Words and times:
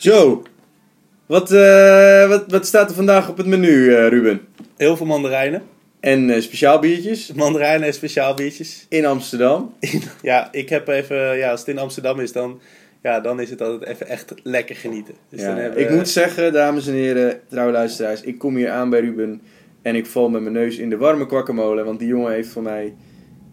Zo, 0.00 0.42
wat, 1.26 1.52
eh, 1.52 2.28
wat, 2.28 2.44
wat 2.48 2.66
staat 2.66 2.88
er 2.88 2.94
vandaag 2.96 3.28
op 3.28 3.36
het 3.36 3.46
menu, 3.46 3.94
eh, 3.94 4.08
Ruben? 4.08 4.40
Heel 4.76 4.96
veel 4.96 5.06
mandarijnen. 5.06 5.62
En 6.00 6.30
eh, 6.30 6.40
speciaal 6.40 6.78
biertjes 6.78 7.32
Mandarijnen 7.32 7.86
en 7.86 7.94
speciaal 7.94 8.34
biertjes. 8.34 8.86
in 8.88 9.06
Amsterdam. 9.06 9.74
Ja, 10.22 10.48
ik 10.52 10.68
heb 10.68 10.88
even, 10.88 11.36
ja, 11.36 11.50
als 11.50 11.60
het 11.60 11.68
in 11.68 11.78
Amsterdam 11.78 12.20
is, 12.20 12.32
dan, 12.32 12.60
ja, 13.02 13.20
dan 13.20 13.40
is 13.40 13.50
het 13.50 13.62
altijd 13.62 13.90
even 13.90 14.08
echt 14.08 14.34
lekker 14.42 14.76
genieten. 14.76 15.14
Dus 15.28 15.40
dan 15.40 15.54
Ja, 15.54 15.60
hebben 15.60 15.80
ik 15.80 15.90
moet 15.90 16.08
zeggen, 16.08 16.52
dames 16.52 16.86
en 16.86 16.94
heren, 16.94 17.40
trouwe 17.48 17.72
luisteraars, 17.72 18.20
ik 18.20 18.38
kom 18.38 18.56
hier 18.56 18.70
aan 18.70 18.90
bij 18.90 19.00
Ruben 19.00 19.40
en 19.82 19.94
ik 19.94 20.06
val 20.06 20.28
met 20.28 20.42
mijn 20.42 20.54
neus 20.54 20.76
in 20.76 20.90
de 20.90 20.96
warme 20.96 21.26
kwakkemolen, 21.26 21.84
want 21.84 21.98
die 21.98 22.08
jongen 22.08 22.32
heeft 22.32 22.48
voor 22.48 22.62
mij 22.62 22.94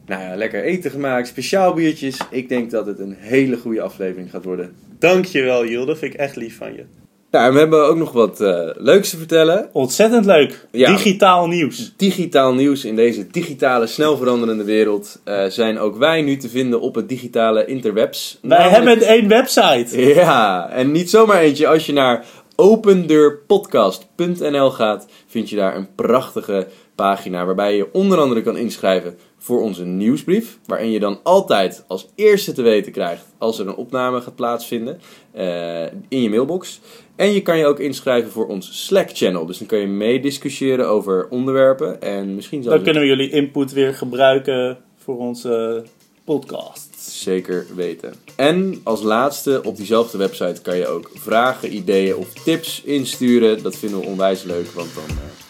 nou 0.07 0.21
ja, 0.21 0.35
lekker 0.35 0.63
eten 0.63 0.91
gemaakt, 0.91 1.27
speciaal 1.27 1.73
biertjes. 1.73 2.17
Ik 2.31 2.49
denk 2.49 2.71
dat 2.71 2.85
het 2.85 2.99
een 2.99 3.15
hele 3.19 3.57
goede 3.57 3.81
aflevering 3.81 4.29
gaat 4.29 4.43
worden. 4.43 4.75
Dankjewel. 4.99 5.85
Dat 5.85 5.97
vind 5.97 6.13
ik 6.13 6.19
echt 6.19 6.35
lief 6.35 6.57
van 6.57 6.73
je. 6.73 6.83
Nou, 7.31 7.45
en 7.45 7.53
we 7.53 7.59
hebben 7.59 7.85
ook 7.85 7.97
nog 7.97 8.11
wat 8.11 8.41
eh, 8.41 8.69
leuks 8.75 9.09
te 9.09 9.17
vertellen. 9.17 9.69
Ontzettend 9.71 10.25
leuk. 10.25 10.65
Ja. 10.71 10.89
Digitaal 10.91 11.47
nieuws. 11.47 11.93
Digitaal 11.97 12.53
nieuws 12.53 12.85
in 12.85 12.95
deze 12.95 13.27
digitale, 13.27 13.87
snel 13.87 14.17
veranderende 14.17 14.63
wereld 14.63 15.21
eh, 15.23 15.45
zijn 15.45 15.79
ook 15.79 15.97
wij 15.97 16.21
nu 16.21 16.37
te 16.37 16.49
vinden 16.49 16.81
op 16.81 16.95
het 16.95 17.09
digitale 17.09 17.65
interwebs. 17.65 18.39
Wij 18.41 18.57
Namelijk- 18.57 18.85
hebben 18.99 19.07
één 19.07 19.27
website. 19.27 20.05
Ja, 20.15 20.69
en 20.69 20.91
niet 20.91 21.09
zomaar 21.09 21.39
eentje. 21.41 21.67
Als 21.67 21.85
je 21.85 21.93
naar 21.93 22.25
opendeurpodcast.nl 22.55 24.69
gaat, 24.71 25.07
vind 25.27 25.49
je 25.49 25.55
daar 25.55 25.75
een 25.75 25.87
prachtige 25.95 26.67
pagina 26.97 27.45
waarbij 27.45 27.75
je 27.75 27.93
onder 27.93 28.19
andere 28.19 28.41
kan 28.41 28.57
inschrijven 28.57 29.17
voor 29.37 29.61
onze 29.61 29.85
nieuwsbrief. 29.85 30.59
Waarin 30.65 30.91
je 30.91 30.99
dan 30.99 31.19
altijd 31.23 31.83
als 31.87 32.07
eerste 32.15 32.51
te 32.51 32.61
weten 32.61 32.91
krijgt 32.91 33.25
als 33.37 33.59
er 33.59 33.67
een 33.67 33.75
opname 33.75 34.21
gaat 34.21 34.35
plaatsvinden 34.35 34.99
eh, 35.31 35.83
in 36.07 36.21
je 36.21 36.29
mailbox. 36.29 36.79
En 37.15 37.31
je 37.31 37.41
kan 37.41 37.57
je 37.57 37.65
ook 37.65 37.79
inschrijven 37.79 38.31
voor 38.31 38.47
ons 38.47 38.85
Slack-channel. 38.85 39.45
Dus 39.45 39.57
dan 39.57 39.67
kan 39.67 39.79
je 39.79 39.87
meediscussiëren 39.87 40.87
over 40.87 41.27
onderwerpen. 41.29 42.01
En 42.01 42.35
misschien 42.35 42.63
zelfs 42.63 42.75
Dan 42.75 42.85
kunnen 42.85 43.01
we 43.01 43.07
jullie 43.07 43.29
input 43.29 43.71
weer 43.71 43.93
gebruiken 43.93 44.77
voor 44.95 45.17
onze 45.17 45.83
podcast. 46.23 46.99
Zeker 46.99 47.65
weten. 47.75 48.13
En 48.35 48.81
als 48.83 49.01
laatste, 49.01 49.61
op 49.63 49.77
diezelfde 49.77 50.17
website 50.17 50.61
kan 50.61 50.77
je 50.77 50.87
ook 50.87 51.11
vragen, 51.13 51.75
ideeën 51.75 52.15
of 52.15 52.33
tips 52.33 52.81
insturen. 52.83 53.63
Dat 53.63 53.77
vinden 53.77 53.99
we 53.99 54.05
onwijs 54.05 54.43
leuk, 54.43 54.67
want 54.67 54.89
dan 54.95 55.17
eh, 55.17 55.46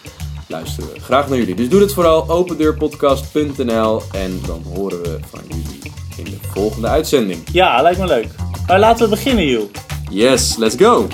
luisteren 0.48 0.94
we 0.94 1.00
graag 1.00 1.28
naar 1.28 1.38
jullie. 1.38 1.56
Dus 1.56 1.70
doe 1.70 1.82
het 1.82 1.94
vooral 1.94 2.30
opendeurpodcast.nl 2.30 4.02
en 4.12 4.42
dan 4.46 4.64
horen 4.76 5.02
we 5.02 5.18
van 5.30 5.42
jullie 5.48 5.92
in 6.18 6.24
de 6.24 6.38
volgende 6.52 6.88
uitzending. 6.88 7.40
Ja, 7.52 7.82
lijkt 7.82 8.00
me 8.00 8.06
leuk. 8.08 8.28
Maar 8.68 8.80
laten 8.80 9.04
we 9.04 9.10
beginnen, 9.10 9.46
Jules. 9.46 9.68
Yes, 10.10 10.56
let's 10.58 10.76
go! 10.76 11.08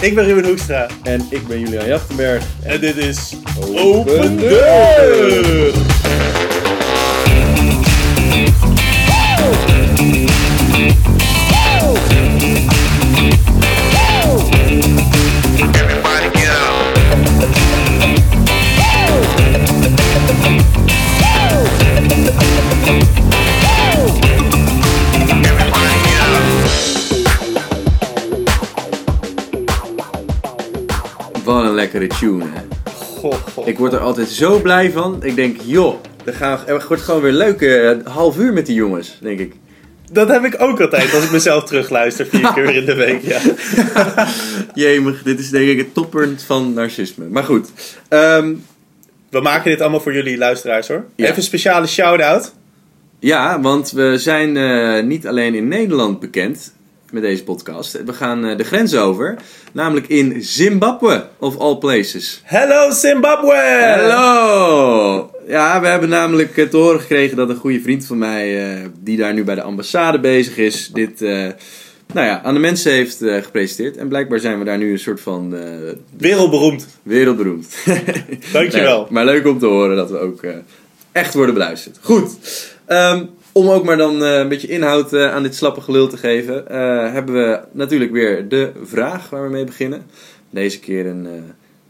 Ik 0.00 0.14
ben 0.14 0.24
Ruben 0.24 0.44
Hoekstra. 0.44 0.86
En 1.02 1.26
ik 1.30 1.46
ben 1.46 1.60
Julian 1.60 1.86
Jachtenberg. 1.86 2.44
En 2.62 2.80
dit 2.80 2.96
is 2.96 3.32
Open 3.60 3.82
Open 3.84 4.36
Deur. 4.36 5.42
Deur. 5.42 5.93
Lekkere 31.98 32.20
tune, 32.20 32.44
hè? 32.44 32.90
Goh, 32.92 33.34
goh. 33.34 33.66
Ik 33.66 33.78
word 33.78 33.92
er 33.92 33.98
altijd 33.98 34.28
zo 34.28 34.60
blij 34.60 34.90
van. 34.90 35.22
Ik 35.22 35.34
denk, 35.34 35.56
joh, 35.64 35.94
er, 36.24 36.34
gaan, 36.34 36.58
er 36.66 36.84
wordt 36.88 37.02
gewoon 37.02 37.20
weer 37.20 37.32
leuk 37.32 37.60
eh, 37.60 38.12
half 38.12 38.38
uur 38.38 38.52
met 38.52 38.66
die 38.66 38.74
jongens, 38.74 39.18
denk 39.20 39.38
ik. 39.38 39.54
Dat 40.12 40.28
heb 40.28 40.44
ik 40.44 40.54
ook 40.58 40.80
altijd 40.80 41.14
als 41.14 41.24
ik 41.24 41.30
mezelf 41.30 41.64
terugluister 41.64 42.26
vier 42.26 42.52
keer 42.52 42.74
in 42.74 42.84
de 42.84 42.94
week. 42.94 43.22
Ja. 43.22 43.40
Jemig, 44.84 45.22
dit 45.22 45.38
is 45.38 45.50
denk 45.50 45.68
ik 45.68 45.78
het 45.78 45.94
toppunt 45.94 46.42
van 46.42 46.72
narcisme. 46.72 47.24
Maar 47.24 47.44
goed, 47.44 47.70
ehm, 48.08 48.54
We 49.30 49.40
maken 49.40 49.70
dit 49.70 49.80
allemaal 49.80 50.00
voor 50.00 50.14
jullie 50.14 50.38
luisteraars 50.38 50.88
hoor. 50.88 51.04
Ja. 51.16 51.24
Even 51.24 51.36
een 51.36 51.42
speciale 51.42 51.86
shout-out. 51.86 52.54
ja, 53.18 53.60
want 53.60 53.90
we 53.90 54.18
zijn 54.18 54.56
eh, 54.56 55.04
niet 55.04 55.26
alleen 55.26 55.54
in 55.54 55.68
Nederland 55.68 56.20
bekend 56.20 56.73
met 57.14 57.22
deze 57.22 57.44
podcast. 57.44 58.02
We 58.04 58.12
gaan 58.12 58.44
eh, 58.44 58.56
de 58.56 58.64
grens 58.64 58.94
over, 58.94 59.36
namelijk 59.72 60.08
in 60.08 60.42
Zimbabwe, 60.42 61.26
of 61.38 61.58
all 61.58 61.76
places. 61.76 62.40
Hello 62.44 62.90
Zimbabwe! 62.90 63.96
Hallo! 63.96 65.30
Ja, 65.46 65.80
we 65.80 65.86
hebben 65.86 66.08
namelijk 66.08 66.56
eh, 66.56 66.66
te 66.68 66.76
horen 66.76 67.00
gekregen 67.00 67.36
dat 67.36 67.48
een 67.48 67.56
goede 67.56 67.80
vriend 67.80 68.06
van 68.06 68.18
mij, 68.18 68.72
eh, 68.74 68.86
die 69.00 69.16
daar 69.16 69.34
nu 69.34 69.44
bij 69.44 69.54
de 69.54 69.62
ambassade 69.62 70.20
bezig 70.20 70.56
is, 70.56 70.90
dit 70.92 71.20
nou 72.12 72.26
ja, 72.26 72.42
aan 72.42 72.54
de 72.54 72.60
mensen 72.60 72.92
heeft 72.92 73.16
gepresenteerd. 73.18 73.96
En 73.96 74.08
blijkbaar 74.08 74.38
zijn 74.38 74.58
we 74.58 74.64
daar 74.64 74.78
nu 74.78 74.92
een 74.92 74.98
soort 74.98 75.20
van 75.20 75.54
Wereldberoemd. 76.16 76.86
wereldberoemd. 77.02 77.76
Dankjewel. 78.52 79.00
Nee, 79.02 79.12
maar 79.12 79.24
leuk 79.24 79.46
om 79.46 79.58
te 79.58 79.66
horen 79.66 79.96
dat 79.96 80.10
we 80.10 80.18
ook 80.18 80.40
echt 81.12 81.34
worden 81.34 81.54
beluisterd. 81.54 81.98
Goed. 82.02 82.36
Ehm, 82.86 83.24
om 83.54 83.68
ook 83.68 83.84
maar 83.84 83.96
dan 83.96 84.24
eh, 84.24 84.38
een 84.38 84.48
beetje 84.48 84.68
inhoud 84.68 85.12
eh, 85.12 85.32
aan 85.34 85.42
dit 85.42 85.54
slappe 85.54 85.80
gelul 85.80 86.08
te 86.08 86.16
geven, 86.16 86.68
eh, 86.68 87.12
hebben 87.12 87.34
we 87.34 87.60
natuurlijk 87.72 88.12
weer 88.12 88.48
de 88.48 88.70
vraag 88.82 89.30
waar 89.30 89.42
we 89.44 89.50
mee 89.50 89.64
beginnen. 89.64 90.06
Deze 90.50 90.80
keer 90.80 91.06
een, 91.06 91.26
eh, 91.26 91.32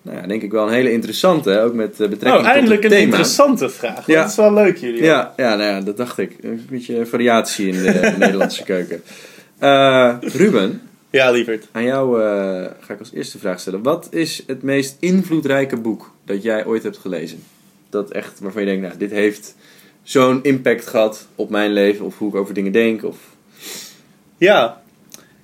nou 0.02 0.16
ja, 0.20 0.26
denk 0.26 0.42
ik 0.42 0.50
wel 0.52 0.66
een 0.66 0.72
hele 0.72 0.92
interessante, 0.92 1.60
ook 1.60 1.74
met 1.74 2.00
eh, 2.00 2.08
betrekking 2.08 2.44
Oh, 2.46 2.50
eindelijk 2.52 2.80
tot 2.82 2.90
een 2.90 2.96
thema. 2.96 3.04
interessante 3.10 3.68
vraag. 3.68 4.06
Ja. 4.06 4.20
Dat 4.20 4.30
is 4.30 4.36
wel 4.36 4.52
leuk 4.52 4.76
jullie. 4.76 5.02
Ja, 5.02 5.32
ja, 5.36 5.48
nou 5.56 5.70
ja, 5.70 5.80
dat 5.80 5.96
dacht 5.96 6.18
ik. 6.18 6.36
Een 6.42 6.66
beetje 6.70 7.06
variatie 7.06 7.68
in 7.68 7.82
de 7.82 8.14
Nederlandse 8.18 8.64
keuken. 8.64 9.02
Eh, 9.58 10.14
Ruben, 10.20 10.80
Ja, 11.10 11.30
lieverd. 11.30 11.66
aan 11.72 11.84
jou 11.84 12.22
eh, 12.22 12.26
ga 12.80 12.92
ik 12.92 12.98
als 12.98 13.12
eerste 13.14 13.38
vraag 13.38 13.60
stellen. 13.60 13.82
Wat 13.82 14.06
is 14.10 14.42
het 14.46 14.62
meest 14.62 14.96
invloedrijke 15.00 15.76
boek 15.76 16.10
dat 16.24 16.42
jij 16.42 16.66
ooit 16.66 16.82
hebt 16.82 16.98
gelezen? 16.98 17.42
Dat 17.90 18.10
echt, 18.10 18.40
waarvan 18.40 18.62
je 18.62 18.68
denkt, 18.68 18.82
nou, 18.82 18.98
dit 18.98 19.10
heeft 19.10 19.54
zo'n 20.04 20.42
impact 20.42 20.86
gehad 20.86 21.28
op 21.34 21.50
mijn 21.50 21.72
leven, 21.72 22.04
of 22.04 22.18
hoe 22.18 22.28
ik 22.28 22.34
over 22.34 22.54
dingen 22.54 22.72
denk. 22.72 23.04
Of... 23.04 23.16
Ja. 24.36 24.82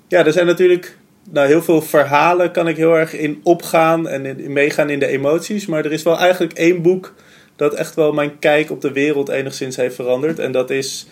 Ja, 0.08 0.24
er 0.24 0.32
zijn 0.32 0.46
natuurlijk 0.46 0.96
nou, 1.30 1.46
heel 1.46 1.62
veel 1.62 1.82
verhalen 1.82 2.52
kan 2.52 2.68
ik 2.68 2.76
heel 2.76 2.94
erg 2.94 3.12
in 3.12 3.40
opgaan 3.42 4.08
en 4.08 4.26
in, 4.26 4.52
meegaan 4.52 4.90
in 4.90 4.98
de 4.98 5.06
emoties. 5.06 5.66
Maar 5.66 5.84
er 5.84 5.92
is 5.92 6.02
wel 6.02 6.18
eigenlijk 6.18 6.52
één 6.52 6.82
boek 6.82 7.14
dat 7.56 7.74
echt 7.74 7.94
wel 7.94 8.12
mijn 8.12 8.38
kijk 8.38 8.70
op 8.70 8.80
de 8.80 8.92
wereld 8.92 9.28
enigszins 9.28 9.76
heeft 9.76 9.94
veranderd. 9.94 10.38
En 10.38 10.52
dat 10.52 10.70
is 10.70 11.06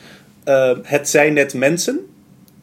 eh, 0.45 0.77
Het 0.83 1.09
zijn 1.09 1.33
net 1.33 1.55
mensen. 1.55 2.07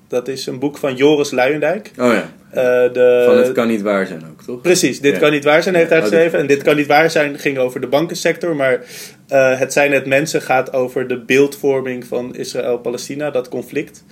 Dat 0.07 0.27
is 0.27 0.45
een 0.45 0.59
boek 0.59 0.77
van 0.77 0.95
Joris 0.95 1.31
Luijendijk. 1.31 1.91
Oh 1.99 2.11
ja, 2.13 2.29
Eh, 2.49 2.93
de, 2.93 3.23
van 3.27 3.37
het 3.37 3.51
kan 3.51 3.67
niet 3.67 3.81
waar 3.81 4.05
zijn 4.07 4.23
ook, 4.31 4.41
toch? 4.43 4.61
Precies, 4.61 4.99
dit 5.01 5.13
Ja. 5.13 5.19
kan 5.19 5.31
niet 5.31 5.43
waar 5.43 5.63
zijn, 5.63 5.75
heeft 5.75 5.89
hij 5.89 5.97
Oh, 5.97 6.03
dit- 6.03 6.13
geschreven. 6.13 6.39
En 6.39 6.47
dit 6.47 6.61
kan 6.63 6.75
niet 6.75 6.87
waar 6.87 7.11
zijn 7.11 7.39
ging 7.39 7.57
over 7.57 7.81
de 7.81 7.87
bankensector. 7.87 8.55
Maar 8.55 8.83
eh, 9.27 9.59
het 9.59 9.73
zijn 9.73 9.89
net 9.89 10.05
mensen 10.05 10.41
gaat 10.41 10.73
over 10.73 11.07
de 11.07 11.19
beeldvorming 11.19 12.05
van 12.05 12.35
Israël-Palestina, 12.35 13.31
dat 13.31 13.49
conflict. 13.49 14.03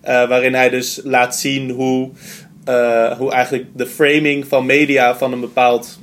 Eh, 0.00 0.28
waarin 0.28 0.54
hij 0.54 0.70
dus 0.70 1.00
laat 1.04 1.36
zien 1.36 1.70
hoe, 1.70 2.10
hoe 3.18 3.32
eigenlijk 3.32 3.64
de 3.74 3.86
framing 3.86 4.46
van 4.46 4.66
media 4.66 5.16
van 5.16 5.32
een 5.32 5.40
bepaald 5.40 5.98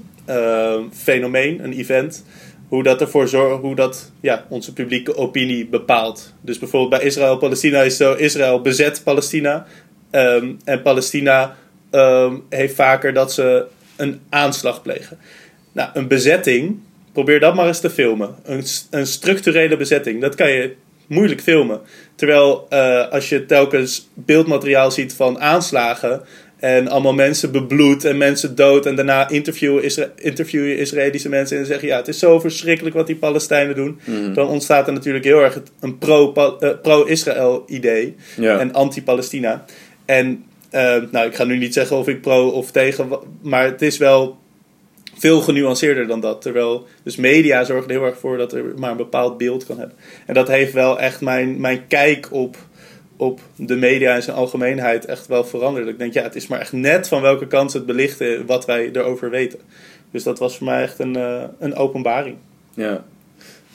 fenomeen, 0.94 1.64
een 1.64 1.74
event, 1.74 2.24
hoe 2.74 2.84
dat 2.84 3.02
ervoor 3.02 3.28
zorgt, 3.28 3.62
hoe 3.62 3.76
dat 3.76 4.12
ja, 4.22 4.46
onze 4.50 4.74
publieke 4.74 5.16
opinie 5.16 5.68
bepaalt. 5.68 6.34
Dus 6.42 6.60
bijvoorbeeld 6.60 7.02
bij 7.02 7.10
Israël-Palestina 7.10 7.82
is 7.82 7.98
zo: 7.98 8.14
Israël 8.14 8.62
bezet 8.62 9.02
Palestina. 9.04 9.66
ehm, 10.12 10.52
en 10.64 10.82
Palestina 10.82 11.56
ehm, 11.90 12.36
heeft 12.50 12.76
vaker 12.76 13.14
dat 13.14 13.34
ze 13.34 13.66
een 13.96 14.20
aanslag 14.30 14.82
plegen. 14.82 15.18
Nou, 15.72 15.90
een 15.94 16.08
bezetting, 16.08 16.80
probeer 17.12 17.40
dat 17.40 17.56
maar 17.56 17.68
eens 17.68 17.80
te 17.80 17.90
filmen. 17.90 18.36
Een, 18.44 18.64
een 18.90 19.08
structurele 19.08 19.78
bezetting, 19.78 20.22
dat 20.22 20.36
kan 20.36 20.50
je 20.50 20.76
moeilijk 21.08 21.42
filmen. 21.42 21.82
Terwijl 22.16 22.66
eh, 22.70 23.08
als 23.10 23.30
je 23.30 23.46
telkens 23.46 24.10
beeldmateriaal 24.14 24.92
ziet 24.92 25.14
van 25.14 25.40
aanslagen 25.40 26.22
en 26.64 26.88
allemaal 26.88 27.14
mensen 27.14 27.52
bebloed 27.52 28.06
en 28.06 28.18
mensen 28.18 28.56
dood 28.56 28.86
en 28.86 28.96
daarna 28.96 29.30
interviewen, 29.30 29.84
Isra 29.84 30.08
interview 30.16 30.68
je 30.68 30.78
Israëlische 30.78 31.30
mensen 31.30 31.58
en 31.58 31.66
zeggen 31.66 31.88
ja, 31.88 31.98
het 31.98 32.08
is 32.08 32.20
zo 32.20 32.40
verschrikkelijk 32.40 32.96
wat 32.96 33.08
die 33.08 33.16
Palestijnen 33.16 33.76
doen. 33.76 34.00
Mhm. 34.06 34.34
Dan 34.34 34.48
ontstaat 34.48 34.88
er 34.88 34.94
natuurlijk 34.94 35.26
heel 35.26 35.42
erg 35.44 35.62
een 35.80 35.98
pro- 35.98 36.58
eh, 36.60 36.70
pro-Israël 36.82 37.64
idee 37.68 38.16
Ja. 38.36 38.60
en 38.60 38.74
anti-Palestina. 38.74 39.66
En 40.06 40.44
eh, 40.70 40.96
nou, 41.12 41.28
ik 41.28 41.36
ga 41.36 41.44
nu 41.44 41.58
niet 41.58 41.74
zeggen 41.74 41.98
of 41.98 42.08
ik 42.08 42.22
pro 42.22 42.48
of 42.48 42.72
tegen, 42.72 43.10
maar 43.42 43.66
het 43.66 43.82
is 43.82 43.98
wel 43.98 44.38
veel 45.18 45.42
genuanceerder 45.42 46.08
dan 46.08 46.20
dat. 46.20 46.42
Terwijl, 46.42 46.88
dus 47.04 47.16
media 47.16 47.64
zorgen 47.64 47.90
er 47.90 47.96
heel 47.96 48.06
erg 48.06 48.18
voor 48.20 48.38
dat 48.38 48.54
er 48.54 48.64
maar 48.78 48.92
een 48.92 48.98
bepaald 48.98 49.38
beeld 49.38 49.66
kan 49.66 49.80
hebben. 49.80 49.98
En 50.26 50.34
dat 50.34 50.48
heeft 50.48 50.74
wel 50.74 51.00
echt 51.00 51.22
mijn, 51.22 51.62
mijn 51.62 51.88
kijk 51.88 52.28
op 52.32 52.58
op 53.18 53.40
de 53.56 53.76
media 53.76 54.16
in 54.16 54.22
zijn 54.22 54.36
algemeenheid 54.36 55.06
echt 55.06 55.28
wel 55.28 55.46
veranderd. 55.46 55.88
Ik 55.88 55.98
denk, 55.98 56.14
ja, 56.14 56.24
het 56.24 56.36
is 56.36 56.48
maar 56.48 56.60
echt 56.60 56.72
net 56.72 57.08
van 57.08 57.22
welke 57.22 57.48
kant 57.48 57.72
ze 57.72 57.78
het 57.78 57.86
belichten 57.86 58.46
wat 58.46 58.66
wij 58.66 58.90
erover 58.94 59.30
weten. 59.30 59.60
Dus 60.12 60.24
dat 60.24 60.40
was 60.40 60.58
voor 60.58 60.66
mij 60.66 60.82
echt 60.82 61.00
een, 61.00 61.16
eh, 61.16 61.44
een 61.60 61.76
openbaring. 61.76 62.36
Ja. 62.74 63.04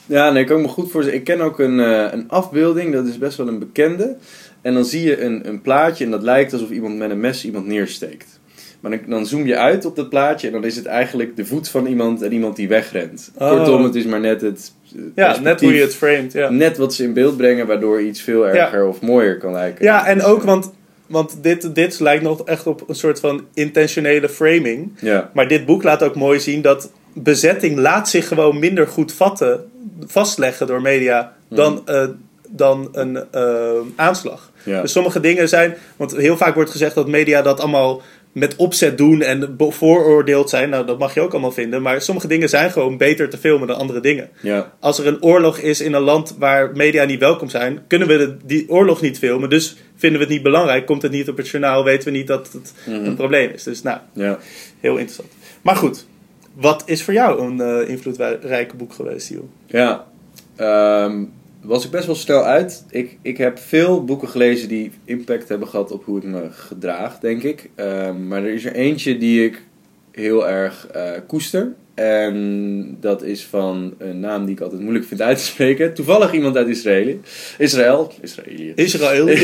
Ja, 0.06 0.30
nee, 0.30 0.42
ik 0.42 0.48
kan 0.48 0.60
me 0.60 0.68
goed 0.68 0.90
voorstellen. 0.90 1.20
Ik 1.20 1.26
ken 1.26 1.40
ook 1.40 1.58
een, 1.58 1.80
eh, 1.80 2.12
een 2.12 2.28
afbeelding, 2.28 2.92
dat 2.92 3.06
is 3.06 3.18
best 3.18 3.36
wel 3.36 3.48
een 3.48 3.58
bekende. 3.58 4.16
En 4.60 4.74
dan 4.74 4.84
zie 4.84 5.02
je 5.02 5.22
een, 5.22 5.48
een 5.48 5.62
plaatje 5.62 6.04
en 6.04 6.10
dat 6.10 6.22
lijkt 6.22 6.52
alsof 6.52 6.70
iemand 6.70 6.96
met 6.96 7.10
een 7.10 7.20
mes 7.20 7.44
iemand 7.44 7.66
neersteekt. 7.66 8.37
Maar 8.80 8.90
dan, 8.90 9.00
dan 9.06 9.26
zoom 9.26 9.46
je 9.46 9.56
uit 9.56 9.84
op 9.84 9.96
dat 9.96 10.08
plaatje 10.08 10.46
en 10.46 10.52
dan 10.52 10.64
is 10.64 10.76
het 10.76 10.86
eigenlijk 10.86 11.36
de 11.36 11.44
voet 11.44 11.68
van 11.68 11.86
iemand 11.86 12.22
en 12.22 12.32
iemand 12.32 12.56
die 12.56 12.68
wegrent. 12.68 13.30
Oh. 13.34 13.50
Kortom, 13.50 13.84
het 13.84 13.94
is 13.94 14.04
maar 14.04 14.20
net 14.20 14.40
het 14.40 14.72
het 14.92 15.02
Ja, 15.14 15.40
net 15.40 15.60
hoe 15.60 15.74
je 15.74 15.80
het 15.80 15.94
framed. 15.94 16.32
Ja, 16.32 16.50
Net 16.50 16.76
wat 16.76 16.94
ze 16.94 17.02
in 17.02 17.12
beeld 17.12 17.36
brengen, 17.36 17.66
waardoor 17.66 18.02
iets 18.02 18.20
veel 18.20 18.48
erger 18.48 18.86
of 18.86 19.00
mooier 19.00 19.38
kan 19.38 19.52
lijken. 19.52 19.84
ja 19.84 20.06
en 20.06 20.22
ook, 20.22 20.42
want, 20.42 20.72
want 21.06 21.38
dit, 21.42 21.74
dit 21.74 22.00
lijkt 22.00 22.22
nog 22.22 22.44
echt 22.44 22.66
op 22.66 22.88
een 22.88 22.94
soort 22.94 23.20
van 23.20 23.44
intentionele 23.54 24.28
framing. 24.28 24.92
Ja, 25.00 25.30
Maar 25.34 25.48
dit 25.48 25.66
boek 25.66 25.82
laat 25.82 26.02
ook 26.02 26.14
mooi 26.14 26.40
zien 26.40 26.62
dat 26.62 26.90
bezetting 27.12 27.78
laat 27.78 28.08
zich 28.08 28.28
gewoon 28.28 28.58
minder 28.58 28.86
goed 28.86 29.12
vatten, 29.12 29.64
vastleggen 30.06 30.66
door 30.66 30.82
media 30.82 31.32
dan, 31.48 31.82
eh, 31.86 32.06
dan 32.48 32.88
een 32.92 33.24
eh, 33.30 33.70
aanslag. 33.96 34.52
ja. 34.62 34.80
Dus 34.80 34.92
sommige 34.92 35.20
dingen 35.20 35.48
zijn, 35.48 35.76
want 35.96 36.16
heel 36.16 36.36
vaak 36.36 36.54
wordt 36.54 36.70
gezegd 36.70 36.94
dat 36.94 37.08
media 37.08 37.42
dat 37.42 37.60
allemaal 37.60 38.02
met 38.32 38.56
opzet 38.56 38.98
doen 38.98 39.20
en 39.22 39.56
bevooroordeeld 39.56 40.50
zijn. 40.50 40.70
Nou, 40.70 40.86
dat 40.86 40.98
mag 40.98 41.14
je 41.14 41.20
ook 41.20 41.32
allemaal 41.32 41.52
vinden. 41.52 41.82
Maar 41.82 42.02
sommige 42.02 42.26
dingen 42.26 42.48
zijn 42.48 42.70
gewoon 42.70 42.96
beter 42.96 43.28
te 43.28 43.38
filmen 43.38 43.68
dan 43.68 43.76
andere 43.76 44.00
dingen. 44.00 44.28
ja. 44.42 44.72
Als 44.80 44.98
er 44.98 45.06
een 45.06 45.22
oorlog 45.22 45.58
is 45.58 45.80
in 45.80 45.92
een 45.92 46.02
land 46.02 46.36
waar 46.38 46.72
media 46.76 47.04
niet 47.04 47.20
welkom 47.20 47.48
zijn, 47.48 47.80
kunnen 47.86 48.08
we 48.08 48.16
de- 48.16 48.36
die 48.44 48.68
oorlog 48.68 49.00
niet 49.00 49.18
filmen. 49.18 49.50
Dus 49.50 49.76
vinden 49.96 50.18
we 50.18 50.24
het 50.24 50.34
niet 50.34 50.42
belangrijk, 50.42 50.86
komt 50.86 51.02
het 51.02 51.12
niet 51.12 51.28
op 51.28 51.36
het 51.36 51.48
journaal, 51.48 51.84
weten 51.84 52.12
we 52.12 52.18
niet 52.18 52.26
dat 52.26 52.52
het 52.52 52.72
Mhm. 52.86 53.04
een 53.04 53.14
probleem 53.16 53.50
is. 53.50 53.62
Dus 53.62 53.82
nou, 53.82 53.98
ja. 54.12 54.38
heel 54.80 54.96
interessant. 54.96 55.28
Maar 55.62 55.76
goed, 55.76 56.06
wat 56.54 56.82
is 56.86 57.02
voor 57.02 57.14
jou 57.14 57.40
een 57.42 57.60
eh 57.60 57.88
invloedrijke 57.88 58.76
boek 58.76 58.92
geweest, 58.92 59.28
Joel? 59.28 59.48
Ja, 59.66 60.04
ehm, 60.56 61.24
was 61.62 61.84
ik 61.84 61.90
best 61.90 62.06
wel 62.06 62.14
snel 62.14 62.44
uit. 62.44 62.84
Ik, 62.90 63.18
ik 63.22 63.36
heb 63.36 63.58
veel 63.58 64.04
boeken 64.04 64.28
gelezen 64.28 64.68
die 64.68 64.90
impact 65.04 65.48
hebben 65.48 65.68
gehad 65.68 65.90
op 65.92 66.04
hoe 66.04 66.18
ik 66.18 66.24
me 66.24 66.48
gedraag, 66.50 67.18
denk 67.18 67.42
ik. 67.42 67.70
Ehm, 67.74 68.28
maar 68.28 68.42
er 68.42 68.52
is 68.52 68.64
er 68.64 68.74
eentje 68.74 69.18
die 69.18 69.44
ik 69.44 69.62
heel 70.10 70.48
erg 70.48 70.86
eh, 70.86 71.10
koester. 71.26 71.72
En 71.94 72.96
dat 73.00 73.22
is 73.22 73.44
van 73.44 73.94
een 73.98 74.20
naam 74.20 74.44
die 74.44 74.54
ik 74.54 74.60
altijd 74.60 74.80
moeilijk 74.80 75.04
vind 75.04 75.22
uit 75.22 75.38
te 75.38 75.44
spreken. 75.44 75.94
Toevallig 75.94 76.32
iemand 76.32 76.56
uit 76.56 76.68
Israël. 76.68 77.20
Israël. 77.58 78.12
Israëlië. 78.20 78.72
Israël. 78.74 79.28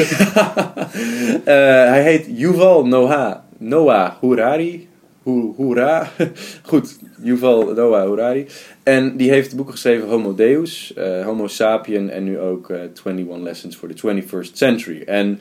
Eh, 1.45 1.55
hij 1.89 2.03
heet 2.03 2.27
Yuval 2.35 2.87
Noah, 2.87 3.37
Noah 3.59 4.13
Harari. 4.21 4.89
Hoera. 5.25 6.11
Goed, 6.63 6.99
Yuval 7.23 7.73
Noah 7.75 8.09
Harari. 8.09 8.47
En 8.83 9.17
die 9.17 9.31
heeft 9.31 9.57
boeken 9.57 9.75
geschreven 9.75 10.09
Homo 10.09 10.35
Deus, 10.35 10.93
eh, 10.95 11.25
Homo 11.25 11.47
Sapien 11.47 12.11
en 12.11 12.25
nu 12.25 12.39
ook 12.39 12.71
eh 12.71 12.81
21 13.05 13.39
Lessons 13.43 13.77
for 13.77 13.89
the 13.89 13.95
21st 13.95 14.57
Century. 14.57 15.03
En, 15.07 15.41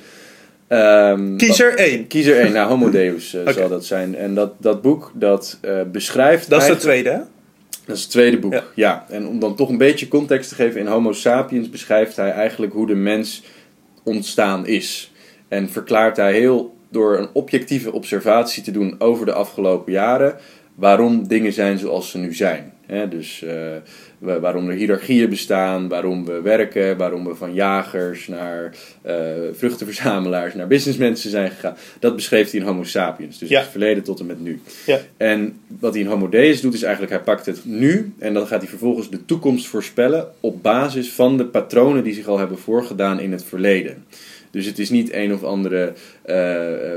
ehm, 0.67 1.35
Kies 1.37 1.59
er 1.59 1.75
één. 1.77 2.07
Kies 2.07 2.25
er 2.25 2.39
één. 2.39 2.51
Nou, 2.53 2.69
Homo 2.69 2.89
Deus 3.01 3.33
eh, 3.33 3.47
zal 3.53 3.69
dat 3.69 3.85
zijn. 3.85 4.15
En 4.15 4.33
dat, 4.35 4.53
dat 4.57 4.81
boek, 4.81 5.11
dat 5.15 5.59
beschrijft 5.91 6.49
Dat 6.49 6.61
is 6.61 6.67
eigenlijk- 6.67 7.01
tweede, 7.03 7.09
hè? 7.09 7.23
dat 7.85 7.95
is 7.95 8.01
het 8.01 8.11
tweede 8.11 8.39
boek, 8.39 8.53
Ja. 8.53 8.63
ja. 8.75 9.05
En 9.09 9.27
om 9.27 9.39
dan 9.39 9.55
toch 9.55 9.69
een 9.69 9.77
beetje 9.77 10.07
context 10.07 10.49
te 10.49 10.55
geven, 10.55 10.79
in 10.79 10.87
Homo 10.87 11.11
sapiens 11.13 11.69
beschrijft 11.69 12.15
hij 12.15 12.31
eigenlijk 12.31 12.73
hoe 12.73 12.87
de 12.87 12.95
mens 12.95 13.43
ontstaan 14.03 14.67
is. 14.67 15.11
En 15.47 15.69
verklaart 15.69 16.17
hij 16.17 16.33
heel 16.33 16.73
door 16.93 17.17
een 17.17 17.29
objectieve 17.33 17.91
observatie 17.91 18.63
te 18.63 18.71
doen 18.71 18.95
over 18.97 19.25
de 19.25 19.33
afgelopen 19.33 19.91
jaren, 19.91 20.35
waarom 20.75 21.27
dingen 21.27 21.53
zijn 21.53 21.77
zoals 21.77 22.09
ze 22.09 22.17
nu 22.17 22.33
zijn. 22.33 22.73
Dus 23.09 23.41
eh, 23.43 23.55
waarom 24.23 24.69
er 24.69 24.75
hiërarchieën 24.75 25.29
bestaan, 25.29 25.87
waarom 25.87 26.25
we 26.25 26.41
werken, 26.41 26.97
waarom 26.97 27.25
we 27.25 27.35
van 27.35 27.53
jagers 27.53 28.27
naar 28.27 28.75
eh, 29.01 29.15
vruchtenverzamelaars 29.53 30.53
naar 30.53 30.67
businessmensen 30.67 31.29
zijn 31.29 31.49
gegaan. 31.51 31.75
Dat 31.99 32.15
beschreef 32.15 32.51
hij 32.51 32.59
in 32.59 32.65
Homo 32.65 32.83
sapiens, 32.83 33.37
dus 33.39 33.49
Ja. 33.49 33.59
het 33.59 33.69
verleden 33.69 34.03
tot 34.03 34.19
en 34.19 34.25
met 34.25 34.39
nu. 34.41 34.61
Ja. 34.85 34.99
En 35.17 35.57
wat 35.79 35.93
hij 35.93 36.01
in 36.01 36.07
Homo 36.09 36.29
Deus 36.29 36.61
doet, 36.61 36.73
is 36.73 36.81
eigenlijk 36.83 37.13
hij 37.13 37.21
pakt 37.23 37.45
het 37.45 37.65
nu 37.65 38.13
en 38.19 38.33
dan 38.33 38.47
gaat 38.47 38.59
hij 38.61 38.69
vervolgens 38.69 39.09
de 39.09 39.25
toekomst 39.25 39.67
voorspellen 39.67 40.27
op 40.39 40.63
basis 40.63 41.11
van 41.11 41.37
de 41.37 41.45
patronen 41.45 42.03
die 42.03 42.13
zich 42.13 42.27
al 42.27 42.37
hebben 42.37 42.57
voorgedaan 42.57 43.19
in 43.19 43.31
het 43.31 43.43
verleden. 43.43 44.05
Dus 44.51 44.65
het 44.65 44.79
is 44.79 44.89
niet 44.89 45.13
een 45.13 45.33
of 45.33 45.43
andere 45.43 45.93
eh, 46.21 46.35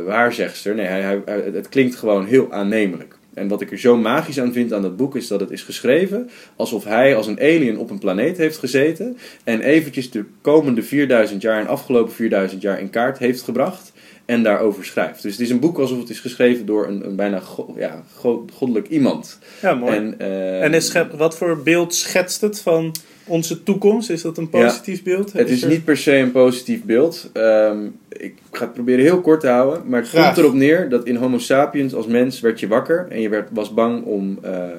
waarzegster. 0.07 0.75
Nee, 0.75 0.87
hij, 0.87 1.01
hij- 1.25 1.51
het 1.55 1.69
klinkt 1.69 1.95
gewoon 1.97 2.27
heel 2.27 2.53
aannemelijk. 2.53 3.15
En 3.37 3.49
wat 3.49 3.61
ik 3.61 3.71
er 3.71 3.79
zo 3.79 3.97
magisch 3.97 4.41
aan 4.41 4.53
vind 4.53 4.73
aan 4.73 4.83
dat 4.83 4.97
boek 4.97 5.17
is 5.17 5.27
dat 5.29 5.41
het 5.41 5.51
is 5.51 5.63
geschreven 5.63 6.31
alsof 6.57 6.85
hij 6.85 7.17
als 7.17 7.27
een 7.27 7.41
alien 7.41 7.79
op 7.79 7.91
een 7.91 7.99
planeet 7.99 8.37
heeft 8.37 8.59
gezeten 8.59 9.17
en 9.45 9.61
eventjes 9.61 10.11
de 10.11 10.25
komende 10.41 10.83
4000 10.83 11.43
jaar 11.43 11.61
en 11.61 11.67
afgelopen 11.67 12.13
4000 12.13 12.63
jaar 12.63 12.81
in 12.81 12.91
kaart 12.91 13.19
heeft 13.19 13.43
gebracht 13.43 13.93
en 14.25 14.43
daarover 14.43 14.85
schrijft. 14.85 15.23
Dus 15.23 15.33
het 15.33 15.41
is 15.41 15.51
een 15.51 15.61
boek 15.61 15.79
alsof 15.79 15.99
het 15.99 16.11
is 16.11 16.21
geschreven 16.21 16.67
door 16.67 16.87
een, 16.87 17.07
een 17.07 17.17
bijna 17.17 17.41
go- 17.41 17.75
ja, 17.79 18.03
go- 18.17 18.45
goddelijk 18.53 18.89
iemand. 18.89 19.39
Ja, 19.63 19.75
mooi. 19.75 19.97
En, 19.97 20.15
eh, 20.19 20.63
En 20.63 20.75
is, 20.75 20.93
wat 21.17 21.37
voor 21.37 21.63
beeld 21.63 21.95
schetst 21.95 22.41
het 22.41 22.61
van 22.61 22.95
onze 23.27 23.63
toekomst? 23.63 24.11
Is 24.11 24.23
dat 24.23 24.39
een 24.39 24.49
positief 24.51 25.03
beeld? 25.03 25.33
Het 25.33 25.51
is 25.51 25.63
er- 25.63 25.69
niet 25.69 25.85
per 25.85 25.97
se 25.97 26.17
een 26.17 26.33
positief 26.33 26.83
beeld. 26.85 27.31
Ehm, 27.33 27.85
ik 28.09 28.35
ga 28.51 28.65
het 28.65 28.73
proberen 28.73 29.05
heel 29.05 29.21
kort 29.21 29.41
te 29.41 29.49
houden. 29.49 29.83
Maar 29.89 30.01
het 30.01 30.09
Graag. 30.09 30.25
komt 30.25 30.39
erop 30.39 30.55
neer 30.55 30.89
dat 30.89 31.07
in 31.07 31.17
Homo 31.17 31.39
sapiens 31.39 31.95
als 31.95 32.07
mens 32.07 32.41
werd 32.41 32.61
je 32.61 32.69
wakker. 32.69 33.07
En 33.11 33.21
je 33.21 33.29
werd, 33.29 33.49
was 33.53 33.75
bang 33.75 34.05
om... 34.05 34.39
eh, 34.43 34.53
eh, 34.65 34.71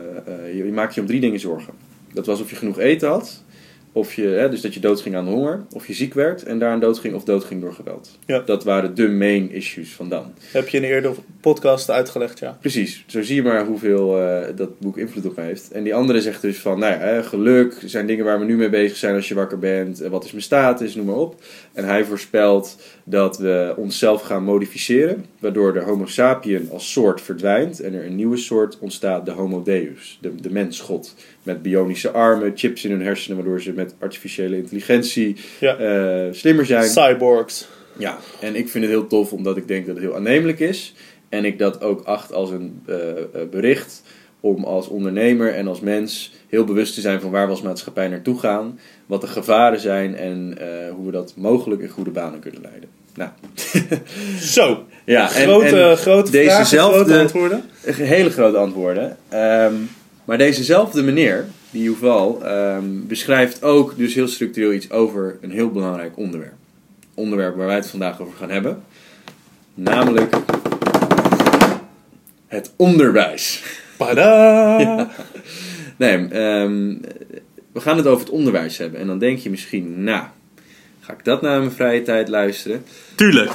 je, 0.57 0.65
je 0.65 0.71
maakte 0.71 0.95
je 0.95 1.01
om 1.01 1.07
drie 1.07 1.19
dingen 1.21 1.39
zorgen. 1.39 1.73
Dat 2.13 2.25
was 2.25 2.41
of 2.41 2.49
je 2.49 2.55
genoeg 2.55 2.79
eten 2.79 3.09
had. 3.09 3.44
Of 3.92 4.13
je, 4.13 4.28
hè, 4.28 4.50
dus 4.50 4.62
dat 4.62 4.74
je 4.74 4.80
doodging 4.80 5.16
aan 5.16 5.28
honger. 5.28 5.66
Of 5.74 5.88
je 5.88 5.94
ziek 5.94 6.13
werd 6.13 6.44
en 6.44 6.60
daaraan 6.60 6.80
doodging. 6.80 7.16
Of 7.16 7.24
doodging 7.24 7.62
door 7.62 7.74
geweld. 7.74 8.18
Ja. 8.25 8.39
Dat 8.39 8.63
waren 8.63 8.95
de 8.95 9.07
main 9.07 9.51
issues 9.51 9.89
van 9.89 10.10
dan. 10.10 10.34
Heb 10.51 10.68
je 10.68 10.78
in 10.78 10.84
een 10.84 10.89
eerdere 10.89 11.16
podcast 11.42 11.89
uitgelegd, 11.89 12.39
ja. 12.39 12.57
Precies, 12.60 13.04
zo 13.07 13.22
zie 13.22 13.36
je 13.36 13.44
maar 13.44 13.66
hoeveel 13.66 14.22
eh, 14.22 14.56
dat 14.56 14.80
boek 14.80 14.98
invloed 14.98 15.25
op 15.25 15.36
me 15.36 15.44
heeft. 15.44 15.72
En 15.72 15.84
die 15.84 15.95
andere 15.95 16.22
zegt 16.22 16.42
dus 16.42 16.57
van, 16.57 16.80
nou 16.80 16.94
ja, 16.94 17.22
geluk 17.22 17.81
zijn 17.86 18.07
dingen 18.07 18.25
waar 18.25 18.39
we 18.39 18.45
nu 18.45 18.57
mee 18.57 18.69
bezig 18.69 18.98
zijn 18.98 19.16
als 19.16 19.28
je 19.28 19.36
wakker 19.36 19.60
bent. 19.60 20.01
En 20.01 20.12
wat 20.12 20.24
is 20.24 20.31
mijn 20.31 20.44
status, 20.44 20.95
noem 20.95 21.06
maar 21.06 21.16
op. 21.16 21.42
En 21.77 21.85
hij 21.85 22.06
voorspelt 22.06 22.77
dat 23.03 23.38
we 23.38 23.74
onszelf 23.77 24.21
gaan 24.21 24.44
modificeren, 24.44 25.25
waardoor 25.39 25.74
de 25.74 25.79
homo 25.79 26.06
sapien 26.06 26.69
als 26.71 26.91
soort 26.91 27.21
verdwijnt. 27.21 27.79
En 27.79 27.94
er 27.94 28.06
een 28.06 28.15
nieuwe 28.15 28.38
soort 28.38 28.77
ontstaat, 28.79 29.25
de 29.25 29.31
homo 29.31 29.63
deus, 29.63 30.17
de, 30.22 30.36
de 30.36 30.51
mensgod. 30.51 31.15
Met 31.43 31.62
bionische 31.62 32.10
armen, 32.12 32.51
chips 32.55 32.86
in 32.86 32.91
hun 32.91 33.01
hersenen, 33.01 33.38
waardoor 33.38 33.62
ze 33.62 33.72
met 33.72 33.96
artificiële 34.00 34.57
intelligentie 34.57 35.36
Ja. 35.60 35.75
eh, 35.77 36.34
slimmer 36.34 36.65
zijn. 36.65 36.89
Cyborgs. 36.89 37.67
Ja, 37.98 38.17
en 38.41 38.55
ik 38.55 38.69
vind 38.69 38.84
het 38.84 38.93
heel 38.93 39.07
tof 39.07 39.34
omdat 39.34 39.57
ik 39.57 39.67
denk 39.67 39.86
dat 39.86 39.96
het 39.96 40.03
heel 40.03 40.15
aannemelijk 40.15 40.60
is. 40.60 40.93
En 41.29 41.46
ik 41.46 41.60
dat 41.60 41.81
ook 41.81 42.01
acht 42.03 42.34
als 42.34 42.50
een 42.50 42.81
eh, 42.86 43.10
eh, 43.10 43.24
bericht 43.51 44.03
om 44.56 44.63
als 44.63 44.88
ondernemer 44.88 45.54
en 45.54 45.68
als 45.68 45.80
mens 45.80 46.34
heel 46.50 46.63
bewust 46.63 46.94
te 46.94 47.01
zijn 47.01 47.22
van 47.22 47.32
waar 47.32 47.46
we 47.46 47.51
als 47.51 47.62
maatschappij 47.62 48.08
naartoe 48.08 48.39
gaan. 48.39 48.80
Wat 49.06 49.22
de 49.22 49.27
gevaren 49.27 49.80
zijn 49.80 50.16
en 50.16 50.58
eh, 50.58 50.68
hoe 50.96 51.06
we 51.06 51.12
dat 51.12 51.34
mogelijk 51.36 51.82
in 51.82 51.89
goede 51.89 52.10
banen 52.12 52.39
kunnen 52.39 52.62
leiden. 52.62 52.89
Nou, 53.16 53.30
Zo, 54.56 54.84
ja, 55.06 55.24
en, 55.36 55.44
grote, 55.44 55.82
en 55.82 55.98
grote 55.98 56.32
deze 56.32 56.50
vragen, 56.50 56.66
zelfde- 56.66 56.96
grote 57.04 57.20
antwoorden. 57.20 57.63
hele 57.84 58.30
grote 58.30 58.58
antwoorden. 58.58 59.18
Ehm, 59.30 59.74
maar 60.25 60.38
dezezelfde 60.38 61.04
meneer, 61.04 61.46
die 61.72 61.84
Yuval, 61.84 62.46
ehm, 62.46 62.84
beschrijft 63.08 63.63
ook 63.63 63.98
dus 63.98 64.13
heel 64.13 64.27
structureel 64.27 64.74
iets 64.74 64.92
over 64.92 65.38
een 65.42 65.51
heel 65.51 65.70
belangrijk 65.72 66.18
onderwerp. 66.18 66.54
Onderwerp 67.13 67.56
waar 67.56 67.68
wij 67.68 67.75
het 67.75 67.88
vandaag 67.88 68.22
over 68.22 68.38
gaan 68.38 68.50
hebben. 68.50 68.84
Namelijk 69.74 70.36
het 72.48 72.74
onderwijs. 72.75 73.63
Pada! 73.98 75.10
Nee, 75.98 76.27
ehm, 76.27 76.96
we 77.72 77.80
gaan 77.80 77.98
het 77.98 78.08
over 78.08 78.25
het 78.25 78.34
onderwijs 78.34 78.77
hebben. 78.77 79.00
En 79.00 79.08
dan 79.08 79.20
denk 79.20 79.39
je 79.39 79.50
misschien, 79.50 80.04
nou, 80.04 80.25
ga 81.00 81.13
ik 81.13 81.24
dat 81.24 81.42
nou 81.42 81.56
in 81.56 81.62
mijn 81.62 81.72
vrije 81.72 82.01
tijd 82.01 82.27
luisteren? 82.27 82.84
Tuurlijk. 83.16 83.51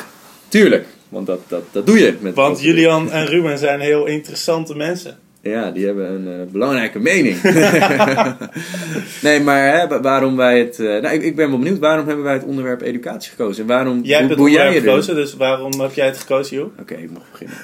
Tuurlijk, 0.49 0.87
want 1.09 1.27
dat, 1.27 1.41
dat, 1.49 1.63
dat 1.73 1.87
doe 1.87 1.99
je. 1.99 2.17
Met 2.21 2.35
Want 2.35 2.61
Julian 2.61 3.11
en 3.11 3.27
Ruben 3.27 3.59
zijn 3.59 3.81
heel 3.81 4.07
interessante 4.07 4.77
mensen. 4.77 5.19
Ja, 5.43 5.71
die 5.71 5.87
hebben 5.87 6.11
een 6.11 6.41
eh, 6.41 6.53
belangrijke 6.53 6.99
mening. 6.99 7.43
nee, 9.23 9.41
maar 9.41 9.79
hè, 9.79 9.87
wa- 9.89 10.01
waarom 10.01 10.37
wij 10.37 10.59
het... 10.59 10.79
eh, 10.81 10.87
nou, 10.87 11.09
ik, 11.15 11.23
ik 11.23 11.37
ben 11.37 11.49
wel 11.51 11.59
benieuwd, 11.59 11.79
waarom 11.79 12.07
hebben 12.07 12.25
wij 12.25 12.33
het 12.35 12.45
onderwerp 12.45 12.81
educatie 12.83 13.31
gekozen? 13.31 13.63
En 13.63 13.69
waarom 13.69 14.01
Jij 14.03 14.19
hebt 14.19 14.31
het 14.31 14.39
onderwerp 14.39 14.75
er- 14.75 14.81
gekozen, 14.81 15.15
dus 15.15 15.35
waarom 15.37 15.81
heb 15.81 15.93
jij 15.95 16.07
het 16.07 16.19
gekozen, 16.19 16.57
joh? 16.57 16.79
Oké, 16.81 16.95
ik 16.95 17.11
mag 17.11 17.23
beginnen. 17.31 17.57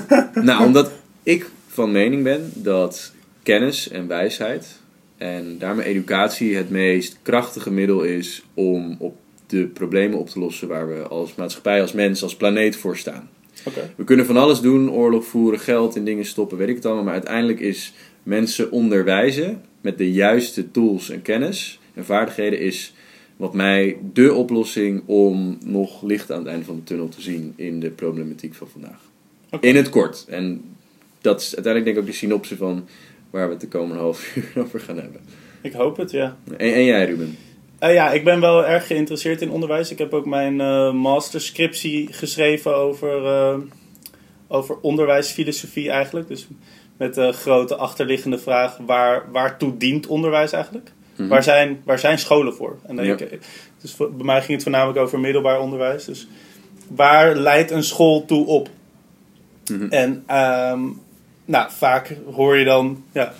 nou, 0.46 0.64
omdat 0.64 0.90
ik 1.22 1.50
van 1.68 1.92
mening 1.92 2.22
ben 2.22 2.50
dat 2.54 3.12
kennis 3.42 3.88
en 3.88 4.06
wijsheid 4.08 4.66
en 5.18 5.56
daarmee 5.58 5.86
educatie 5.86 6.56
het 6.56 6.70
meest 6.70 7.18
krachtige 7.22 7.70
middel 7.72 8.02
is 8.02 8.42
om 8.54 8.96
op 8.98 9.16
de 9.46 9.64
problemen 9.66 10.18
op 10.18 10.28
te 10.28 10.38
lossen 10.38 10.68
waar 10.68 10.88
we 10.88 11.02
als 11.02 11.34
maatschappij, 11.34 11.80
als 11.80 11.92
mens, 11.92 12.22
als 12.22 12.36
planeet 12.36 12.76
voor 12.76 12.96
staan. 12.96 13.28
We 13.96 14.04
kunnen 14.04 14.26
van 14.26 14.36
alles 14.36 14.60
doen, 14.60 14.90
oorlog 14.90 15.24
voeren, 15.24 15.60
geld 15.60 15.96
in 15.96 16.04
dingen 16.04 16.24
stoppen, 16.24 16.58
weet 16.58 16.68
ik 16.68 16.74
het 16.74 16.84
allemaal. 16.84 17.04
Maar 17.04 17.12
uiteindelijk 17.12 17.60
is 17.60 17.92
mensen 18.22 18.70
onderwijzen 18.70 19.62
met 19.80 19.98
de 19.98 20.12
juiste 20.12 20.70
tools 20.70 21.10
en 21.10 21.22
kennis 21.22 21.80
en 21.94 22.04
vaardigheden 22.04 22.60
is 22.60 22.94
wat 23.36 23.54
mij 23.54 23.96
de 24.12 24.34
oplossing 24.34 25.02
om 25.06 25.58
nog 25.64 26.02
licht 26.02 26.32
aan 26.32 26.38
het 26.38 26.46
einde 26.46 26.64
van 26.64 26.76
de 26.76 26.82
tunnel 26.82 27.08
te 27.08 27.20
zien 27.20 27.52
in 27.56 27.80
de 27.80 27.90
problematiek 27.90 28.54
van 28.54 28.68
vandaag. 28.68 29.00
In 29.60 29.76
het 29.76 29.88
kort. 29.88 30.24
En 30.28 30.62
dat 31.20 31.40
is 31.40 31.54
uiteindelijk 31.54 31.84
denk 31.84 31.96
ik 31.96 32.02
ook 32.02 32.18
de 32.20 32.26
synopse 32.26 32.56
van 32.56 32.88
waar 33.30 33.46
we 33.46 33.52
het 33.52 33.60
de 33.60 33.68
komende 33.68 34.02
half 34.02 34.32
uur 34.36 34.52
over 34.62 34.80
gaan 34.80 34.96
hebben. 34.96 35.20
Ik 35.60 35.72
hoop 35.72 35.96
het, 35.96 36.10
ja. 36.10 36.36
En, 36.56 36.74
en 36.74 36.84
jij 36.84 37.06
Ruben? 37.06 37.36
Eh, 37.78 37.92
ja, 37.94 38.10
ik 38.10 38.24
ben 38.24 38.40
wel 38.40 38.66
erg 38.66 38.86
geïnteresseerd 38.86 39.42
in 39.42 39.50
onderwijs. 39.50 39.90
Ik 39.90 39.98
heb 39.98 40.14
ook 40.14 40.26
mijn 40.26 40.60
eh 40.60 40.92
masterscriptie 40.92 42.12
geschreven 42.12 42.76
over, 42.76 43.26
eh, 43.26 43.56
over 44.48 44.76
onderwijsfilosofie 44.80 45.90
eigenlijk. 45.90 46.28
Dus 46.28 46.46
met 46.96 47.14
de 47.14 47.32
grote 47.32 47.76
achterliggende 47.76 48.38
vraag, 48.38 48.76
waar, 48.86 49.24
waartoe 49.32 49.76
dient 49.76 50.06
onderwijs 50.06 50.52
eigenlijk? 50.52 50.92
Mhm. 51.16 51.28
Waar, 51.28 51.42
zijn, 51.42 51.80
waar 51.84 51.98
zijn 51.98 52.18
scholen 52.18 52.54
voor? 52.54 52.78
En 52.86 52.96
dan 52.96 53.04
Ja. 53.04 53.12
ik, 53.18 53.38
dus 53.80 53.94
voor- 53.94 54.12
bij 54.12 54.24
mij 54.26 54.38
ging 54.40 54.52
het 54.52 54.62
voornamelijk 54.62 54.98
over 54.98 55.20
middelbaar 55.20 55.60
onderwijs. 55.60 56.04
Dus 56.04 56.26
waar 56.88 57.34
leidt 57.36 57.70
een 57.70 57.84
school 57.84 58.24
toe 58.24 58.46
op? 58.46 58.68
Mhm. 59.70 59.86
En 59.90 60.22
ehm, 60.26 60.80
nou, 61.44 61.70
vaak 61.70 62.16
hoor 62.32 62.56
je 62.56 62.64
dan, 62.64 63.04
ja, 63.12 63.32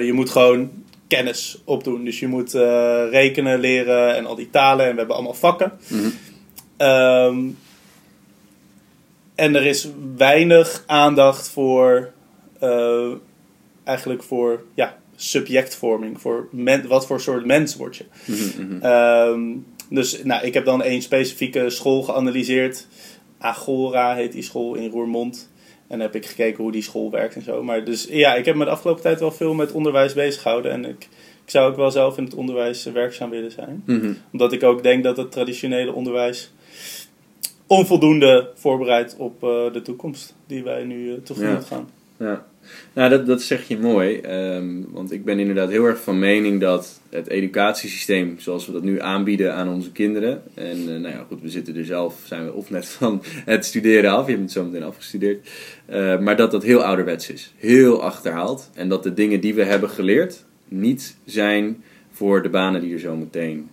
je 0.00 0.10
moet 0.14 0.30
gewoon 0.30 0.70
kennis 1.08 1.58
opdoen. 1.64 2.04
Dus 2.04 2.20
je 2.20 2.26
moet 2.26 2.54
eh, 2.54 3.04
rekenen 3.10 3.58
leren 3.58 4.16
en 4.16 4.26
al 4.26 4.34
die 4.34 4.50
talen 4.50 4.84
en 4.84 4.92
we 4.92 4.98
hebben 4.98 5.14
allemaal 5.14 5.34
vakken. 5.34 5.72
Mhm. 5.88 6.08
Ehm, 6.76 7.38
en 9.34 9.54
er 9.54 9.66
is 9.66 9.88
weinig 10.16 10.84
aandacht 10.86 11.48
voor, 11.48 12.12
eh, 12.58 13.10
eigenlijk 13.84 14.22
voor, 14.22 14.64
ja, 14.74 14.98
subjectvorming. 15.16 16.20
Voor 16.20 16.48
men, 16.50 16.88
wat 16.88 17.06
voor 17.06 17.20
soort 17.20 17.44
mens 17.44 17.76
word 17.76 17.96
je. 17.96 18.04
Mhm, 18.24 18.66
mhm. 18.66 18.84
Ehm, 18.84 19.42
dus 19.90 20.22
nou, 20.24 20.46
ik 20.46 20.54
heb 20.54 20.64
dan 20.64 20.82
één 20.82 21.02
specifieke 21.02 21.70
school 21.70 22.02
geanalyseerd. 22.02 22.86
Agora 23.38 24.14
heet 24.14 24.32
die 24.32 24.42
school 24.42 24.74
in 24.74 24.90
Roermond. 24.90 25.50
En 25.88 26.00
heb 26.00 26.14
ik 26.14 26.26
gekeken 26.26 26.62
hoe 26.62 26.72
die 26.72 26.82
school 26.82 27.10
werkt 27.10 27.34
en 27.34 27.42
zo. 27.42 27.62
Maar 27.62 27.84
dus 27.84 28.06
ja, 28.10 28.34
ik 28.34 28.44
heb 28.44 28.54
me 28.54 28.64
de 28.64 28.70
afgelopen 28.70 29.02
tijd 29.02 29.20
wel 29.20 29.30
veel 29.32 29.54
met 29.54 29.72
onderwijs 29.72 30.14
bezig 30.14 30.42
gehouden. 30.42 30.72
En 30.72 30.84
ik, 30.84 31.08
ik 31.44 31.50
zou 31.50 31.70
ook 31.70 31.76
wel 31.76 31.90
zelf 31.90 32.18
in 32.18 32.24
het 32.24 32.34
onderwijs 32.34 32.84
werkzaam 32.84 33.30
willen 33.30 33.50
zijn. 33.52 33.82
Mhm. 33.86 34.12
Omdat 34.32 34.52
ik 34.52 34.62
ook 34.62 34.82
denk 34.82 35.04
dat 35.04 35.16
het 35.16 35.32
traditionele 35.32 35.92
onderwijs 35.92 36.50
onvoldoende 37.66 38.50
voorbereidt 38.54 39.16
op 39.18 39.42
eh, 39.44 39.72
de 39.72 39.82
toekomst 39.82 40.34
die 40.46 40.62
wij 40.62 40.84
nu 40.84 41.12
eh, 41.12 41.18
tegemoet 41.22 41.68
Ja. 41.68 41.76
gaan. 41.76 41.88
Ja, 42.18 42.46
nou 42.92 43.10
dat, 43.10 43.26
dat 43.26 43.42
zeg 43.42 43.68
je 43.68 43.78
mooi. 43.78 44.20
ehm, 44.20 44.66
want 44.88 45.12
ik 45.12 45.24
ben 45.24 45.38
inderdaad 45.38 45.70
heel 45.70 45.84
erg 45.84 46.00
van 46.00 46.18
mening 46.18 46.60
dat 46.60 47.00
het 47.10 47.28
educatiesysteem 47.28 48.34
zoals 48.38 48.66
we 48.66 48.72
dat 48.72 48.82
nu 48.82 49.00
aanbieden 49.00 49.54
aan 49.54 49.68
onze 49.68 49.92
kinderen. 49.92 50.42
En 50.54 50.78
eh, 50.78 50.86
nou 50.86 51.08
ja, 51.08 51.24
goed, 51.28 51.42
we 51.42 51.48
zitten 51.48 51.76
er 51.76 51.84
zelf, 51.84 52.20
zijn 52.24 52.44
we 52.44 52.52
of 52.52 52.70
net 52.70 52.86
van 52.86 53.22
het 53.44 53.64
studeren 53.64 54.10
af. 54.10 54.24
Je 54.24 54.30
hebt 54.30 54.42
het 54.42 54.52
zo 54.52 54.64
meteen 54.64 54.82
afgestudeerd. 54.82 55.48
Eh, 55.86 56.18
maar 56.18 56.36
dat 56.36 56.50
dat 56.50 56.62
heel 56.62 56.82
ouderwets 56.82 57.30
is. 57.30 57.52
Heel 57.56 58.02
achterhaald. 58.02 58.70
En 58.74 58.88
dat 58.88 59.02
de 59.02 59.14
dingen 59.14 59.40
die 59.40 59.54
we 59.54 59.64
hebben 59.64 59.90
geleerd 59.90 60.44
niet 60.68 61.16
zijn 61.24 61.82
voor 62.10 62.42
de 62.42 62.48
banen 62.48 62.80
die 62.80 62.92
er 62.92 63.00
zo 63.00 63.16
meteen 63.16 63.68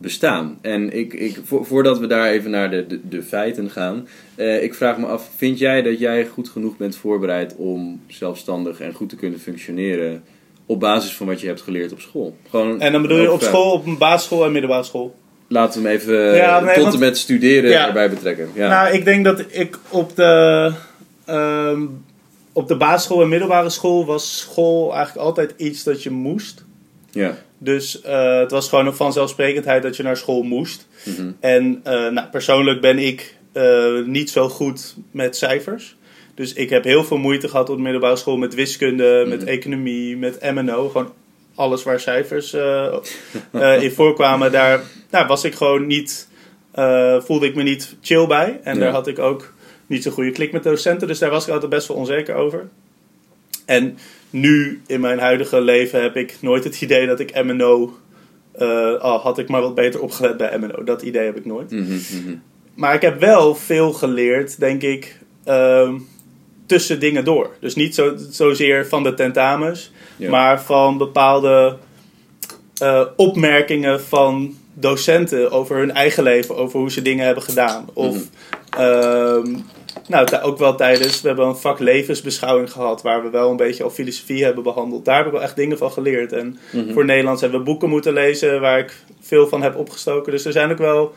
bestaan. 0.00 0.58
En 0.60 0.92
ik, 0.96 1.12
ik, 1.14 1.38
vo- 1.44 1.62
voordat 1.62 1.98
we 1.98 2.06
daar 2.06 2.30
even 2.30 2.50
naar 2.50 2.70
de, 2.70 2.86
de, 2.86 3.00
de 3.08 3.22
feiten 3.22 3.70
gaan, 3.70 4.08
eh, 4.34 4.62
ik 4.62 4.74
vraag 4.74 4.98
me 4.98 5.06
af, 5.06 5.30
vind 5.36 5.58
jij 5.58 5.82
dat 5.82 5.98
jij 5.98 6.26
goed 6.26 6.48
genoeg 6.48 6.76
bent 6.76 6.96
voorbereid 6.96 7.54
om 7.56 8.00
zelfstandig 8.06 8.80
en 8.80 8.92
goed 8.92 9.08
te 9.08 9.16
kunnen 9.16 9.40
functioneren 9.40 10.22
op 10.66 10.80
basis 10.80 11.12
van 11.16 11.26
wat 11.26 11.40
je 11.40 11.46
hebt 11.46 11.60
geleerd 11.62 11.92
op 11.92 12.00
school? 12.00 12.36
Gewoon 12.50 12.80
En 12.80 12.92
dan 12.92 13.02
bedoel 13.02 13.20
je 13.20 13.32
op 13.32 13.42
school, 13.42 13.72
op 13.72 13.86
een 13.86 13.98
basisschool 13.98 14.44
en 14.44 14.52
middelbare 14.52 14.84
school? 14.84 15.14
Laten 15.48 15.82
we 15.82 15.88
hem 15.88 15.96
even 15.98 16.34
Ja, 16.34 16.58
eh, 16.58 16.64
nee, 16.64 16.74
tot 16.74 16.82
want- 16.82 16.94
en 16.94 17.00
met 17.00 17.18
studeren 17.18 17.70
Ja. 17.70 17.86
erbij 17.86 18.10
betrekken. 18.10 18.48
Ja. 18.54 18.68
Nou, 18.68 18.94
ik 18.96 19.04
denk 19.04 19.24
dat 19.24 19.44
ik 19.48 19.78
op 19.88 20.16
de, 20.16 20.72
ehm, 21.24 21.82
op 22.52 22.68
de 22.68 22.76
basisschool 22.76 23.22
en 23.22 23.28
middelbare 23.28 23.70
school 23.70 24.06
was 24.06 24.38
school 24.40 24.94
eigenlijk 24.94 25.26
altijd 25.26 25.54
iets 25.56 25.82
dat 25.84 26.02
je 26.02 26.10
moest. 26.10 26.64
Ja. 27.10 27.38
Dus 27.58 28.00
eh, 28.00 28.38
het 28.38 28.50
was 28.50 28.68
gewoon 28.68 28.86
een 28.86 28.94
vanzelfsprekendheid 28.94 29.82
dat 29.82 29.96
je 29.96 30.02
naar 30.02 30.16
school 30.16 30.42
moest. 30.42 30.88
Mhm. 31.04 31.30
En 31.40 31.80
eh, 31.82 32.08
nou, 32.08 32.28
persoonlijk 32.28 32.80
ben 32.80 32.98
ik 32.98 33.36
eh, 33.52 34.04
niet 34.04 34.30
zo 34.30 34.48
goed 34.48 34.96
met 35.10 35.36
cijfers. 35.36 35.96
Dus 36.34 36.52
ik 36.52 36.70
heb 36.70 36.84
heel 36.84 37.04
veel 37.04 37.16
moeite 37.16 37.48
gehad 37.48 37.68
op 37.70 37.76
de 37.76 37.82
middelbare 37.82 38.16
school 38.16 38.36
met 38.36 38.54
wiskunde, 38.54 39.24
met 39.28 39.40
Mhm. 39.40 39.48
economie, 39.48 40.16
met 40.16 40.52
MNO. 40.54 40.88
Gewoon 40.88 41.12
alles 41.54 41.82
waar 41.82 42.00
cijfers 42.00 42.54
in 43.80 43.90
voorkwamen. 43.90 44.52
Daar 44.52 44.82
nou, 45.10 45.26
was 45.26 45.44
ik 45.44 45.54
gewoon 45.54 45.86
niet, 45.86 46.28
voelde 47.18 47.46
ik 47.46 47.54
me 47.54 47.62
niet 47.62 47.96
chill 48.00 48.26
bij. 48.26 48.60
En 48.62 48.74
Ja. 48.74 48.80
daar 48.80 48.92
had 48.92 49.06
ik 49.06 49.18
ook 49.18 49.52
niet 49.86 50.02
zo'n 50.02 50.12
goede 50.12 50.30
klik 50.30 50.52
met 50.52 50.62
docenten. 50.62 51.08
Dus 51.08 51.18
daar 51.18 51.30
was 51.30 51.46
ik 51.46 51.52
altijd 51.52 51.70
best 51.70 51.88
wel 51.88 51.96
onzeker 51.96 52.34
over. 52.34 52.68
En 53.66 53.98
nu 54.30 54.82
in 54.86 55.00
mijn 55.00 55.18
huidige 55.18 55.60
leven 55.60 56.02
heb 56.02 56.16
ik 56.16 56.36
nooit 56.40 56.64
het 56.64 56.80
idee 56.82 57.06
dat 57.06 57.20
ik 57.20 57.44
MNO. 57.44 57.94
eh 58.52 58.94
al 59.00 59.18
had 59.18 59.38
ik 59.38 59.48
maar 59.48 59.60
wat 59.60 59.74
beter 59.74 60.00
opgelet 60.00 60.36
bij 60.36 60.58
MNO. 60.58 60.84
Dat 60.84 61.02
idee 61.02 61.24
heb 61.24 61.36
ik 61.36 61.44
nooit. 61.46 61.70
Mhm, 61.70 61.82
mhm. 61.92 62.34
Maar 62.74 62.94
ik 62.94 63.02
heb 63.02 63.20
wel 63.20 63.54
veel 63.54 63.92
geleerd, 63.92 64.60
denk 64.60 64.82
ik, 64.82 65.18
ehm, 65.44 65.94
tussen 66.66 67.00
dingen 67.00 67.24
door. 67.24 67.50
Dus 67.60 67.74
niet 67.74 67.94
zo, 67.94 68.14
zozeer 68.30 68.86
van 68.86 69.02
de 69.02 69.14
tentamens, 69.14 69.92
Ja. 70.16 70.30
maar 70.30 70.62
van 70.62 70.98
bepaalde 70.98 71.76
eh, 72.78 73.02
opmerkingen 73.16 74.00
van 74.02 74.54
docenten 74.74 75.50
over 75.50 75.76
hun 75.76 75.90
eigen 75.90 76.22
leven, 76.22 76.56
over 76.56 76.78
hoe 76.80 76.90
ze 76.90 77.02
dingen 77.02 77.24
hebben 77.24 77.42
gedaan. 77.44 77.84
Of 77.92 78.14
Mhm. 78.16 78.24
ehm, 78.82 79.56
nou, 80.10 80.42
ook 80.42 80.58
wel 80.58 80.74
tijdens, 80.76 81.20
we 81.20 81.28
hebben 81.28 81.46
een 81.46 81.56
vak 81.56 81.78
levensbeschouwing 81.78 82.72
gehad, 82.72 83.02
waar 83.02 83.22
we 83.22 83.30
wel 83.30 83.50
een 83.50 83.56
beetje 83.56 83.82
al 83.84 83.90
filosofie 83.90 84.44
hebben 84.44 84.62
behandeld. 84.62 85.04
Daar 85.04 85.16
heb 85.16 85.26
ik 85.26 85.32
wel 85.32 85.42
echt 85.42 85.56
dingen 85.56 85.78
van 85.78 85.90
geleerd. 85.92 86.32
En 86.32 86.58
Mhm. 86.72 86.92
voor 86.92 87.04
Nederlands 87.04 87.40
hebben 87.40 87.58
we 87.58 87.64
boeken 87.64 87.88
moeten 87.88 88.12
lezen 88.12 88.60
waar 88.60 88.78
ik 88.78 89.04
veel 89.20 89.48
van 89.48 89.62
heb 89.62 89.76
opgestoken. 89.76 90.32
Dus 90.32 90.44
er 90.44 90.52
zijn 90.52 90.70
ook 90.70 90.78
wel 90.78 91.14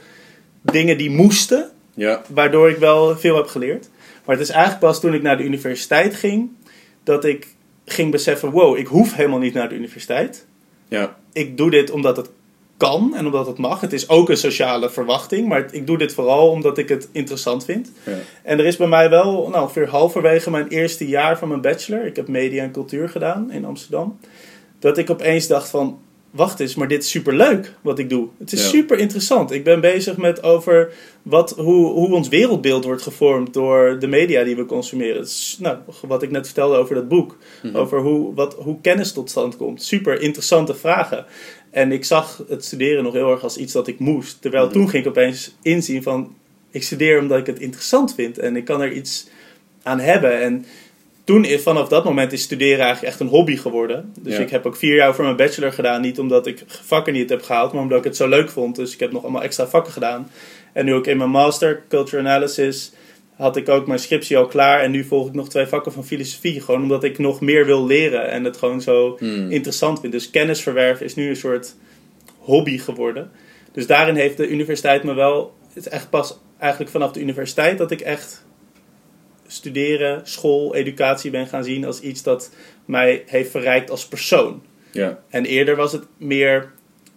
dingen 0.62 0.98
die 0.98 1.10
moesten, 1.10 1.72
Ja. 1.94 2.22
waardoor 2.30 2.70
ik 2.70 2.78
wel 2.78 3.18
veel 3.18 3.36
heb 3.36 3.48
geleerd. 3.48 3.90
Maar 4.26 4.36
het 4.36 4.44
is 4.48 4.52
eigenlijk 4.52 4.80
pas 4.86 5.00
toen 5.00 5.14
ik 5.14 5.22
naar 5.22 5.38
de 5.38 5.44
universiteit 5.44 6.16
ging, 6.16 6.50
dat 7.04 7.26
ik 7.26 7.48
ging 7.86 8.12
beseffen, 8.12 8.50
wow, 8.52 8.78
ik 8.78 8.88
hoef 8.88 9.14
helemaal 9.16 9.40
niet 9.40 9.54
naar 9.54 9.70
de 9.70 9.76
universiteit. 9.76 10.46
Ja. 10.88 11.18
Ik 11.34 11.58
doe 11.58 11.70
dit 11.72 11.92
omdat 11.92 12.18
het 12.18 12.30
kan 12.78 13.16
en 13.16 13.26
omdat 13.26 13.48
het 13.48 13.58
mag. 13.58 13.82
Het 13.82 13.94
is 13.94 14.10
ook 14.10 14.30
een 14.30 14.38
sociale 14.38 14.90
verwachting, 14.90 15.48
maar 15.48 15.66
ik 15.72 15.88
doe 15.88 15.98
dit 15.98 16.14
vooral 16.14 16.50
omdat 16.50 16.78
ik 16.78 16.90
het 16.90 17.10
interessant 17.12 17.66
vind. 17.66 17.92
Ja. 18.06 18.18
En 18.44 18.60
er 18.60 18.66
is 18.66 18.78
bij 18.78 18.88
mij 18.88 19.10
wel 19.10 19.50
nou, 19.50 19.62
ongeveer 19.62 19.90
halverwege 19.90 20.50
mijn 20.50 20.68
eerste 20.68 21.08
jaar 21.08 21.38
van 21.38 21.48
mijn 21.48 21.62
bachelor, 21.62 22.06
ik 22.06 22.16
heb 22.16 22.28
media 22.28 22.64
en 22.64 22.72
cultuur 22.72 23.10
gedaan 23.10 23.52
in 23.52 23.66
Amsterdam, 23.66 24.20
dat 24.80 24.98
ik 24.98 25.10
opeens 25.10 25.48
dacht 25.48 25.70
van, 25.70 26.00
wacht 26.34 26.60
eens, 26.60 26.76
maar 26.76 26.88
dit 26.88 27.04
is 27.04 27.10
superleuk 27.10 27.74
wat 27.82 28.00
ik 28.00 28.10
doe. 28.10 28.28
Het 28.40 28.52
is 28.54 28.62
Ja. 28.64 28.68
super 28.70 29.00
interessant. 29.00 29.52
Ik 29.52 29.64
ben 29.64 29.82
bezig 29.82 30.18
met 30.18 30.44
over 30.44 30.94
wat, 31.22 31.52
hoe, 31.58 31.92
hoe 31.92 32.14
ons 32.14 32.28
wereldbeeld 32.28 32.84
wordt 32.84 33.02
gevormd 33.02 33.54
door 33.54 34.00
de 34.00 34.08
media 34.08 34.44
die 34.44 34.56
we 34.56 34.66
consumeren. 34.66 35.22
Is, 35.22 35.58
nou, 35.60 35.78
wat 36.08 36.24
ik 36.24 36.32
net 36.32 36.46
vertelde 36.46 36.78
over 36.78 36.96
dat 36.96 37.08
boek, 37.08 37.38
Mhm. 37.64 37.76
over 37.76 38.00
hoe, 38.02 38.34
wat, 38.34 38.54
hoe 38.56 38.82
kennis 38.82 39.12
tot 39.12 39.30
stand 39.30 39.58
komt. 39.58 39.84
Super 39.84 40.22
interessante 40.22 40.76
vragen. 40.76 41.26
En 41.70 41.92
ik 41.92 42.06
zag 42.06 42.44
het 42.50 42.66
studeren 42.66 43.04
nog 43.04 43.14
heel 43.14 43.32
erg 43.32 43.44
als 43.44 43.58
iets 43.58 43.74
dat 43.74 43.88
ik 43.88 44.00
moest. 44.00 44.42
Terwijl 44.42 44.64
Mhm. 44.66 44.74
toen 44.74 44.90
ging 44.90 45.04
ik 45.04 45.10
opeens 45.10 45.56
inzien 45.62 46.04
van, 46.04 46.36
ik 46.72 46.84
studeer 46.84 47.20
omdat 47.20 47.40
ik 47.40 47.46
het 47.46 47.60
interessant 47.60 48.14
vind 48.16 48.38
en 48.40 48.56
ik 48.56 48.66
kan 48.66 48.82
er 48.82 48.92
iets 48.92 49.28
aan 49.84 50.00
hebben. 50.00 50.42
En 50.42 50.66
toen, 51.24 51.46
is- 51.46 51.62
vanaf 51.62 51.88
dat 51.88 52.04
moment, 52.04 52.32
is 52.34 52.42
studeren 52.42 52.80
eigenlijk 52.80 53.08
echt 53.12 53.20
een 53.20 53.28
hobby 53.28 53.56
geworden. 53.58 54.12
Dus 54.20 54.36
Ja. 54.36 54.40
ik 54.42 54.50
heb 54.50 54.66
ook 54.66 54.76
vier 54.76 54.96
jaar 54.96 55.16
voor 55.16 55.24
mijn 55.24 55.36
bachelor 55.36 55.72
gedaan. 55.74 56.02
Niet 56.02 56.20
omdat 56.20 56.48
ik 56.48 56.64
vakken 56.68 57.14
niet 57.14 57.30
heb 57.30 57.42
gehaald, 57.42 57.74
maar 57.74 57.82
omdat 57.82 57.98
ik 57.98 58.04
het 58.04 58.16
zo 58.16 58.28
leuk 58.28 58.50
vond. 58.50 58.76
Dus 58.76 58.94
ik 58.94 59.00
heb 59.00 59.12
nog 59.12 59.24
allemaal 59.24 59.44
extra 59.44 59.68
vakken 59.68 59.94
gedaan. 59.94 60.30
En 60.74 60.86
nu 60.86 60.94
ook 60.94 61.08
in 61.08 61.18
mijn 61.18 61.30
master, 61.30 61.84
Culture 61.90 62.18
Analysis, 62.22 62.92
had 63.36 63.56
ik 63.58 63.70
ook 63.70 63.88
mijn 63.88 64.00
scriptie 64.00 64.38
al 64.38 64.46
klaar. 64.46 64.80
En 64.82 64.92
nu 64.92 65.04
volg 65.04 65.28
ik 65.28 65.34
nog 65.34 65.50
twee 65.50 65.66
vakken 65.66 65.92
van 65.92 66.06
filosofie. 66.06 66.62
Gewoon 66.62 66.82
omdat 66.82 67.04
ik 67.04 67.18
nog 67.18 67.42
meer 67.42 67.66
wil 67.66 67.86
leren 67.86 68.30
en 68.30 68.44
het 68.44 68.58
gewoon 68.58 68.82
zo 68.82 69.18
Mhm. 69.20 69.52
interessant 69.52 70.00
vind. 70.00 70.12
Dus 70.14 70.30
kennisverwerven 70.30 71.06
is 71.06 71.16
nu 71.16 71.30
een 71.30 71.36
soort 71.36 71.76
hobby 72.40 72.78
geworden. 72.78 73.32
Dus 73.72 73.88
daarin 73.88 74.16
heeft 74.16 74.38
de 74.38 74.48
universiteit 74.50 75.04
me 75.04 75.14
wel... 75.14 75.54
Het 75.74 75.86
is 75.86 75.92
echt 75.92 76.10
pas 76.10 76.40
eigenlijk 76.60 76.92
vanaf 76.92 77.12
de 77.12 77.20
universiteit 77.20 77.78
dat 77.78 77.92
ik 77.92 78.02
echt 78.02 78.46
studeren, 79.54 80.22
school, 80.24 80.76
educatie 80.76 81.32
ben 81.32 81.48
gaan 81.48 81.64
zien 81.64 81.86
als 81.86 82.00
iets 82.02 82.24
dat 82.24 82.50
mij 82.86 83.24
heeft 83.26 83.52
verrijkt 83.52 83.90
als 83.90 84.08
persoon. 84.08 84.62
Ja. 84.92 85.20
En 85.30 85.46
eerder 85.46 85.76
was 85.76 85.92
het 85.92 86.04
meer 86.18 86.72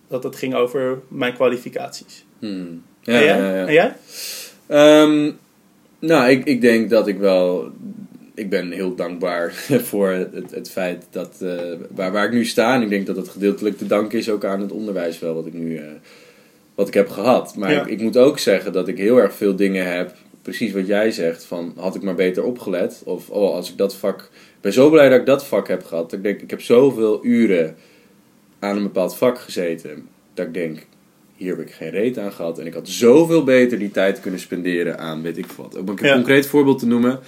dat 0.09 0.23
het 0.23 0.37
ging 0.37 0.55
over 0.55 0.99
mijn 1.09 1.35
kwalificaties. 1.35 2.25
Hmm. 2.39 2.83
en 3.05 3.13
Ja, 3.15 3.19
jij? 3.25 3.39
ja, 3.39 3.55
ja. 3.55 3.67
En 3.67 3.73
jij? 3.73 3.93
Ehm, 4.67 5.33
nou, 5.99 6.31
ik, 6.31 6.45
ik 6.45 6.61
denk 6.61 6.91
dat 6.91 7.09
ik 7.09 7.19
wel. 7.19 7.71
Ik 8.35 8.51
ben 8.51 8.71
heel 8.71 8.95
dankbaar 8.95 9.53
voor 9.91 10.09
het, 10.09 10.51
het 10.51 10.71
feit 10.71 11.05
dat. 11.11 11.37
eh, 11.41 11.55
waar, 11.91 12.13
waar 12.13 12.25
ik 12.27 12.33
nu 12.33 12.45
sta. 12.45 12.75
En 12.75 12.83
ik 12.83 12.89
denk 12.89 13.07
dat 13.07 13.17
het 13.17 13.29
gedeeltelijk 13.29 13.79
te 13.79 13.87
danken 13.87 14.19
is 14.19 14.31
ook 14.31 14.45
aan 14.45 14.61
het 14.61 14.73
onderwijs, 14.73 15.19
wel 15.19 15.35
wat 15.35 15.47
ik 15.47 15.53
nu. 15.53 15.77
eh, 15.77 15.85
wat 16.75 16.89
ik 16.89 16.95
heb 16.95 17.09
gehad. 17.09 17.57
Maar 17.57 17.73
Ja. 17.73 17.81
ik, 17.81 17.87
ik 17.87 18.01
moet 18.01 18.17
ook 18.17 18.39
zeggen 18.39 18.73
dat 18.73 18.89
ik 18.89 18.99
heel 18.99 19.17
erg 19.17 19.35
veel 19.35 19.57
dingen 19.57 19.93
heb. 19.97 20.15
Precies 20.47 20.73
wat 20.73 20.87
jij 20.87 21.11
zegt. 21.11 21.45
Van 21.45 21.73
had 21.77 21.95
ik 21.95 22.03
maar 22.03 22.15
beter 22.15 22.45
opgelet. 22.45 23.03
Of 23.05 23.31
oh, 23.31 23.55
als 23.55 23.71
ik 23.71 23.77
dat 23.77 23.95
vak. 23.95 24.21
Ik 24.21 24.61
ben 24.61 24.73
zo 24.73 24.91
blij 24.91 25.09
dat 25.09 25.19
ik 25.21 25.27
dat 25.27 25.47
vak 25.47 25.69
heb 25.69 25.85
gehad. 25.85 26.13
Ik 26.13 26.23
denk, 26.23 26.41
ik 26.41 26.51
heb 26.51 26.61
zoveel 26.61 27.25
uren 27.25 27.77
aan 28.59 28.77
een 28.77 28.83
bepaald 28.83 29.17
vak 29.17 29.39
gezeten. 29.39 30.09
Dat 30.35 30.47
ik 30.47 30.55
denk, 30.55 30.87
hier 31.37 31.57
heb 31.57 31.67
ik 31.67 31.73
geen 31.73 31.91
reet 31.91 32.19
aan 32.19 32.33
gehad. 32.33 32.59
En 32.59 32.67
ik 32.67 32.75
had 32.75 32.89
zoveel 32.89 33.45
beter 33.45 33.79
die 33.79 33.91
tijd 33.91 34.21
kunnen 34.21 34.41
spenderen 34.41 34.99
aan 34.99 35.23
weet 35.23 35.39
ik 35.39 35.53
wat. 35.53 35.77
Om 35.79 35.89
een 35.89 35.97
Ja. 36.01 36.15
concreet 36.15 36.47
voorbeeld 36.47 36.79
te 36.79 36.87
noemen. 36.87 37.21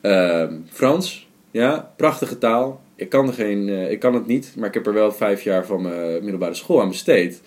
Ehm, 0.00 0.54
Frans, 0.72 1.28
ja, 1.50 1.92
prachtige 1.96 2.38
taal. 2.38 2.80
Ik 2.96 3.08
kan, 3.08 3.26
er 3.26 3.32
geen, 3.34 3.68
eh, 3.68 3.90
ik 3.90 3.98
kan 3.98 4.14
het 4.14 4.26
niet, 4.26 4.52
maar 4.56 4.68
ik 4.68 4.74
heb 4.74 4.86
er 4.86 4.92
wel 4.92 5.12
vijf 5.12 5.42
jaar 5.42 5.66
van 5.66 5.82
mijn 5.82 6.20
middelbare 6.22 6.54
school 6.54 6.80
aan 6.80 6.88
besteed. 6.88 7.40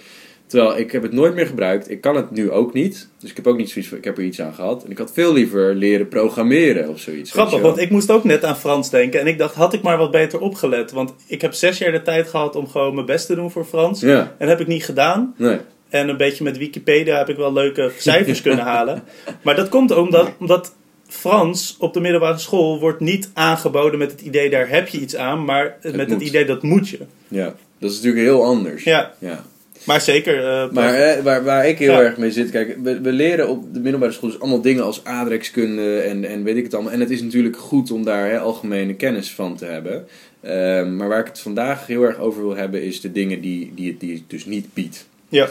Terwijl 0.50 0.78
ik 0.78 0.92
heb 0.92 1.02
het 1.02 1.12
nooit 1.12 1.36
meer 1.36 1.46
gebruikt. 1.46 1.90
Ik 1.90 2.02
kan 2.02 2.16
het 2.16 2.32
nu 2.32 2.52
ook 2.52 2.74
niet. 2.74 3.08
Dus 3.20 3.30
ik 3.30 3.36
heb 3.36 3.48
ook 3.48 3.58
niet 3.58 3.70
zoiets 3.70 3.90
van, 3.90 3.98
ik 3.98 4.04
heb 4.04 4.18
er 4.18 4.24
iets 4.24 4.42
aan 4.42 4.54
gehad. 4.54 4.84
En 4.84 4.92
ik 4.92 4.98
had 4.98 5.12
veel 5.14 5.34
liever 5.34 5.76
leren 5.76 6.08
programmeren 6.08 6.90
of 6.90 7.00
zoiets. 7.00 7.32
Grappig, 7.32 7.62
want 7.62 7.78
ik 7.78 7.90
moest 7.90 8.12
ook 8.12 8.24
net 8.24 8.44
aan 8.44 8.58
Frans 8.58 8.90
denken. 8.90 9.20
En 9.20 9.28
ik 9.28 9.38
dacht, 9.38 9.56
had 9.56 9.74
ik 9.74 9.82
maar 9.82 9.98
wat 9.98 10.12
beter 10.12 10.40
opgelet. 10.40 10.92
Want 10.92 11.14
ik 11.28 11.42
heb 11.42 11.54
zes 11.54 11.78
jaar 11.78 11.92
de 11.92 12.02
tijd 12.02 12.28
gehad 12.28 12.56
om 12.56 12.68
gewoon 12.68 12.94
mijn 12.94 13.06
best 13.06 13.26
te 13.26 13.36
doen 13.36 13.52
voor 13.52 13.66
Frans. 13.66 14.02
Ja, 14.02 14.36
En 14.38 14.48
heb 14.48 14.60
ik 14.60 14.68
niet 14.68 14.86
gedaan. 14.86 15.34
nee. 15.38 15.58
En 15.90 16.10
een 16.10 16.18
beetje 16.18 16.44
met 16.44 16.58
Wikipedia 16.58 17.18
heb 17.18 17.30
ik 17.30 17.36
wel 17.38 17.54
leuke 17.54 17.92
cijfers 17.98 18.42
kunnen 18.42 18.66
halen. 18.66 19.04
Maar 19.42 19.56
dat 19.56 19.70
komt 19.70 19.92
omdat, 19.92 20.32
omdat 20.40 20.74
Frans 21.08 21.76
op 21.80 21.94
de 21.94 22.00
middelbare 22.00 22.38
school 22.38 22.80
wordt 22.80 23.00
niet 23.00 23.30
aangeboden 23.34 24.00
met 24.00 24.12
het 24.12 24.22
idee 24.22 24.50
daar 24.50 24.70
heb 24.70 24.88
je 24.88 25.00
iets 25.00 25.16
aan. 25.16 25.46
Maar 25.46 25.78
met 25.94 26.10
het 26.10 26.22
idee 26.22 26.46
dat 26.46 26.64
moet 26.64 26.90
je. 26.90 27.00
Ja, 27.28 27.56
dat 27.80 27.90
is 27.92 27.96
natuurlijk 27.96 28.24
heel 28.24 28.44
anders. 28.44 28.84
Ja, 28.84 29.14
ja. 29.20 29.44
Maar 29.86 30.02
zeker. 30.02 30.44
eh, 30.46 30.72
Maar 30.72 31.24
waar, 31.24 31.44
waar 31.44 31.68
ik 31.68 31.78
heel 31.80 31.92
Ja. 31.92 32.02
erg 32.02 32.18
mee 32.18 32.32
zit, 32.32 32.50
kijk, 32.52 32.78
we, 32.84 33.02
we 33.02 33.12
leren 33.12 33.48
op 33.50 33.74
de 33.74 33.80
middelbare 33.80 34.12
school 34.12 34.30
dus 34.30 34.40
allemaal 34.40 34.62
dingen 34.62 34.84
als 34.84 35.04
aardrijkskunde 35.04 36.00
en, 36.00 36.26
en 36.26 36.44
weet 36.44 36.58
ik 36.58 36.64
het 36.64 36.74
allemaal. 36.74 36.92
En 36.94 37.00
het 37.00 37.10
is 37.10 37.22
natuurlijk 37.22 37.58
goed 37.58 37.92
om 37.92 38.04
daar 38.04 38.30
hè, 38.30 38.40
algemene 38.40 38.94
kennis 38.96 39.32
van 39.34 39.56
te 39.56 39.66
hebben. 39.66 40.08
Ehm, 40.42 40.96
maar 40.96 41.08
waar 41.08 41.20
ik 41.20 41.28
het 41.28 41.40
vandaag 41.40 41.88
heel 41.88 42.04
erg 42.04 42.18
over 42.18 42.42
wil 42.42 42.56
hebben, 42.56 42.84
is 42.84 43.02
de 43.02 43.12
dingen 43.12 43.42
die, 43.42 43.72
die, 43.76 43.88
het, 43.92 44.00
die 44.00 44.14
het 44.14 44.24
dus 44.28 44.46
niet 44.46 44.74
biedt. 44.74 45.08
ja, 45.30 45.50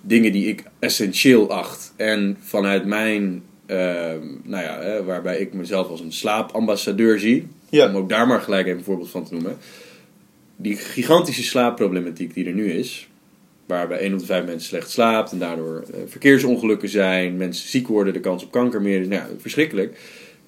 Dingen 0.00 0.32
die 0.32 0.46
ik 0.46 0.62
essentieel 0.78 1.50
acht. 1.52 1.92
En 1.96 2.36
vanuit 2.40 2.84
mijn, 2.84 3.42
ehm, 3.66 4.18
nou 4.44 4.62
ja, 4.64 4.80
hè, 4.82 5.04
waarbij 5.04 5.38
ik 5.38 5.52
mezelf 5.52 5.88
als 5.88 6.00
een 6.00 6.12
slaapambassadeur 6.12 7.18
zie, 7.18 7.46
Ja. 7.70 7.88
om 7.88 7.96
ook 7.96 8.08
daar 8.08 8.26
maar 8.26 8.40
gelijk 8.40 8.66
even 8.66 8.78
een 8.78 8.84
voorbeeld 8.84 9.10
van 9.10 9.24
te 9.24 9.32
noemen. 9.34 9.56
Die 10.56 10.76
gigantische 10.76 11.42
slaapproblematiek 11.42 12.34
die 12.34 12.46
er 12.46 12.52
nu 12.54 12.70
is, 12.72 13.08
waarbij 13.66 13.98
1 13.98 14.12
op 14.12 14.18
de 14.18 14.24
5 14.24 14.44
mensen 14.44 14.68
slecht 14.68 14.90
slaapt 14.90 15.32
en 15.32 15.38
daardoor 15.38 15.84
eh, 15.92 16.00
verkeersongelukken 16.06 16.88
zijn, 16.88 17.36
mensen 17.36 17.68
ziek 17.68 17.88
worden, 17.88 18.12
de 18.12 18.20
kans 18.20 18.44
op 18.44 18.50
kanker 18.50 18.82
meer 18.82 19.00
is, 19.00 19.08
nou 19.08 19.20
ja, 19.20 19.28
verschrikkelijk. 19.38 19.98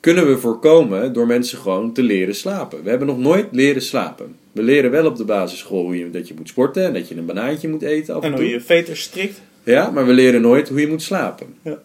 Kunnen 0.01 0.27
we 0.27 0.39
voorkomen 0.39 1.13
door 1.13 1.27
mensen 1.27 1.59
gewoon 1.59 1.93
te 1.93 2.03
leren 2.03 2.35
slapen. 2.35 2.83
We 2.83 2.91
hebben 2.91 3.09
nog 3.09 3.19
nooit 3.19 3.47
leren 3.51 3.83
slapen. 3.83 4.35
We 4.53 4.63
leren 4.63 4.91
wel 4.91 5.07
op 5.07 5.17
de 5.17 5.25
basisschool 5.25 5.83
hoe 5.83 5.99
je, 5.99 6.11
dat 6.11 6.29
je 6.29 6.35
moet 6.37 6.49
sporten 6.49 6.85
en 6.85 6.93
dat 6.93 7.09
je 7.09 7.17
een 7.17 7.27
banaantje 7.27 7.69
moet 7.69 7.83
eten 7.83 8.15
af 8.15 8.23
en, 8.23 8.33
en 8.33 8.39
hoe 8.39 8.49
je 8.49 8.61
veters 8.61 9.03
strikt. 9.03 9.41
Ja, 9.63 9.91
maar 9.91 10.07
we 10.07 10.13
leren 10.13 10.41
nooit 10.41 10.69
hoe 10.69 10.81
je 10.81 10.89
moet 10.89 11.03
slapen. 11.03 11.47
Ja. 11.63 11.79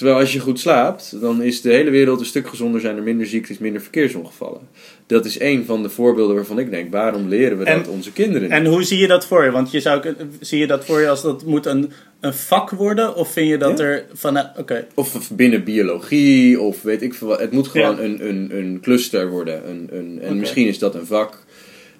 Terwijl 0.00 0.18
als 0.20 0.32
je 0.32 0.38
goed 0.38 0.60
slaapt, 0.60 1.20
dan 1.20 1.42
is 1.42 1.60
de 1.60 1.72
hele 1.72 1.90
wereld 1.90 2.20
een 2.20 2.26
stuk 2.26 2.48
gezonder, 2.48 2.80
zijn 2.80 2.96
er 2.96 3.02
minder 3.02 3.26
ziektes, 3.26 3.58
minder 3.58 3.80
verkeersongevallen. 3.82 4.60
Dat 5.06 5.24
is 5.24 5.38
één 5.38 5.64
van 5.64 5.82
de 5.82 5.88
voorbeelden 5.88 6.34
waarvan 6.36 6.58
ik 6.58 6.70
denk, 6.70 6.92
waarom 6.92 7.28
leren 7.28 7.58
we 7.58 7.64
En- 7.64 7.78
dat 7.78 7.88
onze 7.88 8.12
kinderen 8.12 8.42
niet? 8.42 8.50
En 8.50 8.66
hoe 8.66 8.82
zie 8.82 8.98
je 8.98 9.06
dat 9.06 9.26
voor 9.26 9.44
je? 9.44 9.50
Want 9.50 9.70
je 9.70 9.80
zou, 9.80 10.02
zie 10.40 10.58
je 10.58 10.66
dat 10.66 10.84
voor 10.84 11.00
je 11.00 11.08
als 11.08 11.22
dat 11.22 11.44
moet 11.44 11.66
een, 11.66 11.90
een 12.20 12.34
vak 12.34 12.70
worden? 12.70 13.14
Of 13.14 13.32
vind 13.32 13.48
je 13.48 13.56
dat 13.58 13.78
Ja. 13.78 13.84
er 13.84 14.04
van... 14.12 14.38
Oké, 14.58 14.86
Of 14.94 15.30
binnen 15.32 15.64
biologie, 15.64 16.60
of 16.60 16.82
weet 16.82 17.02
ik 17.02 17.14
veel 17.14 17.28
wat. 17.28 17.40
Het 17.40 17.52
moet 17.52 17.68
gewoon 17.68 17.96
Ja. 17.96 18.02
een, 18.02 18.28
een, 18.28 18.48
een 18.58 18.78
cluster 18.82 19.28
worden. 19.30 19.68
Een, 19.70 19.88
een, 19.92 20.18
en 20.22 20.38
misschien 20.38 20.66
is 20.66 20.78
dat 20.78 20.94
een 20.94 21.06
vak. 21.06 21.44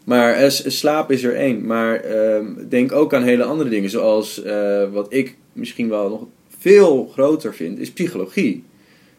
Maar 0.04 0.32
eh, 0.32 0.48
s- 0.50 0.78
slaap 0.78 1.10
is 1.10 1.22
er 1.22 1.34
één. 1.34 1.66
Maar 1.66 1.94
ehm, 2.00 2.44
denk 2.68 2.92
ook 2.92 3.14
aan 3.14 3.22
hele 3.22 3.44
andere 3.44 3.70
dingen. 3.70 3.90
Zoals 3.90 4.42
eh, 4.42 4.82
wat 4.92 5.06
ik 5.12 5.36
misschien 5.52 5.88
wel 5.88 6.08
nog 6.08 6.26
veel 6.60 7.10
groter 7.12 7.54
vind, 7.54 7.78
is 7.78 7.92
psychologie. 7.92 8.64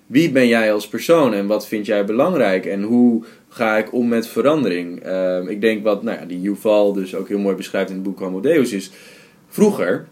Wie 0.06 0.32
ben 0.32 0.48
jij 0.48 0.74
als 0.74 0.88
persoon 0.88 1.34
en 1.34 1.48
wat 1.48 1.68
vind 1.68 1.86
jij 1.86 2.06
belangrijk? 2.06 2.66
En 2.66 2.82
hoe 2.82 3.24
ga 3.50 3.78
ik 3.78 3.94
om 3.94 4.08
met 4.08 4.28
verandering? 4.28 5.04
Ehm, 5.04 5.48
ik 5.48 5.62
denk 5.62 5.84
wat 5.84 6.04
nou 6.04 6.20
ja, 6.20 6.26
die 6.26 6.42
Yuval 6.42 6.94
dus 6.94 7.16
ook 7.16 7.28
heel 7.28 7.40
mooi 7.40 7.56
beschrijft 7.56 7.90
in 7.90 7.96
het 7.96 8.04
boek 8.04 8.20
Homo 8.20 8.40
Deus 8.40 8.72
is... 8.72 8.92
Vroeger 9.48 10.08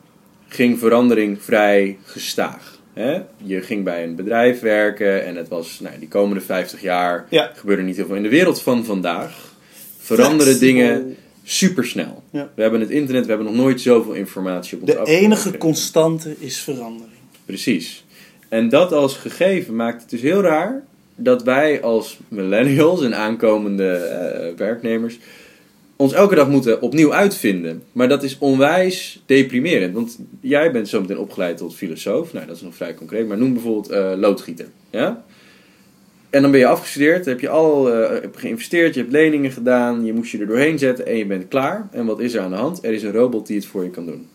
ging 0.47 0.79
verandering 0.79 1.41
vrij 1.41 1.97
gestaag. 2.03 2.79
Hè? 2.93 3.21
Je 3.43 3.61
ging 3.61 3.83
bij 3.83 4.03
een 4.03 4.15
bedrijf 4.15 4.59
werken 4.59 5.25
en 5.25 5.35
het 5.35 5.47
was, 5.47 5.79
nou, 5.79 5.99
die 5.99 6.07
komende 6.07 6.41
50 6.41 6.81
jaar 6.81 7.25
Ja. 7.29 7.51
gebeurde 7.55 7.83
niet 7.83 7.95
heel 7.95 8.05
veel. 8.05 8.15
In 8.15 8.23
de 8.23 8.29
wereld 8.29 8.61
van 8.61 8.85
vandaag 8.85 9.53
veranderen 9.97 10.59
dingen 10.59 11.15
supersnel. 11.43 12.23
Ja. 12.31 12.49
We 12.55 12.61
hebben 12.61 12.79
het 12.79 12.89
internet, 12.89 13.23
we 13.23 13.29
hebben 13.29 13.47
nog 13.47 13.55
nooit 13.55 13.81
zoveel 13.81 14.13
informatie 14.13 14.77
op 14.77 14.83
ons 14.83 14.91
De 14.91 15.05
enige 15.05 15.57
constante 15.57 16.35
is 16.39 16.59
verandering. 16.59 17.18
Precies. 17.49 18.05
En 18.49 18.69
dat 18.69 18.91
als 18.91 19.17
gegeven 19.17 19.75
maakt 19.75 20.01
het 20.01 20.09
dus 20.09 20.21
heel 20.21 20.41
raar 20.41 20.83
dat 21.15 21.43
wij 21.43 21.81
als 21.81 22.19
millennials 22.27 23.03
en 23.03 23.15
aankomende 23.15 23.91
eh, 23.93 24.57
werknemers 24.57 25.19
ons 25.95 26.13
elke 26.13 26.35
dag 26.35 26.49
moeten 26.49 26.81
opnieuw 26.81 27.13
uitvinden. 27.13 27.83
Maar 27.91 28.07
dat 28.07 28.23
is 28.23 28.38
onwijs 28.38 29.23
deprimerend. 29.25 29.93
Want 29.93 30.19
jij 30.41 30.71
bent 30.71 30.88
zo 30.88 31.01
meteen 31.01 31.17
opgeleid 31.17 31.57
tot 31.57 31.75
filosoof. 31.75 32.33
Nou, 32.33 32.45
dat 32.45 32.55
is 32.55 32.62
nog 32.62 32.75
vrij 32.75 32.93
concreet. 32.93 33.27
Maar 33.27 33.38
noem 33.38 33.53
bijvoorbeeld 33.53 33.89
eh, 33.89 34.13
loodgieter. 34.15 34.67
Ja? 34.89 35.23
En 36.29 36.41
dan 36.41 36.51
ben 36.51 36.59
je 36.59 36.67
afgestudeerd, 36.67 37.25
heb 37.25 37.39
je 37.39 37.49
al 37.49 37.93
eh, 37.93 38.29
geïnvesteerd, 38.35 38.93
je 38.93 38.99
hebt 38.99 39.12
leningen 39.12 39.51
gedaan, 39.51 40.05
je 40.05 40.13
moest 40.13 40.31
je 40.31 40.38
er 40.38 40.47
doorheen 40.47 40.79
zetten 40.79 41.05
en 41.05 41.17
je 41.17 41.25
bent 41.25 41.47
klaar. 41.47 41.88
En 41.91 42.05
wat 42.05 42.19
is 42.19 42.33
er 42.33 42.41
aan 42.41 42.51
de 42.51 42.55
hand? 42.55 42.83
Er 42.83 42.93
is 42.93 43.03
een 43.03 43.12
robot 43.12 43.47
die 43.47 43.55
het 43.55 43.65
voor 43.65 43.83
je 43.83 43.89
kan 43.89 44.05
doen. 44.05 44.27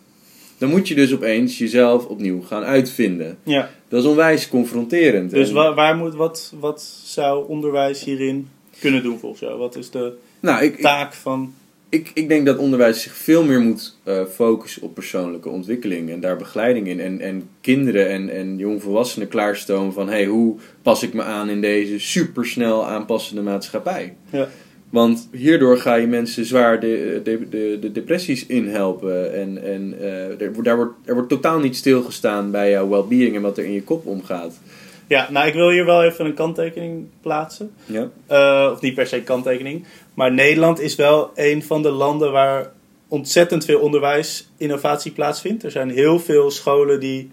Dan 0.57 0.69
moet 0.69 0.87
je 0.87 0.95
dus 0.95 1.13
opeens 1.13 1.57
jezelf 1.57 2.05
opnieuw 2.05 2.41
gaan 2.41 2.63
uitvinden. 2.63 3.37
Ja. 3.43 3.69
Dat 3.87 4.03
is 4.03 4.09
onwijs 4.09 4.47
confronterend. 4.47 5.31
Dus 5.31 5.47
En- 5.47 5.53
waar, 5.55 5.73
waar 5.73 5.95
moet, 5.95 6.15
wat, 6.15 6.53
wat 6.59 6.81
zou 7.03 7.47
onderwijs 7.47 8.03
hierin 8.03 8.47
kunnen 8.79 9.03
doen 9.03 9.19
volgens 9.19 9.41
jou? 9.41 9.57
Wat 9.57 9.75
is 9.75 9.89
de 9.89 10.13
nou, 10.39 10.63
ik, 10.63 10.79
taak 10.81 11.13
van... 11.13 11.53
ik, 11.89 12.11
ik 12.13 12.27
denk 12.27 12.45
dat 12.45 12.57
onderwijs 12.57 13.01
zich 13.01 13.13
veel 13.13 13.43
meer 13.43 13.59
moet 13.59 13.97
eh, 14.03 14.25
focussen 14.25 14.81
op 14.81 14.93
persoonlijke 14.93 15.49
ontwikkeling 15.49 16.09
en 16.09 16.19
daar 16.19 16.37
begeleiding 16.37 16.87
in. 16.87 16.99
En, 16.99 17.19
en 17.19 17.49
kinderen 17.61 18.09
en, 18.09 18.29
en 18.29 18.57
jongvolwassenen 18.57 19.27
klaarstomen 19.27 19.93
van 19.93 20.09
hey, 20.09 20.25
hoe 20.25 20.55
pas 20.81 21.03
ik 21.03 21.13
me 21.13 21.23
aan 21.23 21.49
in 21.49 21.61
deze 21.61 21.99
supersnel 21.99 22.87
aanpassende 22.87 23.41
maatschappij. 23.41 24.15
Ja. 24.29 24.47
Want 24.89 25.29
hierdoor 25.31 25.77
ga 25.77 25.95
je 25.95 26.07
mensen 26.07 26.45
zwaar 26.45 26.79
de, 26.79 27.21
de, 27.23 27.49
de, 27.49 27.77
de 27.81 27.91
depressies 27.91 28.45
inhelpen. 28.45 29.33
En, 29.33 29.63
en 29.63 29.95
eh, 29.99 30.41
er, 30.41 30.63
daar 30.63 30.75
wordt, 30.75 30.93
er 31.05 31.13
wordt 31.13 31.29
totaal 31.29 31.59
niet 31.59 31.75
stilgestaan 31.75 32.51
bij 32.51 32.69
jouw 32.69 32.89
well-being 32.89 33.35
en 33.35 33.41
wat 33.41 33.57
er 33.57 33.65
in 33.65 33.71
je 33.73 33.83
kop 33.83 34.05
omgaat. 34.05 34.59
Ja, 35.07 35.27
nou 35.31 35.47
ik 35.47 35.53
wil 35.53 35.69
hier 35.69 35.85
wel 35.85 36.03
even 36.03 36.25
een 36.25 36.33
kanttekening 36.33 37.05
plaatsen. 37.21 37.71
Ja? 37.85 38.09
Eh, 38.27 38.71
of 38.71 38.81
niet 38.81 38.93
per 38.95 39.07
se 39.07 39.21
kanttekening. 39.21 39.85
Maar 40.13 40.33
Nederland 40.33 40.79
is 40.79 40.95
wel 40.95 41.31
een 41.35 41.63
van 41.63 41.81
de 41.81 41.89
landen 41.89 42.31
waar 42.31 42.71
ontzettend 43.07 43.65
veel 43.65 43.79
onderwijs 43.79 44.49
innovatie 44.57 45.11
plaatsvindt. 45.11 45.63
Er 45.63 45.71
zijn 45.71 45.89
heel 45.89 46.19
veel 46.19 46.51
scholen 46.51 46.99
die 46.99 47.31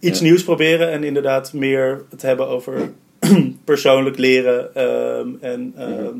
iets 0.00 0.18
Ja. 0.18 0.24
nieuws 0.24 0.44
proberen 0.44 0.90
en 0.90 1.04
inderdaad 1.04 1.52
meer 1.52 2.04
het 2.10 2.22
hebben 2.22 2.48
over 2.48 2.90
persoonlijk 3.64 4.18
leren. 4.18 4.74
ehm, 4.74 5.28
en 5.40 5.72
ehm, 5.76 6.18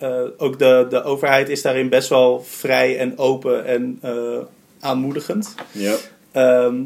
eh, 0.00 0.22
ook 0.36 0.58
de, 0.58 0.86
de 0.90 1.02
overheid 1.02 1.48
is 1.48 1.62
daarin 1.62 1.88
best 1.88 2.08
wel 2.08 2.42
vrij 2.42 2.98
en 2.98 3.18
open 3.18 3.64
en 3.64 3.98
eh, 4.02 4.38
aanmoedigend. 4.80 5.54
Ja. 5.72 5.94
Ehm, 6.32 6.82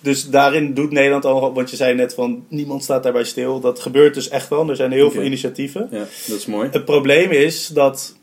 dus 0.00 0.30
daarin 0.30 0.74
doet 0.74 0.90
Nederland 0.90 1.24
al, 1.24 1.54
want 1.54 1.70
je 1.70 1.76
zei 1.76 1.94
net 1.94 2.14
van 2.14 2.44
niemand 2.48 2.82
staat 2.82 3.02
daarbij 3.02 3.24
stil. 3.24 3.60
Dat 3.60 3.80
gebeurt 3.80 4.14
dus 4.14 4.28
echt 4.28 4.48
wel. 4.48 4.68
Er 4.68 4.76
zijn 4.76 4.92
heel 4.92 5.10
veel 5.10 5.22
initiatieven. 5.22 5.88
ja, 5.90 6.06
dat 6.26 6.36
is 6.36 6.46
mooi. 6.46 6.68
Het 6.72 6.84
probleem 6.84 7.30
is 7.30 7.66
dat, 7.66 8.16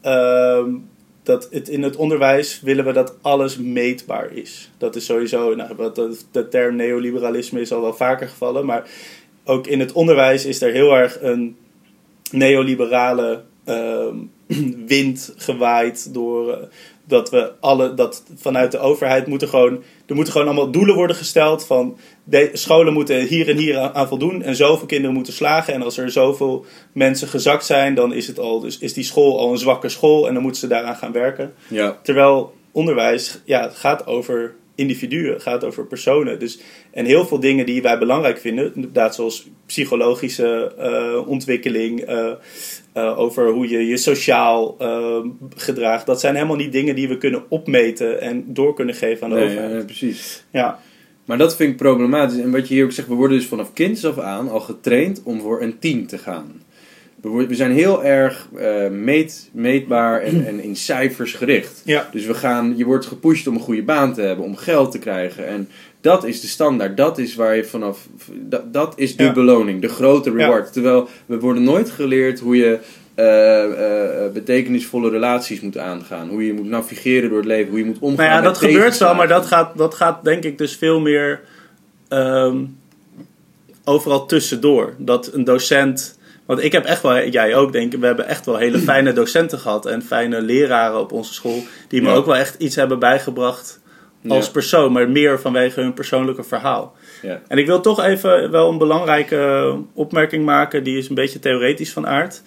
ehm, 0.00 0.70
dat 1.22 1.48
het 1.50 1.68
in 1.68 1.82
het 1.82 1.96
onderwijs 1.96 2.60
willen 2.60 2.84
we 2.84 2.92
dat 2.92 3.14
alles 3.20 3.56
meetbaar 3.56 4.32
is. 4.32 4.70
Dat 4.78 4.96
is 4.96 5.04
sowieso, 5.04 5.54
nou, 5.54 5.74
wat 5.76 5.94
de, 5.94 6.18
de 6.30 6.48
term 6.48 6.76
neoliberalisme 6.76 7.60
is 7.60 7.72
al 7.72 7.80
wel 7.80 7.94
vaker 7.94 8.28
gevallen, 8.28 8.66
maar 8.66 8.90
ook 9.44 9.66
in 9.66 9.80
het 9.80 9.92
onderwijs 9.92 10.44
is 10.44 10.62
er 10.62 10.72
heel 10.72 10.96
erg 10.96 11.22
een 11.22 11.56
neoliberale 12.32 13.42
ehm, 13.64 14.16
wind 14.86 15.34
gewaaid 15.36 16.14
door, 16.14 16.52
eh, 16.52 16.66
dat 17.04 17.30
we 17.30 17.52
alle, 17.60 17.94
dat 17.94 18.22
vanuit 18.36 18.72
de 18.72 18.78
overheid 18.78 19.26
moeten 19.26 19.48
gewoon, 19.48 19.82
er 20.06 20.14
moeten 20.14 20.32
gewoon 20.32 20.48
allemaal 20.48 20.70
doelen 20.70 20.94
worden 20.94 21.16
gesteld 21.16 21.64
van 21.64 21.96
de, 22.24 22.50
scholen 22.52 22.92
moeten 22.92 23.26
hier 23.26 23.48
en 23.48 23.56
hier 23.56 23.78
aan, 23.78 23.94
aan 23.94 24.08
voldoen 24.08 24.42
en 24.42 24.56
zoveel 24.56 24.86
kinderen 24.86 25.14
moeten 25.14 25.32
slagen. 25.32 25.74
En 25.74 25.82
als 25.82 25.98
er 25.98 26.10
zoveel 26.10 26.64
mensen 26.92 27.28
gezakt 27.28 27.64
zijn, 27.64 27.94
dan 27.94 28.12
is, 28.12 28.26
het 28.26 28.38
al, 28.38 28.60
dus 28.60 28.78
is 28.78 28.92
die 28.92 29.04
school 29.04 29.38
al 29.38 29.52
een 29.52 29.58
zwakke 29.58 29.88
school 29.88 30.28
en 30.28 30.34
dan 30.34 30.42
moeten 30.42 30.60
ze 30.60 30.66
daaraan 30.66 30.96
gaan 30.96 31.12
werken. 31.12 31.54
Ja. 31.68 31.98
Terwijl 32.02 32.54
onderwijs 32.72 33.40
ja, 33.44 33.62
het 33.62 33.74
gaat 33.74 34.06
over 34.06 34.54
individuen, 34.76 35.32
het 35.32 35.42
gaat 35.42 35.64
over 35.64 35.86
personen. 35.86 36.38
Dus, 36.38 36.58
en 36.90 37.04
heel 37.04 37.26
veel 37.26 37.40
dingen 37.40 37.66
die 37.66 37.82
wij 37.82 37.98
belangrijk 37.98 38.38
vinden, 38.38 38.72
inderdaad 38.74 39.14
zoals 39.14 39.48
psychologische 39.66 40.74
eh, 40.78 41.28
ontwikkeling, 41.28 42.00
eh, 42.00 42.30
eh, 42.92 43.18
over 43.18 43.50
hoe 43.50 43.68
je 43.68 43.86
je 43.86 43.96
sociaal 43.96 44.76
gedraagt, 45.56 46.06
dat 46.06 46.20
zijn 46.20 46.34
helemaal 46.34 46.56
niet 46.56 46.72
dingen 46.72 46.94
die 46.94 47.08
we 47.08 47.18
kunnen 47.18 47.42
opmeten 47.48 48.20
en 48.20 48.44
door 48.46 48.74
kunnen 48.74 48.94
geven 48.94 49.24
aan 49.24 49.30
de 49.30 49.36
Nee, 49.36 49.46
overheid. 49.48 49.72
ja, 49.72 49.84
precies. 49.84 50.44
Ja, 50.50 50.80
Maar 51.24 51.38
dat 51.38 51.56
vind 51.56 51.70
ik 51.70 51.76
problematisch. 51.76 52.38
En 52.38 52.52
wat 52.52 52.68
je 52.68 52.74
hier 52.74 52.84
ook 52.84 52.92
zegt, 52.92 53.08
we 53.08 53.14
worden 53.14 53.36
dus 53.38 53.46
vanaf 53.46 53.72
kinds 53.72 54.04
af 54.04 54.18
aan 54.18 54.48
al 54.48 54.60
getraind 54.60 55.22
om 55.24 55.40
voor 55.40 55.62
een 55.62 55.78
team 55.78 56.06
te 56.06 56.18
gaan. 56.18 56.62
We, 57.20 57.46
zijn 57.54 57.72
heel 57.72 58.04
erg 58.04 58.48
eh, 58.56 58.88
meet, 58.88 59.50
meetbaar 59.52 60.20
en, 60.22 60.46
en 60.48 60.60
in 60.62 60.76
cijfers 60.76 61.32
gericht. 61.32 61.82
ja. 61.84 62.08
Dus 62.12 62.26
we 62.26 62.34
gaan, 62.34 62.74
je 62.76 62.84
wordt 62.84 63.06
gepusht 63.06 63.46
om 63.46 63.54
een 63.54 63.60
goede 63.60 63.82
baan 63.82 64.14
te 64.14 64.20
hebben, 64.20 64.44
om 64.44 64.56
geld 64.56 64.90
te 64.90 64.98
krijgen. 64.98 65.46
En 65.46 65.68
dat 66.00 66.24
is 66.24 66.40
de 66.40 66.46
standaard. 66.46 66.96
Dat 66.96 67.18
is 67.18 67.34
waar 67.34 67.56
je 67.56 67.64
vanaf. 67.64 68.08
Dat, 68.32 68.72
dat 68.72 68.92
is 68.96 69.16
de 69.16 69.24
Ja. 69.24 69.32
beloning, 69.32 69.80
de 69.80 69.88
grote 69.88 70.30
Ja. 70.30 70.36
reward. 70.36 70.72
Terwijl 70.72 71.08
we 71.26 71.38
worden 71.38 71.62
nooit 71.62 71.90
geleerd 71.90 72.40
hoe 72.40 72.56
je 72.56 72.78
eh, 73.14 74.24
eh, 74.24 74.32
betekenisvolle 74.32 75.10
relaties 75.10 75.60
moet 75.60 75.78
aangaan. 75.78 76.28
Hoe 76.28 76.46
je 76.46 76.52
moet 76.52 76.66
navigeren 76.68 77.28
door 77.28 77.38
het 77.38 77.46
leven, 77.46 77.68
hoe 77.70 77.78
je 77.78 77.84
moet 77.84 77.98
omgaan. 77.98 78.26
Nou 78.26 78.38
ja, 78.38 78.44
dat 78.44 78.58
gebeurt 78.58 78.98
wel, 78.98 79.14
maar 79.14 79.28
dat 79.28 79.46
gaat, 79.46 79.76
dat 79.78 79.94
gaat 79.94 80.24
denk 80.24 80.44
ik 80.44 80.58
dus 80.58 80.76
veel 80.76 81.00
meer 81.00 81.40
ehm, 82.08 82.56
overal 83.84 84.26
tussendoor. 84.26 84.94
Dat 84.98 85.30
een 85.32 85.44
docent. 85.44 86.15
Want 86.46 86.62
ik 86.62 86.72
heb 86.72 86.84
echt 86.84 87.02
wel, 87.02 87.28
jij 87.28 87.54
ook 87.56 87.72
denk 87.72 87.92
ik, 87.92 88.00
we 88.00 88.06
hebben 88.06 88.26
echt 88.26 88.46
wel 88.46 88.56
hele 88.56 88.78
fijne 88.90 89.12
docenten 89.12 89.58
gehad 89.58 89.86
en 89.86 90.02
fijne 90.02 90.40
leraren 90.42 91.00
op 91.00 91.12
onze 91.12 91.34
school. 91.34 91.62
Die 91.88 92.02
me 92.02 92.08
Ja. 92.08 92.14
ook 92.14 92.26
wel 92.26 92.36
echt 92.36 92.54
iets 92.58 92.76
hebben 92.76 92.98
bijgebracht 92.98 93.80
als 94.28 94.46
Ja. 94.46 94.52
persoon, 94.52 94.92
maar 94.92 95.08
meer 95.10 95.40
vanwege 95.40 95.80
hun 95.80 95.94
persoonlijke 95.94 96.42
verhaal. 96.44 96.96
Ja. 97.22 97.40
En 97.48 97.58
ik 97.58 97.66
wil 97.66 97.80
toch 97.80 98.04
even 98.04 98.50
wel 98.50 98.70
een 98.70 98.78
belangrijke 98.78 99.74
opmerking 99.92 100.44
maken, 100.44 100.84
die 100.84 100.98
is 100.98 101.08
een 101.08 101.14
beetje 101.14 101.38
theoretisch 101.38 101.92
van 101.92 102.06
aard. 102.06 102.42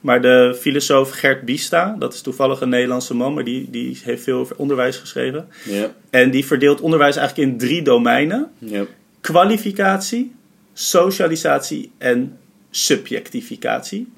Maar 0.00 0.22
de 0.22 0.56
filosoof 0.60 1.10
Gert 1.10 1.42
Bista, 1.44 1.96
dat 1.98 2.14
is 2.14 2.20
toevallig 2.20 2.60
een 2.60 2.68
Nederlandse 2.68 3.14
man, 3.14 3.34
maar 3.34 3.44
die, 3.44 3.68
die 3.70 4.00
heeft 4.04 4.22
veel 4.22 4.38
over 4.38 4.56
onderwijs 4.56 4.96
geschreven. 4.96 5.48
Ja. 5.64 5.86
En 6.10 6.30
die 6.30 6.46
verdeelt 6.46 6.80
onderwijs 6.80 7.16
eigenlijk 7.16 7.48
in 7.50 7.58
drie 7.58 7.82
domeinen: 7.82 8.50
Ja. 8.58 8.84
kwalificatie, 9.20 10.32
socialisatie 10.72 11.90
en 11.98 12.36
subjectificatie. 12.72 14.12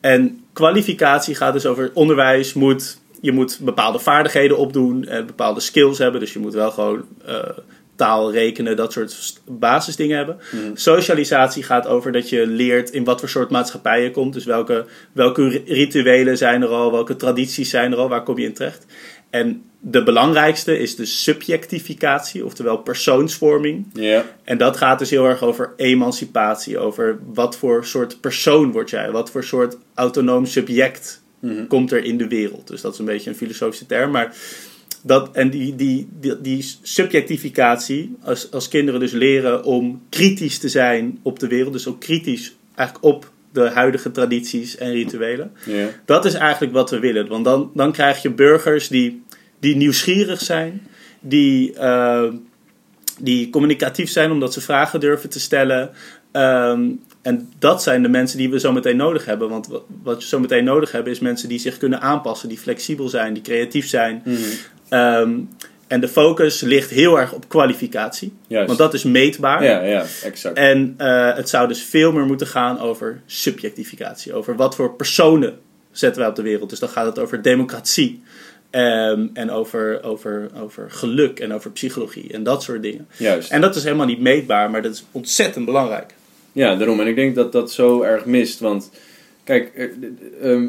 En 0.00 0.44
kwalificatie 0.52 1.34
gaat 1.34 1.52
dus 1.52 1.66
over 1.66 1.90
onderwijs 1.94 2.52
moet. 2.52 2.98
Je 3.20 3.32
moet 3.32 3.58
bepaalde 3.62 3.98
vaardigheden 3.98 4.56
opdoen 4.58 5.04
en 5.06 5.26
bepaalde 5.26 5.60
skills 5.60 5.98
hebben. 5.98 6.20
Dus 6.20 6.32
je 6.32 6.38
moet 6.38 6.54
wel 6.54 6.70
gewoon 6.70 7.04
eh, 7.26 7.38
taal, 7.96 8.32
rekenen, 8.32 8.76
dat 8.76 8.92
soort 8.92 9.40
basisdingen 9.48 10.16
hebben. 10.16 10.38
Socialisatie 10.74 11.62
gaat 11.62 11.86
over 11.86 12.12
dat 12.12 12.28
je 12.28 12.46
leert 12.46 12.90
in 12.90 13.04
wat 13.04 13.20
voor 13.20 13.28
soort 13.28 13.50
maatschappij 13.50 14.02
je 14.02 14.10
komt. 14.10 14.32
Dus 14.32 14.44
welke, 14.44 14.86
welke 15.12 15.48
ri- 15.48 15.62
rituelen 15.66 16.36
zijn 16.36 16.62
er 16.62 16.68
al, 16.68 16.92
welke 16.92 17.16
tradities 17.16 17.70
zijn 17.70 17.92
er 17.92 17.98
al, 17.98 18.08
waar 18.08 18.22
kom 18.22 18.38
je 18.38 18.46
in 18.46 18.54
terecht. 18.54 18.86
En 19.30 19.62
de 19.82 20.02
belangrijkste 20.02 20.78
is 20.78 20.96
de 20.96 21.04
subjectificatie, 21.04 22.44
oftewel 22.44 22.76
persoonsvorming. 22.78 23.86
Ja. 23.92 24.24
En 24.44 24.58
dat 24.58 24.76
gaat 24.76 24.98
dus 24.98 25.10
heel 25.10 25.24
erg 25.26 25.42
over 25.42 25.72
emancipatie, 25.76 26.78
over 26.78 27.18
wat 27.32 27.56
voor 27.56 27.84
soort 27.84 28.20
persoon 28.20 28.72
word 28.72 28.90
jij, 28.90 29.10
wat 29.10 29.30
voor 29.30 29.44
soort 29.44 29.76
autonoom 29.94 30.46
subject 30.46 31.18
Mhm. 31.40 31.66
komt 31.66 31.92
er 31.92 32.04
in 32.04 32.16
de 32.18 32.28
wereld. 32.28 32.66
Dus 32.66 32.80
dat 32.80 32.92
is 32.92 32.98
een 32.98 33.04
beetje 33.04 33.30
een 33.30 33.36
filosofische 33.36 33.86
term, 33.86 34.10
maar 34.10 34.34
dat, 35.02 35.28
en 35.32 35.50
die, 35.50 35.74
die, 35.76 36.08
die, 36.20 36.40
die 36.40 36.64
subjectificatie, 37.30 38.16
als, 38.22 38.50
als 38.52 38.68
kinderen 38.68 39.00
dus 39.00 39.12
leren 39.12 39.64
om 39.64 40.02
kritisch 40.08 40.58
te 40.58 40.68
zijn 40.68 41.18
op 41.22 41.38
de 41.38 41.46
wereld, 41.48 41.72
dus 41.72 41.86
ook 41.86 42.00
kritisch 42.00 42.54
eigenlijk 42.74 43.06
op 43.14 43.30
de 43.52 43.68
huidige 43.68 44.10
tradities 44.10 44.76
en 44.76 44.92
rituelen, 44.92 45.52
Ja. 45.66 45.88
dat 46.04 46.24
is 46.24 46.34
eigenlijk 46.34 46.72
wat 46.72 46.90
we 46.90 46.98
willen. 46.98 47.28
Want 47.28 47.44
dan, 47.44 47.70
dan 47.74 47.92
krijg 47.92 48.22
je 48.22 48.30
burgers 48.30 48.88
die, 48.88 49.22
die 49.60 49.76
nieuwsgierig 49.76 50.40
zijn, 50.40 50.86
die, 51.20 51.72
eh, 51.74 52.24
die 53.18 53.50
communicatief 53.50 54.10
zijn 54.10 54.30
omdat 54.30 54.52
ze 54.52 54.60
vragen 54.60 55.00
durven 55.00 55.28
te 55.30 55.40
stellen. 55.40 55.90
Ehm, 56.32 56.88
en 57.22 57.52
dat 57.58 57.82
zijn 57.82 58.02
de 58.02 58.08
mensen 58.08 58.38
die 58.38 58.50
we 58.50 58.60
zo 58.60 58.72
meteen 58.72 58.96
nodig 58.96 59.24
hebben. 59.24 59.48
Want 59.48 59.66
wa- 59.66 59.78
wat 60.02 60.22
je 60.22 60.28
zo 60.28 60.40
meteen 60.40 60.64
nodig 60.64 60.92
hebben 60.92 61.12
is 61.12 61.18
mensen 61.18 61.48
die 61.48 61.58
zich 61.58 61.78
kunnen 61.78 62.00
aanpassen, 62.00 62.48
die 62.48 62.58
flexibel 62.58 63.08
zijn, 63.08 63.32
die 63.34 63.42
creatief 63.42 63.88
zijn. 63.88 64.22
Mhm. 64.24 64.36
Ehm, 64.88 65.38
en 65.86 66.00
de 66.00 66.08
focus 66.08 66.60
ligt 66.60 66.90
heel 66.90 67.18
erg 67.18 67.32
op 67.32 67.48
kwalificatie, 67.48 68.32
Juist. 68.46 68.66
want 68.66 68.78
dat 68.78 68.94
is 68.94 69.02
meetbaar. 69.04 69.64
Ja, 69.64 69.80
ja, 69.82 70.04
exact. 70.24 70.56
En 70.56 70.94
eh, 70.96 71.34
het 71.36 71.48
zou 71.48 71.68
dus 71.68 71.82
veel 71.82 72.12
meer 72.12 72.24
moeten 72.26 72.46
gaan 72.46 72.78
over 72.78 73.20
subjectificatie. 73.26 74.34
Over 74.34 74.56
wat 74.56 74.74
voor 74.74 74.94
personen 74.94 75.58
zetten 75.92 76.20
wij 76.20 76.30
op 76.30 76.36
de 76.36 76.42
wereld. 76.42 76.70
Dus 76.70 76.78
dan 76.78 76.88
gaat 76.88 77.06
het 77.06 77.18
over 77.18 77.42
democratie. 77.42 78.22
Ehm, 78.70 79.26
en 79.34 79.50
over, 79.50 80.02
over, 80.02 80.50
over 80.60 80.90
geluk 80.90 81.40
en 81.40 81.52
over 81.52 81.70
psychologie 81.70 82.32
en 82.32 82.42
dat 82.42 82.62
soort 82.62 82.82
dingen. 82.82 83.06
Juist. 83.16 83.50
En 83.50 83.60
dat 83.60 83.76
is 83.76 83.84
helemaal 83.84 84.06
niet 84.06 84.20
meetbaar, 84.20 84.70
maar 84.70 84.82
dat 84.82 84.92
is 84.92 85.04
ontzettend 85.12 85.64
belangrijk. 85.64 86.14
Ja, 86.52 86.76
daarom. 86.76 87.00
En 87.00 87.06
ik 87.06 87.14
denk 87.14 87.34
dat 87.34 87.52
dat 87.52 87.72
zo 87.72 88.02
erg 88.02 88.24
mist. 88.24 88.60
Want, 88.60 88.90
kijk, 89.44 89.72
eh, 89.74 90.50
ehm, 90.50 90.68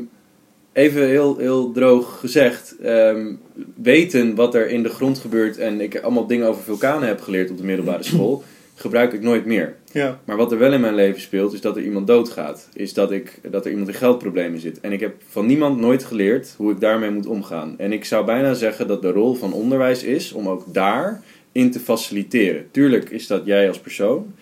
even 0.73 1.07
heel, 1.07 1.37
heel 1.37 1.71
droog 1.71 2.19
gezegd. 2.19 2.75
ehm, 2.81 3.33
weten 3.75 4.35
wat 4.35 4.55
er 4.55 4.69
in 4.69 4.83
de 4.83 4.89
grond 4.89 5.19
gebeurt 5.19 5.57
en 5.57 5.81
ik 5.81 5.99
allemaal 5.99 6.27
dingen 6.27 6.47
over 6.47 6.63
vulkanen 6.63 7.07
heb 7.07 7.21
geleerd 7.21 7.49
op 7.49 7.57
de 7.57 7.63
middelbare 7.63 8.03
school, 8.03 8.43
gebruik 8.75 9.13
ik 9.13 9.21
nooit 9.21 9.45
meer. 9.45 9.75
Ja. 9.93 10.19
Maar 10.25 10.37
wat 10.37 10.51
er 10.51 10.57
wel 10.57 10.73
in 10.73 10.81
mijn 10.81 10.95
leven 10.95 11.21
speelt, 11.21 11.53
is 11.53 11.61
dat 11.61 11.75
er 11.75 11.83
iemand 11.83 12.07
doodgaat. 12.07 12.69
Is 12.73 12.93
dat, 12.93 13.11
ik, 13.11 13.39
dat 13.51 13.65
er 13.65 13.71
iemand 13.71 13.87
in 13.89 13.93
geldproblemen 13.95 14.59
zit. 14.59 14.79
En 14.79 14.91
ik 14.91 14.99
heb 14.99 15.15
van 15.27 15.45
niemand 15.45 15.79
nooit 15.79 16.03
geleerd 16.03 16.53
hoe 16.57 16.71
ik 16.71 16.79
daarmee 16.79 17.11
moet 17.11 17.25
omgaan. 17.25 17.75
En 17.77 17.91
ik 17.91 18.05
zou 18.05 18.25
bijna 18.25 18.53
zeggen 18.53 18.87
dat 18.87 19.01
de 19.01 19.11
rol 19.11 19.33
van 19.33 19.53
onderwijs 19.53 20.03
is 20.03 20.31
om 20.31 20.47
ook 20.49 20.73
daarin 20.73 21.71
te 21.71 21.79
faciliteren. 21.79 22.65
Tuurlijk 22.71 23.09
is 23.09 23.27
dat 23.27 23.41
jij 23.45 23.67
als 23.67 23.79
persoon. 23.79 24.33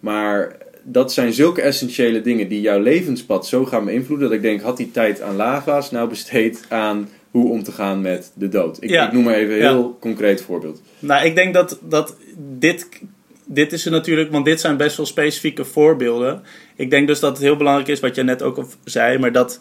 Maar 0.00 0.56
dat 0.82 1.12
zijn 1.12 1.32
zulke 1.32 1.62
essentiële 1.62 2.20
dingen 2.20 2.48
die 2.48 2.60
jouw 2.60 2.80
levenspad 2.80 3.46
zo 3.46 3.64
gaan 3.64 3.84
beïnvloeden. 3.84 4.26
Dat 4.28 4.36
ik 4.36 4.42
denk, 4.42 4.60
had 4.60 4.76
die 4.76 4.90
tijd 4.90 5.20
aan 5.22 5.36
lava's 5.36 5.90
nou 5.90 6.08
besteed 6.08 6.64
aan 6.68 7.08
hoe 7.30 7.50
om 7.50 7.62
te 7.62 7.72
gaan 7.72 8.00
met 8.00 8.32
de 8.34 8.48
dood. 8.48 8.82
Ik, 8.82 8.90
Ja. 8.90 9.06
ik 9.06 9.12
noem 9.12 9.24
maar 9.24 9.34
even 9.34 9.54
een 9.54 9.60
Ja. 9.60 9.68
heel 9.72 9.96
concreet 10.00 10.42
voorbeeld. 10.42 10.82
Nou, 10.98 11.26
ik 11.26 11.34
denk 11.34 11.54
dat, 11.54 11.78
dat 11.82 12.16
dit, 12.58 12.88
dit 13.48 13.72
is 13.72 13.84
er 13.84 13.90
natuurlijk, 13.90 14.32
want 14.32 14.44
dit 14.44 14.60
zijn 14.60 14.76
best 14.76 14.96
wel 14.96 15.06
specifieke 15.06 15.64
voorbeelden. 15.64 16.42
Ik 16.76 16.90
denk 16.90 17.06
dus 17.06 17.20
dat 17.20 17.32
het 17.32 17.42
heel 17.42 17.56
belangrijk 17.56 17.88
is, 17.88 18.00
wat 18.00 18.14
jij 18.14 18.24
net 18.24 18.42
ook 18.42 18.56
al 18.56 18.68
zei, 18.84 19.18
maar 19.18 19.32
dat, 19.32 19.60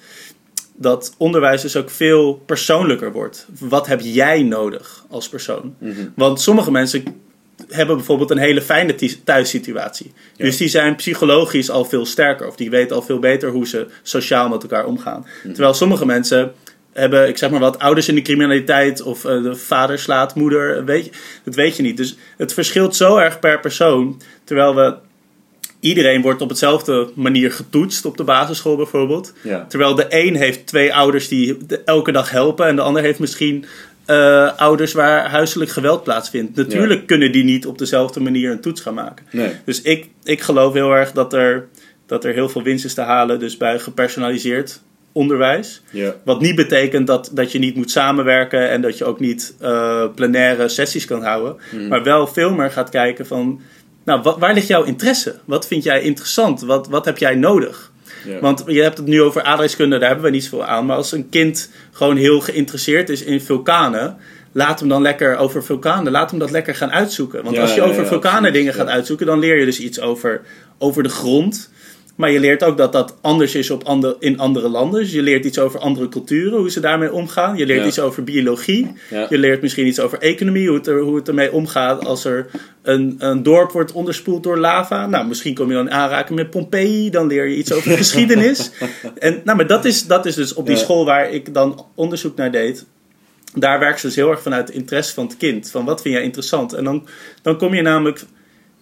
dat 0.75 1.15
onderwijs 1.17 1.61
dus 1.61 1.75
ook 1.75 1.89
veel 1.89 2.33
persoonlijker 2.45 3.11
wordt. 3.11 3.47
Wat 3.59 3.87
heb 3.87 3.99
jij 4.01 4.43
nodig 4.43 5.05
als 5.09 5.29
persoon? 5.29 5.75
Mhm. 5.79 6.07
Want 6.15 6.41
sommige 6.41 6.71
mensen 6.71 7.03
hebben 7.67 7.95
bijvoorbeeld 7.95 8.31
een 8.31 8.37
hele 8.37 8.61
fijne 8.61 8.95
thuissituatie. 9.23 10.11
Ja. 10.35 10.45
Dus 10.45 10.57
die 10.57 10.67
zijn 10.67 10.95
psychologisch 10.95 11.69
al 11.69 11.85
veel 11.85 12.05
sterker. 12.05 12.47
Of 12.47 12.55
die 12.55 12.69
weten 12.69 12.95
al 12.95 13.01
veel 13.01 13.19
beter 13.19 13.49
hoe 13.49 13.67
ze 13.67 13.87
sociaal 14.03 14.49
met 14.49 14.61
elkaar 14.61 14.85
omgaan. 14.85 15.25
Mhm. 15.43 15.53
Terwijl 15.53 15.73
sommige 15.73 16.05
mensen 16.05 16.53
hebben, 16.97 17.27
ik 17.27 17.37
zeg 17.37 17.49
maar 17.49 17.59
wat, 17.59 17.79
ouders 17.79 18.07
in 18.07 18.15
de 18.15 18.21
criminaliteit. 18.21 19.01
Of 19.01 19.25
eh, 19.25 19.43
de 19.43 19.55
vader 19.55 19.99
slaat 19.99 20.35
moeder. 20.35 20.85
Weet 20.85 21.05
je, 21.05 21.11
dat 21.43 21.55
weet 21.55 21.75
je 21.75 21.83
niet. 21.83 21.97
Dus 21.97 22.17
het 22.37 22.53
verschilt 22.53 22.95
zo 22.95 23.17
erg 23.17 23.39
per 23.39 23.59
persoon. 23.59 24.21
Terwijl 24.43 24.75
we... 24.75 24.95
Iedereen 25.79 26.21
wordt 26.21 26.41
op 26.41 26.49
hetzelfde 26.49 27.09
manier 27.13 27.51
getoetst 27.51 28.05
op 28.05 28.17
de 28.17 28.23
basisschool 28.23 28.75
bijvoorbeeld. 28.75 29.33
Ja. 29.43 29.65
Terwijl 29.69 29.95
de 29.95 30.05
een 30.09 30.35
heeft 30.35 30.67
twee 30.67 30.93
ouders 30.93 31.27
die 31.27 31.57
elke 31.85 32.11
dag 32.11 32.29
helpen. 32.29 32.67
En 32.67 32.75
de 32.75 32.81
ander 32.81 33.01
heeft 33.01 33.19
misschien 33.19 33.65
eh, 34.05 34.57
ouders 34.57 34.93
waar 34.93 35.29
huiselijk 35.29 35.71
geweld 35.71 36.03
plaatsvindt. 36.03 36.55
Natuurlijk 36.55 37.07
kunnen 37.07 37.31
die 37.31 37.43
niet 37.43 37.65
op 37.65 37.77
dezelfde 37.77 38.19
manier 38.19 38.51
een 38.51 38.61
toets 38.61 38.81
gaan 38.81 38.93
maken. 38.93 39.25
Nee. 39.31 39.51
Dus 39.65 39.81
ik, 39.81 40.07
ik 40.23 40.41
geloof 40.41 40.73
heel 40.73 40.91
erg 40.91 41.11
dat 41.11 41.33
er, 41.33 41.67
dat 42.05 42.25
er 42.25 42.33
heel 42.33 42.49
veel 42.49 42.63
winst 42.63 42.85
is 42.85 42.93
te 42.93 43.01
halen 43.01 43.39
dus 43.39 43.57
bij 43.57 43.79
gepersonaliseerd 43.79 44.81
onderwijs. 45.17 45.81
Wat 46.25 46.41
niet 46.41 46.55
betekent 46.55 47.07
dat, 47.07 47.29
dat 47.33 47.51
je 47.51 47.59
niet 47.59 47.75
moet 47.75 47.91
samenwerken 47.91 48.69
en 48.69 48.81
dat 48.81 48.97
je 48.97 49.05
ook 49.05 49.19
niet 49.19 49.55
eh, 49.59 50.03
plenaire 50.15 50.67
sessies 50.67 51.05
kan 51.05 51.23
houden. 51.23 51.55
Maar 51.89 52.03
wel 52.03 52.27
veel 52.27 52.51
meer 52.53 52.71
gaat 52.71 52.89
kijken 52.89 53.25
van, 53.27 53.61
nou, 54.05 54.21
wa- 54.21 54.37
waar 54.39 54.53
ligt 54.53 54.67
jouw 54.67 54.83
interesse? 54.83 55.35
Wat 55.45 55.67
vind 55.67 55.83
jij 55.83 56.01
interessant? 56.01 56.61
Wat, 56.61 56.87
wat 56.87 57.05
heb 57.05 57.17
jij 57.17 57.35
nodig? 57.35 57.91
Want 58.41 58.63
je 58.67 58.81
hebt 58.81 58.97
het 58.97 59.07
nu 59.07 59.21
over 59.21 59.43
aardrijkskunde, 59.43 59.97
daar 59.97 60.07
hebben 60.07 60.25
we 60.25 60.31
niet 60.31 60.43
zoveel 60.43 60.65
aan. 60.65 60.85
Maar 60.85 60.95
als 60.95 61.11
een 61.11 61.29
kind 61.29 61.71
gewoon 61.91 62.17
heel 62.17 62.39
geïnteresseerd 62.39 63.09
is 63.09 63.23
in 63.23 63.41
vulkanen, 63.41 64.17
laat 64.51 64.79
hem 64.79 64.89
dan 64.89 65.01
lekker 65.01 65.35
over 65.37 65.63
vulkanen, 65.63 66.11
laat 66.11 66.29
hem 66.29 66.39
dat 66.39 66.51
lekker 66.51 66.75
gaan 66.75 66.91
uitzoeken. 66.91 67.43
Want 67.43 67.55
Ja, 67.55 67.61
als 67.61 67.73
je 67.73 67.81
over 67.81 68.01
ja, 68.01 68.07
vulkanen 68.07 68.53
dingen 68.53 68.73
gaat 68.73 68.87
uitzoeken, 68.87 69.25
dan 69.25 69.39
leer 69.39 69.59
je 69.59 69.65
dus 69.65 69.79
iets 69.79 69.99
over, 69.99 70.41
over 70.77 71.03
de 71.03 71.09
grond. 71.09 71.69
Maar 72.17 72.31
je 72.31 72.39
leert 72.39 72.63
ook 72.63 72.77
dat 72.77 72.91
dat 72.91 73.17
anders 73.21 73.55
is 73.55 73.69
op 73.69 73.83
ander, 73.83 74.15
in 74.19 74.39
andere 74.39 74.69
landen. 74.69 74.99
Dus 75.01 75.11
je 75.11 75.21
leert 75.21 75.45
iets 75.45 75.59
over 75.59 75.79
andere 75.79 76.09
culturen, 76.09 76.57
hoe 76.59 76.71
ze 76.71 76.79
daarmee 76.79 77.13
omgaan. 77.13 77.57
Je 77.57 77.65
leert 77.65 77.81
Ja. 77.81 77.87
iets 77.87 77.99
over 77.99 78.23
biologie. 78.23 78.91
Ja. 79.09 79.25
Je 79.29 79.37
leert 79.37 79.61
misschien 79.61 79.87
iets 79.87 79.99
over 79.99 80.19
economie, 80.19 80.67
hoe 80.67 80.77
het, 80.77 80.87
er, 80.87 80.99
hoe 81.01 81.15
het 81.15 81.27
ermee 81.27 81.51
omgaat 81.51 82.05
als 82.05 82.25
er 82.25 82.49
een, 82.81 83.15
een 83.19 83.43
dorp 83.43 83.71
wordt 83.71 83.91
onderspoeld 83.91 84.43
door 84.43 84.57
lava. 84.57 85.07
Nou, 85.07 85.27
misschien 85.27 85.53
kom 85.53 85.67
je 85.67 85.73
dan 85.73 85.85
in 85.87 85.93
aanraking 85.93 86.39
met 86.39 86.49
Pompeii, 86.49 87.09
dan 87.09 87.27
leer 87.27 87.47
je 87.47 87.55
iets 87.55 87.73
over 87.73 87.89
de 87.89 87.97
geschiedenis. 88.05 88.71
En, 89.19 89.41
nou, 89.43 89.57
maar 89.57 89.67
dat 89.67 89.85
is, 89.85 90.05
dat 90.07 90.25
is 90.25 90.35
dus 90.35 90.53
op 90.53 90.65
die 90.65 90.75
Ja. 90.75 90.81
school 90.81 91.05
waar 91.05 91.31
ik 91.31 91.53
dan 91.53 91.85
onderzoek 91.95 92.35
naar 92.35 92.51
deed. 92.51 92.85
Daar 93.53 93.79
werken 93.79 93.99
ze 93.99 94.05
dus 94.07 94.15
heel 94.15 94.29
erg 94.29 94.41
vanuit 94.41 94.67
het 94.67 94.77
interesse 94.77 95.13
van 95.13 95.25
het 95.25 95.37
kind. 95.37 95.71
Van 95.71 95.85
wat 95.85 96.01
vind 96.01 96.13
jij 96.13 96.23
interessant? 96.23 96.73
En 96.73 96.83
dan, 96.83 97.07
dan 97.41 97.57
kom 97.57 97.73
je 97.73 97.81
namelijk 97.81 98.23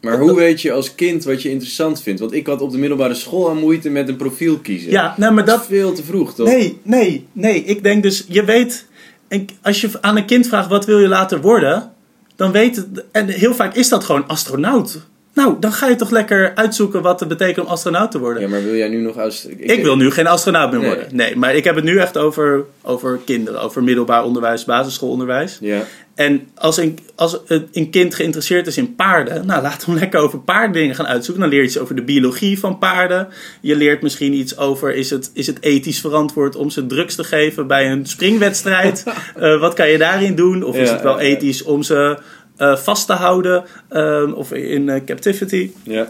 Maar 0.06 0.20
hoe 0.20 0.36
weet 0.36 0.62
je 0.62 0.72
als 0.72 0.96
kind 0.96 1.24
wat 1.24 1.42
je 1.42 1.50
interessant 1.50 2.02
vindt? 2.02 2.20
Want 2.20 2.34
ik 2.34 2.48
had 2.48 2.62
op 2.62 2.72
de 2.72 2.78
middelbare 2.78 3.14
school 3.14 3.50
aan 3.50 3.58
moeite 3.58 3.90
met 3.90 4.08
een 4.08 4.16
profiel 4.16 4.58
kiezen. 4.58 4.92
Ja, 4.92 5.14
nou, 5.18 5.34
maar 5.34 5.46
dat 5.46 5.56
dat, 5.56 5.64
is 5.64 5.78
veel 5.78 5.94
te 5.94 6.04
vroeg, 6.04 6.34
toch? 6.34 6.48
Nee, 6.48 6.80
nee, 6.84 7.28
nee. 7.32 7.64
Ik 7.64 7.84
denk 7.84 8.04
dus, 8.04 8.26
je 8.28 8.44
weet, 8.44 8.86
en 9.28 9.46
als 9.62 9.82
je 9.82 9.90
aan 10.02 10.18
een 10.18 10.26
kind 10.26 10.48
vraagt 10.48 10.70
wat 10.70 10.86
wil 10.86 11.00
je 11.00 11.08
later 11.08 11.42
worden, 11.42 11.92
dan 12.36 12.52
weet 12.52 12.76
het, 12.76 13.04
en 13.12 13.28
heel 13.28 13.56
vaak 13.56 13.76
is 13.76 13.90
dat 13.90 14.04
gewoon 14.04 14.28
astronaut. 14.28 15.06
Nou, 15.36 15.56
dan 15.60 15.72
ga 15.74 15.88
je 15.88 15.96
toch 15.96 16.10
lekker 16.10 16.56
uitzoeken 16.56 17.02
wat 17.02 17.20
het 17.20 17.30
betekent 17.30 17.66
om 17.66 17.72
astronaut 17.72 18.12
te 18.12 18.20
worden. 18.20 18.42
Ja, 18.42 18.48
maar 18.48 18.64
wil 18.64 18.76
jij 18.76 18.88
nu 18.88 19.02
nog 19.02 19.18
als... 19.18 19.46
ik, 19.46 19.84
wil 19.84 19.96
nu 19.96 20.12
geen 20.12 20.28
astronaut 20.28 20.72
meer 20.72 20.80
Nee. 20.80 20.90
worden. 20.90 21.16
Nee, 21.16 21.36
maar 21.36 21.56
ik 21.56 21.64
heb 21.64 21.76
het 21.76 21.84
nu 21.84 21.98
echt 21.98 22.18
over, 22.18 22.66
over 22.82 23.20
kinderen, 23.26 23.62
over 23.62 23.84
middelbaar 23.84 24.24
onderwijs, 24.24 24.66
basisschoolonderwijs. 24.66 25.58
Ja, 25.62 25.82
En 26.16 26.48
als 26.56 26.78
een, 26.78 27.00
als 27.16 27.40
een, 27.72 27.90
kind 27.90 28.16
geïnteresseerd 28.16 28.68
is 28.68 28.78
in 28.78 28.96
paarden, 28.96 29.46
nou 29.46 29.62
laat 29.62 29.86
hem 29.86 29.96
lekker 29.96 30.20
over 30.20 30.40
paarddingen 30.40 30.96
gaan 30.96 31.08
uitzoeken. 31.08 31.44
Dan 31.44 31.52
leer 31.52 31.62
je 31.62 31.68
iets 31.68 31.80
over 31.80 31.96
de 31.96 32.04
biologie 32.04 32.60
van 32.60 32.78
paarden. 32.78 33.28
Je 33.62 33.76
leert 33.76 34.02
misschien 34.02 34.34
iets 34.34 34.58
over, 34.58 34.96
is 34.96 35.10
het, 35.10 35.32
is 35.34 35.48
het 35.48 35.62
ethisch 35.62 36.00
verantwoord 36.00 36.56
om 36.56 36.70
ze 36.70 36.86
drugs 36.86 37.16
te 37.16 37.24
geven 37.24 37.68
bij 37.68 37.92
een 37.92 38.06
springwedstrijd? 38.06 39.04
Eh, 39.36 39.60
wat 39.60 39.74
kan 39.74 39.90
je 39.90 39.98
daarin 39.98 40.36
doen? 40.36 40.64
Of 40.64 40.76
is 40.76 40.90
het 40.90 41.02
wel 41.02 41.20
ethisch 41.20 41.64
om 41.64 41.84
ze 41.84 42.18
eh, 42.58 42.76
vast 42.78 43.08
te 43.08 43.14
houden 43.14 43.64
ehm, 43.90 44.32
of 44.32 44.52
in 44.54 44.90
eh, 44.90 45.04
captivity? 45.06 45.72
ja. 45.84 46.08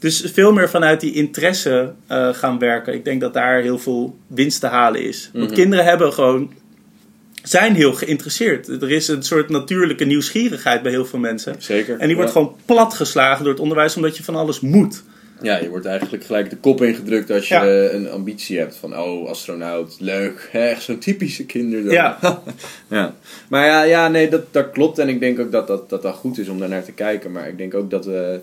Dus 0.00 0.24
veel 0.32 0.52
meer 0.52 0.68
vanuit 0.68 1.00
die 1.00 1.12
interesse 1.12 1.92
eh, 2.06 2.28
gaan 2.34 2.58
werken. 2.58 2.94
Ik 2.94 3.04
denk 3.04 3.20
dat 3.20 3.34
daar 3.34 3.60
heel 3.60 3.78
veel 3.78 4.16
winst 4.26 4.60
te 4.60 4.66
halen 4.66 5.02
is. 5.04 5.30
Want 5.32 5.44
Mhm. 5.46 5.54
kinderen 5.54 5.84
hebben 5.84 6.12
gewoon, 6.12 6.52
zijn 7.42 7.74
heel 7.74 7.92
geïnteresseerd. 7.92 8.68
Er 8.68 8.90
is 8.90 9.08
een 9.08 9.22
soort 9.22 9.48
natuurlijke 9.48 10.04
nieuwsgierigheid 10.04 10.82
bij 10.82 10.90
heel 10.92 11.04
veel 11.04 11.18
mensen. 11.18 11.54
Zeker. 11.58 11.98
En 11.98 12.06
die 12.06 12.16
wordt 12.16 12.32
Ja. 12.32 12.40
gewoon 12.40 12.56
platgeslagen 12.64 13.42
door 13.44 13.52
het 13.52 13.62
onderwijs 13.62 13.96
omdat 13.96 14.16
je 14.16 14.24
van 14.24 14.34
alles 14.36 14.60
moet. 14.60 15.02
Ja, 15.42 15.58
je 15.58 15.68
wordt 15.68 15.86
eigenlijk 15.86 16.24
gelijk 16.24 16.50
de 16.50 16.56
kop 16.56 16.82
ingedrukt 16.82 17.30
als 17.30 17.48
je 17.48 17.54
Ja. 17.54 17.90
een 17.90 18.10
ambitie 18.10 18.58
hebt. 18.58 18.76
Van, 18.76 18.98
oh, 18.98 19.28
astronaut, 19.28 19.96
leuk. 19.98 20.48
Hè, 20.52 20.68
Echt 20.68 20.82
zo'n 20.82 20.98
typische 20.98 21.46
kinderdom. 21.46 21.92
Ja. 21.92 22.18
ja. 22.90 23.14
Maar 23.48 23.66
ja, 23.66 23.82
ja 23.82 24.08
nee, 24.08 24.28
dat, 24.28 24.52
dat 24.52 24.70
klopt. 24.70 24.98
En 24.98 25.08
ik 25.08 25.20
denk 25.20 25.38
ook 25.38 25.52
dat 25.52 25.66
dat, 25.66 25.88
dat 25.88 26.02
dat 26.02 26.14
goed 26.14 26.38
is 26.38 26.48
om 26.48 26.58
daar 26.58 26.68
naar 26.68 26.84
te 26.84 26.92
kijken. 26.92 27.32
Maar 27.32 27.48
ik 27.48 27.58
denk 27.58 27.74
ook 27.74 27.90
dat 27.90 28.04
we 28.04 28.40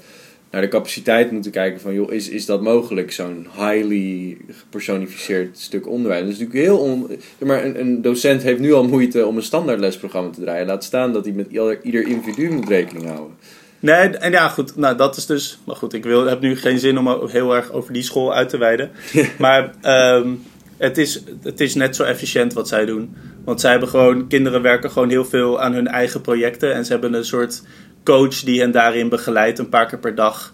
naar 0.51 0.61
de 0.61 0.69
capaciteit 0.69 1.31
moeten 1.31 1.51
kijken 1.51 1.81
van... 1.81 1.93
joh, 1.93 2.13
is, 2.13 2.29
is 2.29 2.45
dat 2.45 2.61
mogelijk, 2.61 3.11
zo'n 3.11 3.47
highly 3.57 4.37
gepersonificeerd 4.51 5.59
stuk 5.59 5.87
onderwijs? 5.87 6.21
Dat 6.21 6.31
is 6.31 6.39
natuurlijk 6.39 6.65
heel... 6.65 6.77
On... 6.77 7.07
maar 7.39 7.65
een, 7.65 7.79
een 7.79 8.01
docent 8.01 8.41
heeft 8.43 8.59
nu 8.59 8.73
al 8.73 8.87
moeite 8.87 9.25
om 9.25 9.37
een 9.37 9.43
standaardlesprogramma 9.43 10.29
te 10.29 10.41
draaien. 10.41 10.67
Laat 10.67 10.83
staan 10.83 11.13
dat 11.13 11.25
hij 11.25 11.33
met 11.33 11.47
ieder, 11.49 11.79
ieder 11.83 12.07
individu 12.07 12.49
moet 12.49 12.69
rekening 12.69 13.05
houden. 13.05 13.35
Nee, 13.85 14.09
en 14.09 14.31
ja, 14.31 14.47
goed. 14.47 14.75
Nou, 14.75 14.97
dat 14.97 15.17
is 15.17 15.25
dus. 15.25 15.59
Maar 15.63 15.75
goed, 15.75 15.93
ik 15.93 16.03
wil, 16.03 16.25
heb 16.25 16.39
nu 16.39 16.55
geen 16.55 16.79
zin 16.79 16.97
om 16.97 17.29
heel 17.29 17.55
erg 17.55 17.71
over 17.71 17.93
die 17.93 18.03
school 18.03 18.33
uit 18.33 18.49
te 18.49 18.57
wijden. 18.57 18.91
maar 19.37 19.73
ehm, 19.81 20.29
het, 20.77 20.97
is, 20.97 21.23
het 21.43 21.59
is 21.59 21.75
net 21.75 21.95
zo 21.95 22.03
efficiënt 22.03 22.53
wat 22.53 22.67
zij 22.67 22.85
doen. 22.85 23.15
Want 23.43 23.61
zij 23.61 23.71
hebben 23.71 23.89
gewoon. 23.89 24.27
Kinderen 24.27 24.61
werken 24.61 24.91
gewoon 24.91 25.09
heel 25.09 25.25
veel 25.25 25.61
aan 25.61 25.73
hun 25.73 25.87
eigen 25.87 26.21
projecten. 26.21 26.73
En 26.73 26.85
ze 26.85 26.91
hebben 26.91 27.13
een 27.13 27.25
soort 27.25 27.63
coach 28.03 28.39
die 28.39 28.59
hen 28.59 28.71
daarin 28.71 29.09
begeleidt 29.09 29.59
een 29.59 29.69
paar 29.69 29.85
keer 29.85 29.99
per 29.99 30.15
dag. 30.15 30.53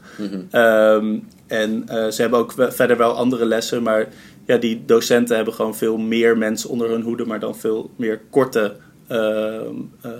Ehm, 0.51 1.17
en 1.47 1.83
eh, 1.87 2.07
ze 2.07 2.21
hebben 2.21 2.39
ook 2.39 2.53
verder 2.57 2.97
wel 2.97 3.13
andere 3.13 3.45
lessen. 3.45 3.83
Maar 3.83 4.07
ja, 4.45 4.57
die 4.57 4.83
docenten 4.85 5.35
hebben 5.35 5.53
gewoon 5.53 5.75
veel 5.75 5.97
meer 5.97 6.37
mensen 6.37 6.69
onder 6.69 6.89
hun 6.89 7.01
hoede. 7.01 7.25
Maar 7.25 7.39
dan 7.39 7.55
veel 7.55 7.91
meer 7.95 8.21
korte, 8.29 8.75
ehm, 9.07 9.75
eh, 10.01 10.11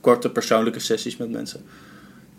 korte 0.00 0.30
persoonlijke 0.30 0.80
sessies 0.80 1.16
met 1.16 1.30
mensen. 1.30 1.60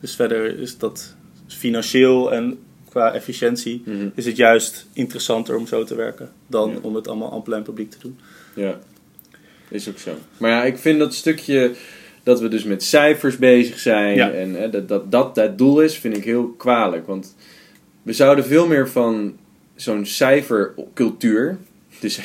Dus 0.02 0.16
verder 0.16 0.60
is 0.60 0.78
dat 0.78 1.16
financieel 1.48 2.34
en 2.34 2.58
qua 2.90 3.14
efficiëntie 3.14 3.82
Mhm. 3.86 4.08
is 4.16 4.26
het 4.26 4.36
juist 4.36 4.88
interessanter 4.94 5.56
om 5.58 5.68
zo 5.68 5.84
te 5.84 5.96
werken 5.96 6.30
dan 6.48 6.70
Ja. 6.70 6.78
om 6.82 6.96
het 6.96 7.08
allemaal 7.08 7.32
aan 7.34 7.42
plein 7.44 7.64
publiek 7.64 7.92
te 7.92 7.98
doen. 8.02 8.20
Ja, 8.56 8.80
is 9.70 9.90
ook 9.90 9.98
zo. 9.98 10.12
Maar 10.38 10.52
ja, 10.52 10.64
ik 10.64 10.78
vind 10.78 11.00
dat 11.00 11.14
stukje 11.14 11.72
dat 12.24 12.40
we 12.42 12.48
dus 12.48 12.64
met 12.64 12.84
cijfers 12.84 13.38
bezig 13.38 13.80
zijn 13.80 14.16
Ja. 14.16 14.32
en 14.32 14.54
hè, 14.54 14.70
dat, 14.70 14.90
dat 14.90 15.12
dat 15.12 15.36
het 15.36 15.58
doel 15.58 15.82
is, 15.82 15.98
vind 15.98 16.18
ik 16.18 16.24
heel 16.24 16.48
kwalijk. 16.58 17.08
Want 17.08 17.36
we 18.04 18.14
zouden 18.14 18.46
veel 18.46 18.68
meer 18.68 18.90
van 18.90 19.38
zo'n 19.76 20.06
cijfercultuur, 20.06 21.58
dus 22.00 22.16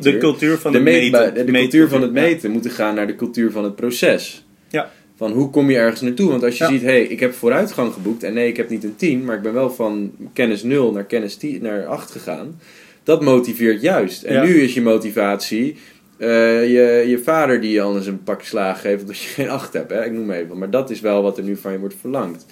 de 0.00 0.16
cultuur 0.18 0.58
van 0.58 0.72
de, 0.72 0.78
het 0.78 0.84
meten. 0.86 1.34
de, 1.34 1.44
de 1.44 1.52
cultuur 1.52 1.88
van 1.88 2.02
het 2.02 2.12
meten 2.12 2.50
moeten 2.50 2.70
gaan 2.70 2.94
naar 2.94 3.06
de 3.06 3.16
cultuur 3.16 3.50
van 3.50 3.64
het 3.64 3.76
proces. 3.76 4.44
Ja. 4.70 4.90
Van 5.16 5.32
hoe 5.32 5.50
kom 5.50 5.70
je 5.70 5.76
ergens 5.76 6.00
naartoe? 6.00 6.30
Want 6.30 6.42
als 6.44 6.58
je 6.58 6.64
Ja. 6.64 6.70
ziet, 6.70 6.80
hé, 6.80 6.86
hey, 6.86 7.02
ik 7.02 7.20
heb 7.20 7.34
vooruitgang 7.34 7.92
geboekt 7.92 8.22
en 8.22 8.34
nee, 8.34 8.48
ik 8.48 8.56
heb 8.56 8.68
niet 8.68 8.84
een 8.84 8.96
10, 8.96 9.24
maar 9.24 9.36
ik 9.36 9.42
ben 9.42 9.52
wel 9.52 9.70
van 9.70 10.12
kennis 10.32 10.62
0 10.62 10.92
naar 10.92 11.04
kennis 11.04 11.36
10, 11.36 11.62
naar 11.62 11.86
8 11.86 12.10
gegaan. 12.10 12.60
Dat 13.02 13.22
motiveert 13.22 13.80
juist. 13.80 14.22
En 14.22 14.34
Ja. 14.34 14.42
nu 14.42 14.60
is 14.62 14.74
je 14.74 14.82
motivatie 14.82 15.76
eh, 16.18 16.28
je, 16.72 17.04
je 17.06 17.18
vader 17.18 17.60
die 17.60 17.70
je 17.72 17.80
anders 17.80 18.06
een 18.06 18.22
pak 18.22 18.42
slaag 18.42 18.80
geeft 18.80 19.00
omdat 19.00 19.18
je 19.18 19.28
geen 19.28 19.50
8 19.50 19.72
hebt. 19.72 19.90
Hè? 19.90 20.04
Ik 20.04 20.12
noem 20.12 20.30
even. 20.30 20.58
Maar 20.58 20.70
dat 20.70 20.90
is 20.90 21.00
wel 21.00 21.22
wat 21.22 21.38
er 21.38 21.44
nu 21.44 21.56
van 21.56 21.72
je 21.72 21.78
wordt 21.78 21.94
verlangd. 22.00 22.46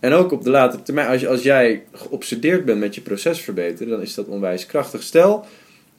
En 0.00 0.12
ook 0.12 0.32
op 0.32 0.42
de 0.44 0.50
late 0.50 0.82
termijn, 0.82 1.08
als, 1.08 1.20
je, 1.20 1.28
als 1.28 1.42
jij 1.42 1.82
geobsedeerd 1.92 2.64
bent 2.64 2.80
met 2.80 2.94
je 2.94 3.00
proces 3.00 3.40
verbeteren, 3.40 3.88
dan 3.92 4.02
is 4.02 4.14
dat 4.14 4.26
onwijs 4.26 4.66
krachtig. 4.66 5.02
Stel, 5.02 5.44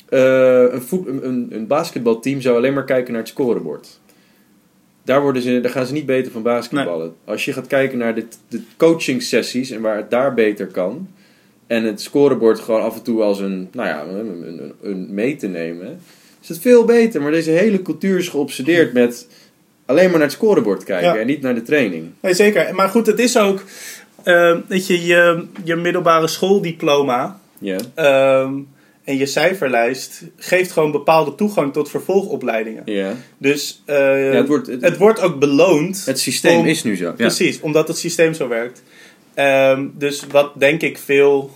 eh, 0.10 0.64
een, 0.72 0.82
voet, 0.82 1.08
een, 1.08 1.26
een, 1.28 1.48
een 1.52 1.68
basketbalteam 1.68 2.42
zou 2.42 2.58
alleen 2.58 2.74
maar 2.74 2.86
kijken 2.86 3.12
naar 3.14 3.22
het 3.22 3.32
scorebord. 3.32 4.00
Daar, 5.04 5.22
worden 5.22 5.42
ze, 5.42 5.60
daar 5.62 5.72
gaan 5.72 5.86
ze 5.86 5.94
niet 5.94 6.06
beter 6.06 6.32
van 6.32 6.42
basketballen. 6.42 7.14
Als 7.26 7.46
je 7.46 7.54
gaat 7.54 7.68
kijken 7.68 7.98
naar 7.98 8.16
de, 8.16 8.26
de 8.48 8.62
coaching 8.78 9.22
sessies 9.22 9.72
en 9.72 9.82
waar 9.82 9.98
het 9.98 10.10
daar 10.12 10.34
beter 10.34 10.68
kan. 10.68 11.08
En 11.68 11.84
het 11.84 12.02
scorebord 12.02 12.60
gewoon 12.60 12.82
af 12.82 12.96
en 12.96 13.04
toe 13.04 13.22
als 13.22 13.40
een, 13.40 13.70
nou 13.72 13.88
ja, 13.88 14.04
een, 14.04 14.48
een, 14.48 14.74
een 14.82 15.14
mee 15.14 15.36
te 15.36 15.48
nemen. 15.48 16.00
Is 16.42 16.48
het 16.50 16.60
veel 16.60 16.86
beter. 16.86 17.22
Maar 17.22 17.32
deze 17.32 17.50
hele 17.52 17.82
cultuur 17.82 18.18
is 18.18 18.28
geobsedeerd 18.28 18.94
met 18.94 19.28
alleen 19.86 20.04
maar 20.10 20.20
naar 20.20 20.28
het 20.28 20.32
scorebord 20.32 20.84
kijken. 20.84 21.14
Ja. 21.14 21.20
En 21.20 21.28
niet 21.28 21.42
naar 21.42 21.56
de 21.56 21.62
training. 21.62 22.10
Nee, 22.20 22.34
zeker. 22.34 22.76
Maar 22.76 22.90
goed, 22.90 23.06
het 23.08 23.20
is 23.20 23.38
ook, 23.38 23.64
eh, 24.24 24.58
weet 24.68 24.88
je, 24.88 25.06
je, 25.06 25.46
je 25.64 25.76
middelbare 25.76 26.28
schooldiploma 26.28 27.40
Ja. 27.60 27.78
ehm, 27.94 28.54
en 29.04 29.18
je 29.18 29.26
cijferlijst 29.26 30.22
geeft 30.38 30.72
gewoon 30.72 30.92
bepaalde 30.92 31.36
toegang 31.36 31.74
tot 31.74 31.90
vervolgopleidingen. 31.90 32.82
Ja. 32.86 33.14
Dus 33.38 33.82
eh, 33.86 33.96
ja 34.32 34.38
het, 34.38 34.48
wordt, 34.48 34.68
het, 34.68 34.82
het 34.82 34.98
wordt 34.98 35.20
ook 35.22 35.40
beloond. 35.40 36.06
het 36.06 36.20
systeem 36.20 36.60
om- 36.60 36.66
is 36.66 36.84
nu 36.84 36.96
zo. 36.96 37.06
Ja. 37.06 37.12
Precies, 37.12 37.60
omdat 37.62 37.88
het 37.88 37.98
systeem 37.98 38.34
zo 38.34 38.48
werkt. 38.48 38.84
Ehm, 39.34 39.86
dus 39.94 40.26
wat 40.32 40.52
denk 40.60 40.82
ik 40.82 40.98
veel 40.98 41.52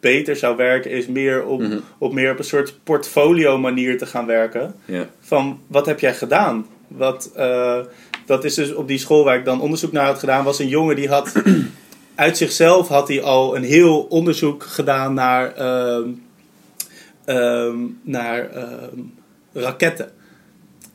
beter 0.00 0.36
zou 0.36 0.56
werken, 0.56 0.90
is 0.90 1.06
meer 1.06 1.44
op, 1.44 1.60
Mhm. 1.60 1.78
op 1.98 2.12
meer 2.12 2.32
op 2.32 2.38
een 2.38 2.44
soort 2.44 2.78
portfolio 2.84 3.58
manier 3.58 3.98
te 3.98 4.06
gaan 4.06 4.26
werken. 4.26 4.74
Ja. 4.84 5.06
Van 5.20 5.60
wat 5.66 5.86
heb 5.86 6.00
jij 6.00 6.14
gedaan? 6.14 6.66
Wat, 6.88 7.30
eh, 7.36 7.78
dat 8.26 8.44
is 8.44 8.54
dus 8.54 8.74
op 8.74 8.88
die 8.88 8.98
school 8.98 9.24
waar 9.24 9.36
ik 9.38 9.44
dan 9.44 9.60
onderzoek 9.60 9.92
naar 9.92 10.06
had 10.06 10.18
gedaan, 10.18 10.44
was 10.44 10.58
een 10.58 10.68
jongen 10.68 10.96
die 10.96 11.08
had 11.08 11.32
uit 12.14 12.36
zichzelf 12.36 12.88
had 12.88 13.08
hij 13.08 13.22
al 13.22 13.56
een 13.56 13.62
heel 13.64 14.00
onderzoek 14.08 14.62
gedaan 14.62 15.14
naar, 15.14 15.54
ehm, 15.54 16.08
ehm, 17.34 17.78
naar 18.02 18.50
ehm, 18.50 18.98
raketten. 19.52 20.10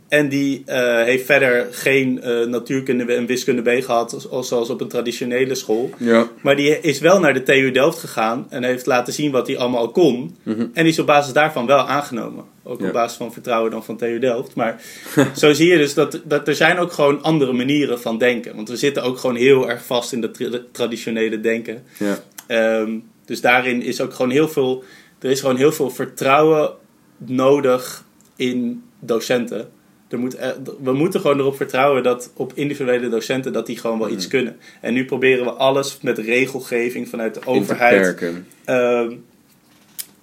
En 0.07 0.29
die 0.29 0.63
eh, 0.65 1.03
heeft 1.03 1.25
verder 1.25 1.67
geen 1.71 2.21
eh, 2.21 2.45
natuurkunde 2.45 3.13
en 3.13 3.25
wiskunde 3.25 3.61
B 3.61 3.83
gehad, 3.83 4.27
als- 4.29 4.47
zoals 4.47 4.69
op 4.69 4.81
een 4.81 4.87
traditionele 4.87 5.55
school. 5.55 5.89
Ja. 5.97 6.27
Maar 6.41 6.55
die 6.55 6.79
is 6.79 6.99
wel 6.99 7.19
naar 7.19 7.33
de 7.33 7.43
TU 7.43 7.71
Delft 7.71 7.99
gegaan 7.99 8.45
en 8.49 8.63
heeft 8.63 8.85
laten 8.85 9.13
zien 9.13 9.31
wat 9.31 9.47
hij 9.47 9.57
allemaal 9.57 9.79
al 9.79 9.89
kon. 9.91 10.35
Mhm. 10.43 10.59
En 10.59 10.83
die 10.83 10.91
is 10.91 10.99
op 10.99 11.05
basis 11.05 11.33
daarvan 11.33 11.65
wel 11.65 11.87
aangenomen. 11.87 12.43
Ook 12.63 12.79
Ja. 12.81 12.87
op 12.87 12.93
basis 12.93 13.17
van 13.17 13.33
vertrouwen 13.33 13.71
dan 13.71 13.83
van 13.83 13.97
TU 13.97 14.19
Delft. 14.19 14.55
Maar 14.55 14.81
zo 15.35 15.53
zie 15.53 15.67
je 15.69 15.77
dus 15.77 15.93
dat, 15.93 16.21
dat 16.23 16.47
er 16.47 16.55
zijn 16.55 16.77
ook 16.77 16.91
gewoon 16.91 17.21
andere 17.23 17.53
manieren 17.53 17.99
van 18.01 18.17
denken. 18.17 18.55
Want 18.55 18.69
we 18.69 18.77
zitten 18.77 19.03
ook 19.03 19.17
gewoon 19.17 19.35
heel 19.35 19.69
erg 19.69 19.85
vast 19.85 20.13
in 20.13 20.21
dat 20.21 20.33
tra- 20.33 20.61
traditionele 20.71 21.39
denken. 21.41 21.83
Ja. 21.97 22.19
Ehm, 22.47 22.91
dus 23.25 23.41
daarin 23.41 23.81
is 23.81 24.01
ook 24.01 24.13
gewoon 24.13 24.31
heel 24.31 24.47
veel... 24.47 24.83
er 25.25 25.31
is 25.31 25.39
gewoon 25.39 25.57
heel 25.57 25.71
veel 25.71 25.89
vertrouwen 25.89 26.71
nodig 27.17 28.03
in 28.35 28.83
docenten. 28.99 29.69
Er 30.07 30.19
moet, 30.19 30.35
eh, 30.35 30.49
we 30.83 30.93
moeten 30.93 31.19
gewoon 31.19 31.39
erop 31.39 31.55
vertrouwen 31.55 32.03
dat 32.03 32.31
op 32.35 32.51
individuele 32.55 33.09
docenten 33.09 33.53
dat 33.53 33.65
die 33.65 33.77
gewoon 33.77 33.99
wel 33.99 34.09
iets 34.09 34.27
kunnen. 34.27 34.57
En 34.81 34.93
nu 34.93 35.05
proberen 35.05 35.45
we 35.45 35.51
alles 35.51 35.97
met 36.01 36.17
regelgeving 36.17 37.09
vanuit 37.09 37.33
de 37.33 37.39
In 37.39 37.45
te 37.45 37.51
overheid 37.51 38.21
ehm, 38.65 39.13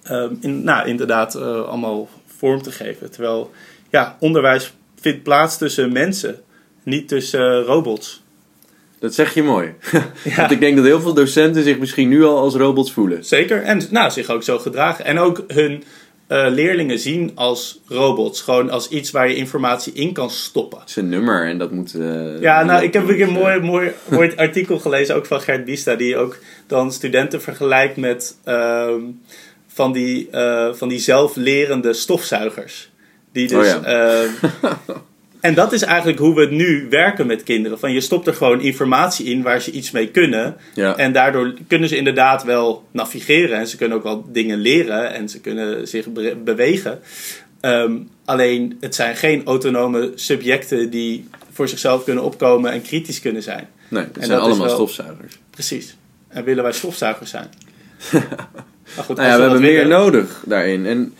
ehm, 0.03 0.33
in, 0.39 0.63
nou, 0.63 0.87
inderdaad 0.87 1.35
eh, 1.35 1.63
allemaal 1.63 2.09
vorm 2.25 2.61
te 2.61 2.71
geven. 2.71 3.11
Terwijl 3.11 3.51
ja, 3.89 4.17
onderwijs 4.19 4.73
vindt 4.99 5.23
plaats 5.23 5.57
tussen 5.57 5.91
mensen, 5.91 6.41
niet 6.83 7.07
tussen 7.07 7.59
eh, 7.59 7.65
robots. 7.65 8.22
Dat 9.03 9.13
zeg 9.13 9.33
je 9.33 9.43
mooi. 9.43 9.73
Ja. 10.23 10.35
Want 10.35 10.51
ik 10.51 10.59
denk 10.59 10.75
dat 10.75 10.85
heel 10.85 11.01
veel 11.01 11.13
docenten 11.13 11.63
zich 11.63 11.79
misschien 11.79 12.09
nu 12.09 12.23
al 12.23 12.37
als 12.37 12.55
robots 12.55 12.93
voelen. 12.93 13.25
Zeker, 13.25 13.63
en 13.63 13.81
nou, 13.89 14.11
zich 14.11 14.29
ook 14.29 14.43
zo 14.43 14.59
gedragen. 14.59 15.05
En 15.05 15.19
ook 15.19 15.43
hun 15.47 15.83
eh, 16.27 16.45
leerlingen 16.49 16.99
zien 16.99 17.31
als 17.35 17.79
robots, 17.87 18.41
gewoon 18.41 18.69
als 18.69 18.89
iets 18.89 19.11
waar 19.11 19.29
je 19.29 19.35
informatie 19.35 19.93
in 19.93 20.13
kan 20.13 20.29
stoppen. 20.29 20.79
Het 20.79 20.89
is 20.89 20.95
een 20.95 21.09
nummer 21.09 21.45
en 21.47 21.57
dat 21.57 21.71
moet... 21.71 21.93
eh, 21.93 22.41
Ja, 22.41 22.63
nou, 22.63 22.83
ik 22.83 22.93
heb 22.93 23.09
een 23.09 23.19
eh, 23.19 23.27
mooi, 23.27 23.59
mooi, 23.71 23.91
mooi 24.09 24.33
artikel 24.35 24.79
gelezen, 24.79 25.15
ook 25.15 25.25
van 25.25 25.41
Gert 25.41 25.65
Bista, 25.65 25.95
die 25.95 26.17
ook 26.17 26.37
dan 26.67 26.91
studenten 26.91 27.41
vergelijkt 27.41 27.97
met 27.97 28.37
ehm, 28.43 29.01
van, 29.67 29.91
die, 29.91 30.29
van 30.71 30.89
die 30.89 30.99
zelflerende 30.99 31.93
stofzuigers. 31.93 32.91
Die 33.31 33.47
dus, 33.47 33.75
Oh 33.75 33.87
ehm, 33.87 34.29
en 35.43 35.53
dat 35.53 35.73
is 35.73 35.81
eigenlijk 35.81 36.19
hoe 36.19 36.35
we 36.35 36.45
nu 36.45 36.87
werken 36.89 37.27
met 37.27 37.43
kinderen. 37.43 37.79
Van 37.79 37.91
je 37.93 38.01
stopt 38.01 38.27
er 38.27 38.33
gewoon 38.33 38.61
informatie 38.61 39.25
in 39.25 39.41
waar 39.41 39.61
ze 39.61 39.71
iets 39.71 39.91
mee 39.91 40.07
kunnen. 40.07 40.55
Ja. 40.73 40.95
En 40.97 41.13
daardoor 41.13 41.53
kunnen 41.67 41.89
ze 41.89 41.97
inderdaad 41.97 42.43
wel 42.43 42.87
navigeren. 42.91 43.57
En 43.57 43.67
ze 43.67 43.77
kunnen 43.77 43.97
ook 43.97 44.03
wel 44.03 44.25
dingen 44.31 44.57
leren. 44.59 45.13
En 45.13 45.29
ze 45.29 45.39
kunnen 45.39 45.87
zich 45.87 46.07
be- 46.07 46.35
bewegen. 46.43 46.99
Ehm, 47.61 47.97
alleen 48.25 48.77
het 48.79 48.95
zijn 48.95 49.15
geen 49.15 49.41
autonome 49.45 50.11
subjecten 50.15 50.89
die 50.89 51.27
voor 51.51 51.67
zichzelf 51.67 52.03
kunnen 52.03 52.23
opkomen 52.23 52.71
en 52.71 52.81
kritisch 52.81 53.19
kunnen 53.21 53.43
zijn. 53.43 53.67
Nee, 53.87 54.03
het 54.03 54.17
En 54.17 54.25
zijn 54.25 54.39
allemaal 54.39 54.65
wel- 54.65 54.75
stofzuigers. 54.75 55.39
Precies. 55.49 55.95
En 56.27 56.43
willen 56.43 56.63
wij 56.63 56.73
stofzuigers 56.73 57.29
zijn? 57.29 57.47
maar 58.95 59.05
goed, 59.05 59.17
Nou 59.17 59.29
ja, 59.29 59.35
we 59.35 59.41
hebben 59.41 59.61
meer 59.61 59.87
nodig 59.87 60.43
daarin. 60.45 60.85
En 60.85 61.13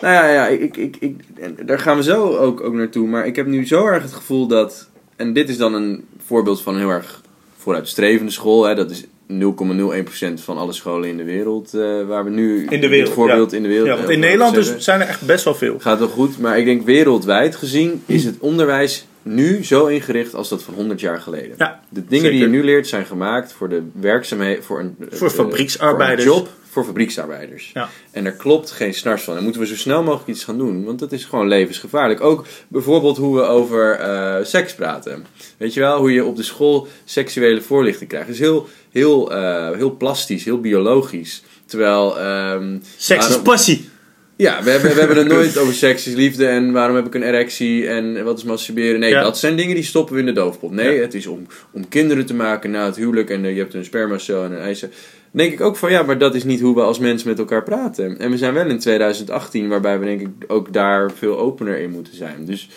nou 0.00 0.14
ja, 0.14 0.28
ja 0.32 0.46
ik, 0.48 0.76
ik, 0.76 0.96
ik, 1.00 1.16
en 1.40 1.56
daar 1.66 1.78
gaan 1.78 1.96
we 1.96 2.02
zo 2.02 2.36
ook, 2.36 2.60
ook 2.60 2.72
naartoe. 2.74 3.08
Maar 3.08 3.26
ik 3.26 3.36
heb 3.36 3.46
nu 3.46 3.66
zo 3.66 3.86
erg 3.86 4.02
het 4.02 4.12
gevoel 4.12 4.46
dat. 4.46 4.88
En 5.16 5.32
dit 5.32 5.48
is 5.48 5.56
dan 5.56 5.74
een 5.74 6.04
voorbeeld 6.26 6.62
van 6.62 6.74
een 6.74 6.80
heel 6.80 6.90
erg 6.90 7.20
vooruitstrevende 7.58 8.32
school. 8.32 8.64
Hè, 8.64 8.74
dat 8.74 8.90
is 8.90 9.04
0,01% 9.28 10.34
van 10.34 10.58
alle 10.58 10.72
scholen 10.72 11.08
in 11.08 11.16
de 11.16 11.24
wereld. 11.24 11.74
eh, 11.74 12.06
waar 12.06 12.24
we 12.24 12.30
nu. 12.30 12.66
In 12.68 12.80
de 12.80 12.88
wereld, 12.88 13.12
voorbeeld 13.12 13.50
ja. 13.50 13.56
in 13.56 13.62
de 13.62 13.68
wereld. 13.68 13.88
Ja, 13.88 13.96
want 13.96 14.08
in 14.10 14.20
Nederland 14.20 14.54
dus 14.54 14.76
zijn 14.78 15.00
er 15.00 15.06
echt 15.06 15.26
best 15.26 15.44
wel 15.44 15.54
veel. 15.54 15.78
Gaat 15.78 15.98
wel 15.98 16.08
goed, 16.08 16.38
maar 16.38 16.58
ik 16.58 16.64
denk 16.64 16.84
wereldwijd 16.86 17.56
gezien 17.56 18.02
is 18.06 18.24
het 18.24 18.36
onderwijs 18.38 19.06
nu 19.22 19.64
zo 19.64 19.86
ingericht 19.86 20.34
als 20.34 20.48
dat 20.48 20.62
van 20.62 20.74
100 20.74 21.00
jaar 21.00 21.20
geleden. 21.20 21.54
Ja, 21.58 21.80
De 21.88 22.04
dingen 22.06 22.30
die 22.30 22.40
je 22.40 22.46
nu 22.46 22.64
leert 22.64 22.86
zijn 22.86 23.06
gemaakt 23.06 23.52
voor 23.52 23.68
de 23.68 23.82
werkzaamheden, 24.00 24.64
voor 24.64 24.80
een 24.80 24.96
Voor 25.10 25.28
eh, 25.28 25.34
fabrieksarbeiders. 25.34 26.28
voor 26.28 26.36
een 26.36 26.42
job, 26.42 26.52
voor 26.72 26.84
fabrieksarbeiders. 26.84 27.70
Ja. 27.74 27.88
En 28.10 28.24
daar 28.24 28.32
klopt 28.32 28.70
geen 28.70 28.94
snars 28.94 29.22
van. 29.22 29.36
En 29.36 29.42
moeten 29.42 29.60
we 29.60 29.66
zo 29.66 29.76
snel 29.76 30.02
mogelijk 30.02 30.28
iets 30.28 30.44
gaan 30.44 30.58
doen, 30.58 30.84
want 30.84 30.98
dat 30.98 31.12
is 31.12 31.24
gewoon 31.24 31.48
levensgevaarlijk. 31.48 32.20
Ook 32.20 32.44
bijvoorbeeld 32.68 33.16
hoe 33.16 33.36
we 33.36 33.42
over 33.42 33.94
eh, 33.94 34.44
seks 34.44 34.74
praten. 34.74 35.24
Weet 35.56 35.74
je 35.74 35.80
wel, 35.80 35.98
hoe 35.98 36.12
je 36.12 36.24
op 36.24 36.36
de 36.36 36.42
school 36.42 36.86
seksuele 37.04 37.60
voorlichting 37.60 38.08
krijgt. 38.08 38.26
Het 38.26 38.36
is 38.36 38.42
heel, 38.42 38.66
heel, 38.90 39.32
eh, 39.32 39.70
heel 39.76 39.96
plastisch, 39.96 40.44
heel 40.44 40.60
biologisch. 40.60 41.42
Terwijl. 41.66 42.18
ehm, 42.18 42.78
Seks 42.96 43.28
is 43.28 43.38
passie. 43.42 43.88
ja, 44.36 44.62
we 44.62 44.70
hebben, 44.70 44.92
we 44.94 44.98
hebben 44.98 45.16
het 45.16 45.28
nooit 45.36 45.58
over 45.58 45.74
seks 45.74 46.06
is 46.06 46.14
liefde 46.14 46.46
en 46.46 46.72
waarom 46.72 46.96
heb 46.96 47.06
ik 47.06 47.14
een 47.14 47.22
erectie 47.22 47.86
en 47.88 48.24
wat 48.24 48.38
is 48.38 48.44
masturberen. 48.44 49.00
Nee, 49.00 49.10
Ja. 49.10 49.22
dat 49.22 49.38
zijn 49.38 49.56
dingen 49.56 49.74
die 49.74 49.84
stoppen 49.84 50.14
we 50.14 50.20
in 50.20 50.26
de 50.26 50.32
doofpot. 50.32 50.70
Nee, 50.70 50.94
Ja. 50.94 51.00
het 51.02 51.14
is 51.14 51.26
om, 51.26 51.46
om 51.72 51.88
kinderen 51.88 52.26
te 52.26 52.34
maken 52.34 52.70
na 52.70 52.84
het 52.86 52.96
huwelijk 52.96 53.30
en 53.30 53.44
eh, 53.44 53.52
je 53.52 53.58
hebt 53.58 53.74
een 53.74 53.84
spermacel 53.84 54.44
en 54.44 54.52
een 54.52 54.58
eicel. 54.60 54.88
Denk 55.34 55.52
ik 55.52 55.60
ook 55.60 55.76
van 55.76 55.90
ja, 55.90 56.02
maar 56.02 56.18
dat 56.18 56.34
is 56.34 56.44
niet 56.44 56.60
hoe 56.60 56.74
we 56.74 56.82
als 56.82 56.98
mensen 56.98 57.28
met 57.28 57.38
elkaar 57.38 57.62
praten. 57.62 58.18
En 58.18 58.30
we 58.30 58.36
zijn 58.36 58.54
wel 58.54 58.66
in 58.66 58.78
2018 58.78 59.68
waarbij 59.68 59.98
we 59.98 60.04
denk 60.04 60.20
ik 60.20 60.28
ook 60.46 60.72
daar 60.72 61.10
veel 61.12 61.38
opener 61.38 61.78
in 61.78 61.90
moeten 61.90 62.16
zijn. 62.16 62.44
Dus 62.44 62.68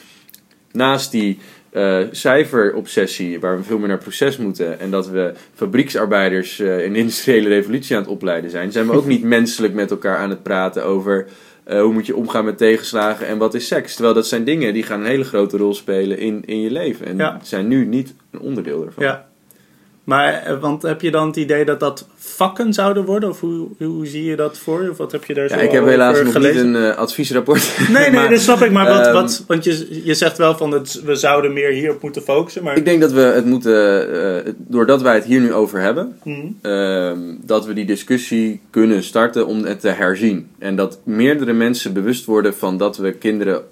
naast 0.71 1.11
die 1.11 1.37
eh, 1.69 1.99
cijferobsessie, 2.11 3.39
waar 3.39 3.57
we 3.57 3.63
veel 3.63 3.77
meer 3.77 3.87
naar 3.87 3.97
proces 3.97 4.37
moeten, 4.37 4.79
en 4.79 4.91
dat 4.91 5.07
we 5.09 5.33
fabrieksarbeiders 5.53 6.59
eh, 6.59 6.83
in 6.85 6.93
de 6.93 6.99
industriële 6.99 7.49
revolutie 7.49 7.95
aan 7.95 8.01
het 8.01 8.11
opleiden 8.11 8.49
zijn, 8.49 8.71
zijn 8.71 8.87
we 8.87 8.93
ook 8.93 9.05
niet 9.05 9.23
menselijk 9.37 9.73
met 9.73 9.91
elkaar 9.91 10.17
aan 10.17 10.29
het 10.29 10.43
praten 10.43 10.83
over 10.85 11.25
eh, 11.63 11.81
hoe 11.81 11.93
moet 11.93 12.05
je 12.05 12.15
omgaan 12.15 12.45
met 12.45 12.57
tegenslagen 12.57 13.27
en 13.27 13.37
wat 13.37 13.53
is 13.53 13.67
seks. 13.67 13.93
Terwijl 13.93 14.15
dat 14.15 14.27
zijn 14.27 14.43
dingen 14.43 14.73
die 14.73 14.83
gaan 14.83 14.99
een 14.99 15.05
hele 15.05 15.23
grote 15.23 15.57
rol 15.57 15.73
spelen 15.73 16.17
in, 16.17 16.43
in 16.45 16.61
je 16.61 16.71
leven. 16.71 17.05
En 17.05 17.17
Ja. 17.17 17.39
zijn 17.43 17.67
nu 17.67 17.85
niet 17.85 18.13
een 18.31 18.39
onderdeel 18.39 18.85
ervan. 18.85 19.03
Ja. 19.03 19.27
Maar, 20.05 20.33
eh, 20.33 20.59
want 20.59 20.81
heb 20.81 21.01
je 21.01 21.11
dan 21.11 21.27
het 21.27 21.35
idee 21.35 21.65
dat 21.65 21.79
dat 21.79 22.07
vakken 22.15 22.73
zouden 22.73 23.05
worden? 23.05 23.29
Of 23.29 23.39
hoe, 23.39 23.67
hoe 23.77 24.05
zie 24.05 24.23
je 24.23 24.35
dat 24.35 24.57
voor 24.57 24.83
je? 24.83 24.89
Of 24.89 24.97
wat 24.97 25.11
heb 25.11 25.25
je 25.25 25.33
daar 25.33 25.49
zo 25.49 25.55
Ja, 25.55 25.61
ik 25.61 25.71
heb 25.71 25.85
helaas 25.85 26.21
nog 26.21 26.31
gelezen? 26.31 26.71
niet 26.71 26.75
een 26.75 26.91
eh, 26.91 26.97
adviesrapport. 26.97 27.71
Nee, 27.89 28.01
nee, 28.01 28.11
Maar, 28.11 28.29
dat 28.29 28.39
snap 28.39 28.61
ik. 28.61 28.71
Maar 28.71 28.87
wat, 28.87 29.05
ehm, 29.05 29.13
wat, 29.13 29.43
want 29.47 29.63
je, 29.63 30.01
je 30.03 30.13
zegt 30.13 30.37
wel 30.37 30.57
van 30.57 30.71
het, 30.71 31.01
we 31.05 31.15
zouden 31.15 31.53
meer 31.53 31.71
hierop 31.71 32.01
moeten 32.01 32.21
focussen. 32.21 32.63
Maar, 32.63 32.77
Ik 32.77 32.85
denk 32.85 33.01
dat 33.01 33.11
we 33.11 33.19
het 33.21 33.45
moeten, 33.45 34.45
eh, 34.45 34.53
doordat 34.57 35.01
wij 35.01 35.15
het 35.15 35.23
hier 35.25 35.39
nu 35.39 35.53
over 35.53 35.79
hebben. 35.79 36.19
Ehm, 36.61 37.19
dat 37.41 37.65
we 37.65 37.73
die 37.73 37.85
discussie 37.85 38.61
kunnen 38.69 39.03
starten 39.03 39.47
om 39.47 39.63
het 39.63 39.79
te 39.79 39.89
herzien. 39.89 40.49
En 40.59 40.75
dat 40.75 40.99
meerdere 41.03 41.53
mensen 41.53 41.93
bewust 41.93 42.25
worden 42.25 42.55
van 42.55 42.77
dat 42.77 42.97
we 42.97 43.11
kinderen 43.11 43.63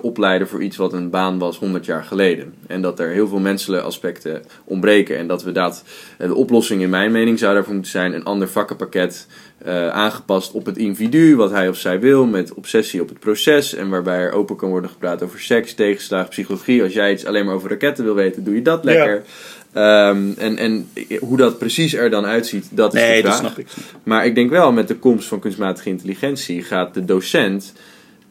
opleiden 0.00 0.48
voor 0.48 0.62
iets 0.62 0.76
wat 0.76 0.92
een 0.92 1.10
baan 1.10 1.38
was 1.38 1.58
100 1.58 1.84
jaar 1.84 2.04
geleden. 2.04 2.54
En 2.66 2.82
dat 2.82 3.00
er 3.00 3.08
heel 3.08 3.28
veel 3.28 3.38
menselijke 3.38 3.86
aspecten 3.86 4.42
ontbreken. 4.64 5.18
En 5.18 5.26
dat 5.26 5.42
we 5.42 5.52
dat, 5.52 5.84
eh, 6.18 6.26
de 6.28 6.34
oplossing 6.34 6.82
in 6.82 6.90
mijn 6.90 7.12
mening 7.12 7.38
zou 7.38 7.54
daarvoor 7.54 7.72
moeten 7.72 7.90
zijn 7.90 8.12
een 8.12 8.24
ander 8.24 8.48
vakkenpakket 8.48 9.26
eh, 9.64 9.88
aangepast 9.88 10.52
op 10.52 10.66
het 10.66 10.76
individu, 10.76 11.36
wat 11.36 11.50
hij 11.50 11.68
of 11.68 11.76
zij 11.76 12.00
wil, 12.00 12.26
met 12.26 12.54
obsessie 12.54 13.02
op 13.02 13.08
het 13.08 13.18
proces. 13.18 13.74
En 13.74 13.88
waarbij 13.88 14.18
er 14.18 14.32
open 14.32 14.56
kan 14.56 14.68
worden 14.68 14.90
gepraat 14.90 15.22
over 15.22 15.40
seks, 15.40 15.74
tegenslag, 15.74 16.28
psychologie. 16.28 16.82
Als 16.82 16.92
jij 16.92 17.12
iets 17.12 17.26
alleen 17.26 17.44
maar 17.44 17.54
over 17.54 17.70
raketten 17.70 18.04
wil 18.04 18.14
weten, 18.14 18.44
doe 18.44 18.54
je 18.54 18.62
dat 18.62 18.80
Ja. 18.84 18.90
lekker. 18.92 19.22
Ehm, 19.72 20.32
en, 20.38 20.56
en 20.56 20.88
hoe 21.20 21.36
dat 21.36 21.58
precies 21.58 21.94
er 21.94 22.10
dan 22.10 22.24
uitziet, 22.26 22.68
dat 22.70 22.94
is 22.94 23.00
de 23.00 23.06
nee, 23.06 23.20
vraag. 23.20 23.40
dat 23.40 23.40
snap 23.40 23.58
ik. 23.58 23.66
Maar 24.02 24.26
ik 24.26 24.34
denk 24.34 24.50
wel, 24.50 24.72
met 24.72 24.88
de 24.88 24.96
komst 24.96 25.28
van 25.28 25.40
kunstmatige 25.40 25.88
intelligentie 25.88 26.62
gaat 26.62 26.94
de 26.94 27.04
docent 27.04 27.72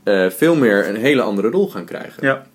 eh, 0.06 0.30
veel 0.30 0.56
meer 0.56 0.88
een 0.88 0.96
hele 0.96 1.22
andere 1.22 1.50
rol 1.50 1.70
gaan 1.70 1.86
krijgen. 1.86 2.28
Ja. 2.28 2.48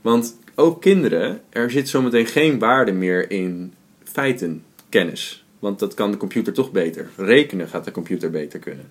Want 0.00 0.38
ook 0.54 0.80
kinderen, 0.80 1.40
er 1.50 1.70
zit 1.70 1.88
zometeen 1.88 2.26
geen 2.26 2.58
waarde 2.58 2.92
meer 2.92 3.30
in 3.30 3.74
feitenkennis. 4.04 5.44
Want 5.58 5.78
dat 5.78 5.94
kan 5.94 6.10
de 6.10 6.16
computer 6.16 6.52
toch 6.52 6.72
beter. 6.72 7.08
Rekenen 7.16 7.68
gaat 7.68 7.84
de 7.84 7.90
computer 7.90 8.30
beter 8.30 8.58
kunnen. 8.58 8.88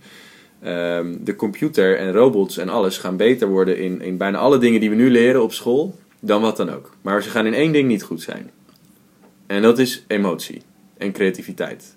Ehm, 0.62 1.16
de 1.20 1.36
computer 1.36 1.98
en 1.98 2.12
robots 2.12 2.58
en 2.58 2.70
alles 2.70 2.98
gaan 2.98 3.18
beter 3.18 3.48
worden 3.48 3.78
in, 3.78 4.02
in 4.02 4.18
bijna 4.18 4.38
alle 4.38 4.58
dingen 4.58 4.80
die 4.80 4.90
we 4.90 4.96
nu 4.96 5.12
leren 5.12 5.44
op 5.44 5.54
school, 5.54 5.96
dan 6.20 6.42
wat 6.42 6.58
dan 6.58 6.70
ook. 6.70 6.92
Maar 7.02 7.24
ze 7.24 7.30
gaan 7.30 7.46
in 7.46 7.54
één 7.54 7.72
ding 7.72 7.88
niet 7.88 8.04
goed 8.04 8.22
zijn. 8.22 8.52
En 9.48 9.62
dat 9.62 9.80
is 9.80 10.04
emotie 10.08 10.62
en 10.98 11.12
creativiteit. 11.12 11.96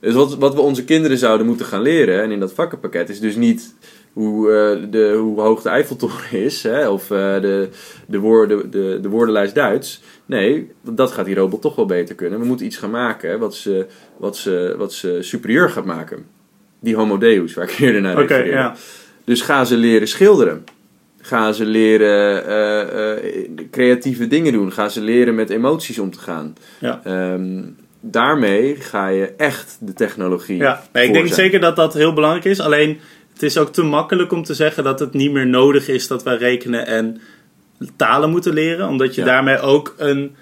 Dus 0.00 0.14
wat, 0.14 0.36
wat 0.36 0.54
we 0.54 0.60
onze 0.60 0.84
kinderen 0.84 1.18
zouden 1.18 1.46
moeten 1.46 1.66
gaan 1.66 1.82
leren, 1.82 2.22
en 2.22 2.30
in 2.30 2.40
dat 2.40 2.52
vakkenpakket, 2.52 3.08
is 3.08 3.20
dus 3.20 3.36
niet 3.36 3.74
hoe, 4.12 4.52
eh, 4.52 4.90
de, 4.90 5.14
hoe 5.18 5.40
hoog 5.40 5.62
de 5.62 5.68
Eiffeltoren 5.68 6.32
is, 6.44 6.62
hè, 6.62 6.88
of 6.88 7.02
eh, 7.10 7.40
de, 7.40 7.68
de, 8.06 8.18
woorden, 8.18 8.70
de, 8.70 8.98
de 9.02 9.08
woordenlijst 9.08 9.54
Duits. 9.54 10.02
Nee, 10.26 10.70
dat 10.82 11.12
gaat 11.12 11.24
die 11.24 11.34
robot 11.34 11.62
toch 11.62 11.74
wel 11.74 11.86
beter 11.86 12.14
kunnen. 12.14 12.40
We 12.40 12.46
moeten 12.46 12.66
iets 12.66 12.76
gaan 12.76 12.90
maken 12.90 13.38
wat 13.38 13.54
ze, 13.54 13.86
wat 14.16 14.36
ze, 14.36 14.74
wat 14.78 14.92
ze 14.92 15.18
superieur 15.20 15.70
gaat 15.70 15.84
maken. 15.84 16.24
Die 16.80 16.96
homo 16.96 17.18
deus, 17.18 17.54
waar 17.54 17.70
ik 17.70 17.78
eerder 17.78 18.00
naar 18.00 18.12
Oké, 18.12 18.20
refereerde. 18.22 18.50
ja. 18.50 18.74
Dus 19.24 19.40
ga 19.40 19.64
ze 19.64 19.76
leren 19.76 20.08
schilderen. 20.08 20.64
Ga 21.20 21.52
ze 21.52 21.64
leren 21.64 22.46
eh, 22.46 23.30
creatieve 23.70 24.26
dingen 24.26 24.52
doen. 24.52 24.72
Ga 24.72 24.88
ze 24.88 25.00
leren 25.00 25.34
met 25.34 25.50
emoties 25.50 25.98
om 25.98 26.10
te 26.10 26.18
gaan. 26.18 26.56
Ja. 26.80 27.00
Ehm, 27.04 27.62
daarmee 28.00 28.76
ga 28.76 29.08
je 29.08 29.32
echt 29.36 29.76
de 29.80 29.92
technologie. 29.92 30.56
Ja, 30.56 30.82
ik 30.92 31.12
denk 31.12 31.28
zeker 31.28 31.60
dat 31.60 31.76
dat 31.76 31.94
heel 31.94 32.12
belangrijk 32.12 32.44
is. 32.44 32.60
Alleen, 32.60 33.00
het 33.40 33.50
is 33.50 33.58
ook 33.58 33.72
te 33.72 33.82
makkelijk 33.82 34.32
om 34.32 34.42
te 34.44 34.54
zeggen 34.54 34.84
dat 34.84 35.00
het 35.00 35.12
niet 35.12 35.32
meer 35.32 35.46
nodig 35.46 35.88
is 35.88 36.06
dat 36.06 36.22
wij 36.22 36.36
rekenen 36.36 36.86
en 36.86 37.20
talen 37.96 38.30
moeten 38.30 38.52
leren. 38.54 38.88
Omdat 38.88 39.14
je 39.14 39.20
Ja. 39.20 39.26
daarmee 39.26 39.58
ook 39.60 39.94
een, 39.98 40.34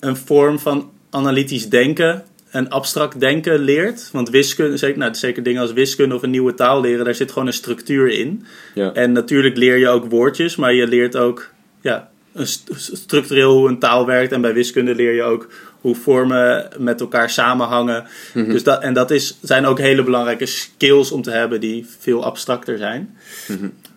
een 0.00 0.16
vorm 0.16 0.58
van 0.58 0.90
analytisch 1.10 1.68
denken 1.68 2.24
en 2.50 2.68
abstract 2.68 3.20
denken 3.20 3.58
leert. 3.58 4.08
Want 4.12 4.30
wiskunde, 4.30 4.76
zeker, 4.76 4.98
nou, 4.98 5.14
zeker 5.14 5.42
dingen 5.42 5.62
als 5.62 5.72
wiskunde 5.72 6.14
of 6.14 6.22
een 6.22 6.30
nieuwe 6.30 6.54
taal 6.54 6.80
leren, 6.80 7.04
daar 7.04 7.14
zit 7.14 7.32
gewoon 7.32 7.46
een 7.46 7.52
structuur 7.52 8.08
in. 8.08 8.44
Ja. 8.74 8.92
En 8.92 9.12
natuurlijk 9.12 9.56
leer 9.56 9.76
je 9.78 9.88
ook 9.88 10.10
woordjes, 10.10 10.56
maar 10.56 10.74
je 10.74 10.86
leert 10.86 11.16
ook 11.16 11.50
ja, 11.80 12.10
een 12.32 12.46
st- 12.46 12.70
structureel 12.74 13.52
hoe 13.56 13.68
een 13.68 13.78
taal 13.78 14.06
werkt. 14.06 14.32
En 14.32 14.40
bij 14.40 14.54
wiskunde 14.54 14.94
leer 14.94 15.12
je 15.14 15.22
ook 15.22 15.48
hoe 15.82 15.94
vormen 15.94 16.68
met 16.78 17.00
elkaar 17.00 17.30
samenhangen. 17.30 18.04
Dus 18.34 18.62
dat, 18.62 18.82
en 18.82 18.94
dat 18.94 19.10
is, 19.10 19.38
zijn 19.42 19.66
ook 19.66 19.78
hele 19.78 20.02
belangrijke 20.04 20.46
skills 20.46 21.10
om 21.10 21.22
te 21.22 21.30
hebben 21.30 21.60
die 21.60 21.86
veel 21.98 22.24
abstracter 22.24 22.78
zijn. 22.78 23.16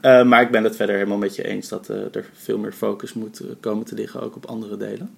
Eh, 0.01 0.23
maar 0.23 0.41
ik 0.41 0.51
ben 0.51 0.63
het 0.63 0.75
verder 0.75 0.95
helemaal 0.95 1.17
met 1.17 1.35
je 1.35 1.47
eens 1.47 1.67
dat 1.69 1.89
eh, 1.89 1.97
er 2.11 2.25
veel 2.33 2.57
meer 2.57 2.71
focus 2.73 3.13
moet 3.13 3.39
eh, 3.39 3.47
komen 3.59 3.85
te 3.85 3.95
liggen 3.95 4.21
ook 4.21 4.35
op 4.35 4.45
andere 4.45 4.77
delen. 4.77 5.09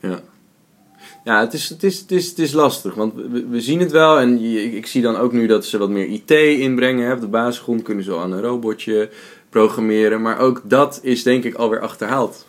Ja. 0.00 0.20
Ja, 1.24 1.40
het 1.40 1.52
is, 1.52 1.68
het, 1.68 1.82
is, 1.82 1.98
het, 1.98 2.10
is, 2.10 2.28
het 2.28 2.38
is 2.38 2.52
lastig, 2.52 2.94
want 2.94 3.14
we, 3.14 3.46
we 3.48 3.60
zien 3.60 3.80
het 3.80 3.90
wel 3.90 4.18
en 4.18 4.50
je- 4.50 4.62
ik, 4.64 4.72
ik 4.72 4.86
zie 4.86 5.02
dan 5.02 5.16
ook 5.16 5.32
nu 5.32 5.46
dat 5.46 5.64
ze 5.66 5.78
wat 5.78 5.88
meer 5.90 6.06
IT 6.06 6.30
inbrengen. 6.60 7.06
Hè. 7.06 7.12
Op 7.12 7.20
de 7.20 7.26
basisgrond 7.26 7.82
kunnen 7.82 8.04
ze 8.04 8.10
al 8.12 8.20
aan 8.20 8.32
een 8.32 8.40
robotje 8.40 9.08
programmeren, 9.50 10.22
maar 10.22 10.38
ook 10.38 10.60
dat 10.64 10.98
is 11.02 11.22
denk 11.22 11.44
ik 11.44 11.54
alweer 11.54 11.80
achterhaald. 11.80 12.46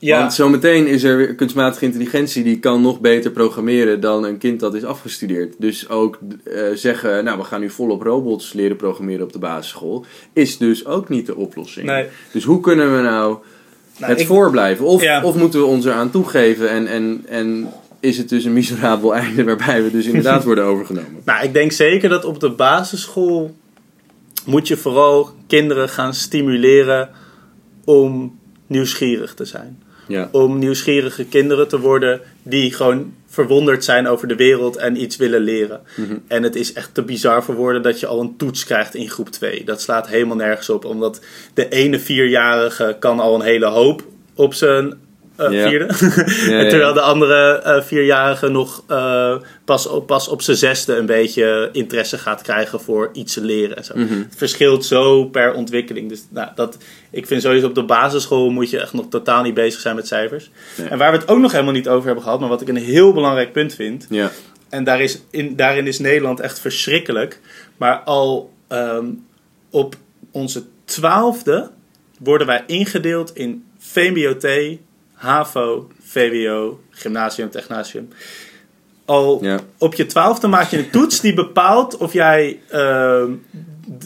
Want 0.00 0.34
zometeen 0.34 0.86
is 0.86 1.02
er 1.02 1.16
weer 1.16 1.34
kunstmatige 1.34 1.84
intelligentie 1.84 2.42
die 2.44 2.58
kan 2.58 2.82
nog 2.82 3.00
beter 3.00 3.30
programmeren 3.30 4.00
dan 4.00 4.24
een 4.24 4.38
kind 4.38 4.60
dat 4.60 4.74
is 4.74 4.84
afgestudeerd. 4.84 5.54
Dus 5.58 5.88
ook 5.88 6.18
eh, 6.44 6.62
zeggen, 6.74 7.24
nou 7.24 7.38
we 7.38 7.44
gaan 7.44 7.60
nu 7.60 7.70
volop 7.70 8.02
robots 8.02 8.52
leren 8.52 8.76
programmeren 8.76 9.22
op 9.24 9.32
de 9.32 9.38
basisschool, 9.38 10.04
is 10.32 10.58
dus 10.58 10.86
ook 10.86 11.08
niet 11.08 11.26
de 11.26 11.36
oplossing. 11.36 11.86
Nee. 11.86 12.06
Dus 12.32 12.44
hoe 12.44 12.60
kunnen 12.60 12.96
we 12.96 13.02
nou 13.02 13.36
Nou, 13.98 14.12
het 14.12 14.20
ik- 14.20 14.26
voorblijven? 14.26 14.84
Of, 14.86 15.02
Ja. 15.02 15.22
of 15.24 15.36
moeten 15.36 15.60
we 15.60 15.66
ons 15.66 15.84
eraan 15.84 16.10
toegeven 16.10 16.70
en, 16.70 16.86
en, 16.86 17.24
en 17.28 17.68
is 18.00 18.18
het 18.18 18.28
dus 18.28 18.44
een 18.44 18.52
miserabel 18.52 19.14
einde 19.24 19.44
waarbij 19.44 19.82
we 19.82 19.90
dus 19.90 20.06
inderdaad 20.06 20.44
worden 20.44 20.64
overgenomen? 20.64 21.20
Nou, 21.24 21.44
ik 21.44 21.52
denk 21.52 21.72
zeker 21.72 22.08
dat 22.08 22.24
op 22.24 22.40
de 22.40 22.50
basisschool 22.50 23.54
moet 24.46 24.68
je 24.68 24.76
vooral 24.76 25.30
kinderen 25.46 25.88
gaan 25.88 26.14
stimuleren 26.14 27.10
om 27.84 28.38
nieuwsgierig 28.66 29.34
te 29.34 29.44
zijn. 29.44 29.82
Ja. 30.10 30.28
Om 30.32 30.58
nieuwsgierige 30.58 31.24
kinderen 31.24 31.68
te 31.68 31.80
worden 31.80 32.20
die 32.42 32.72
gewoon 32.72 33.12
verwonderd 33.26 33.84
zijn 33.84 34.06
over 34.06 34.28
de 34.28 34.36
wereld 34.36 34.76
en 34.76 35.02
iets 35.02 35.16
willen 35.16 35.40
leren. 35.40 35.80
Mhm. 35.96 36.16
En 36.26 36.42
het 36.42 36.56
is 36.56 36.72
echt 36.72 36.94
te 36.94 37.02
bizar 37.02 37.42
voor 37.44 37.54
woorden 37.54 37.82
dat 37.82 38.00
je 38.00 38.06
al 38.06 38.20
een 38.20 38.36
toets 38.36 38.64
krijgt 38.64 38.94
in 38.94 39.08
groep 39.08 39.28
2. 39.28 39.64
Dat 39.64 39.80
slaat 39.80 40.08
helemaal 40.08 40.36
nergens 40.36 40.70
op, 40.70 40.84
omdat 40.84 41.20
de 41.54 41.68
ene 41.68 41.98
vierjarige 41.98 42.96
kan 42.98 43.20
al 43.20 43.34
een 43.34 43.40
hele 43.40 43.66
hoop 43.66 44.04
op 44.34 44.54
zijn 44.54 44.98
eh, 45.40 45.68
vierde. 45.68 45.84
En 45.84 46.56
ja. 46.64 46.68
terwijl 46.68 46.92
de 46.92 47.00
andere 47.00 47.52
eh, 47.52 47.82
vierjarige 47.82 48.48
nog 48.48 48.84
eh, 48.86 49.36
pas, 49.64 49.86
op, 49.86 50.06
pas 50.06 50.28
op 50.28 50.42
zijn 50.42 50.56
zesde 50.56 50.96
een 50.96 51.06
beetje 51.06 51.68
interesse 51.72 52.18
gaat 52.18 52.42
krijgen 52.42 52.80
voor 52.80 53.10
iets 53.12 53.34
te 53.34 53.40
leren. 53.40 53.76
En 53.76 53.84
zo. 53.84 53.92
Mhm. 53.96 54.18
Het 54.18 54.34
verschilt 54.36 54.84
zo 54.84 55.24
per 55.24 55.54
ontwikkeling. 55.54 56.08
Dus 56.08 56.22
nou, 56.28 56.48
dat, 56.54 56.76
ik 57.10 57.26
vind 57.26 57.42
sowieso 57.42 57.66
op 57.66 57.74
de 57.74 57.84
basisschool 57.84 58.50
moet 58.50 58.70
je 58.70 58.80
echt 58.80 58.92
nog 58.92 59.06
totaal 59.08 59.42
niet 59.42 59.54
bezig 59.54 59.80
zijn 59.80 59.96
met 59.96 60.06
cijfers. 60.06 60.50
Nee. 60.76 60.88
En 60.88 60.98
waar 60.98 61.12
we 61.12 61.18
het 61.18 61.28
ook 61.28 61.38
nog 61.38 61.52
helemaal 61.52 61.72
niet 61.72 61.88
over 61.88 62.06
hebben 62.06 62.24
gehad, 62.24 62.40
maar 62.40 62.48
wat 62.48 62.60
ik 62.60 62.68
een 62.68 62.76
heel 62.76 63.12
belangrijk 63.12 63.52
punt 63.52 63.74
vind. 63.74 64.06
Ja. 64.10 64.30
En 64.68 64.84
daar 64.84 65.00
is 65.00 65.20
in, 65.30 65.56
daarin 65.56 65.86
is 65.86 65.98
Nederland 65.98 66.40
echt 66.40 66.60
verschrikkelijk. 66.60 67.40
Maar 67.76 67.98
al 67.98 68.52
ehm, 68.68 69.06
op 69.70 69.94
onze 70.30 70.62
twaalfde 70.84 71.70
worden 72.18 72.46
wij 72.46 72.64
ingedeeld 72.66 73.36
in 73.36 73.64
VMBOT, 73.78 74.46
HAVO, 75.20 75.88
VWO, 76.02 76.80
gymnasium, 76.90 77.50
technasium. 77.50 78.08
Al 79.04 79.38
Ja. 79.42 79.58
op 79.78 79.94
je 79.94 80.06
twaalfde 80.06 80.46
maak 80.46 80.70
je 80.70 80.78
een 80.78 80.90
toets 80.90 81.20
die 81.20 81.34
bepaalt 81.34 81.96
of 81.96 82.12
jij 82.12 82.60
ehm, 82.68 83.30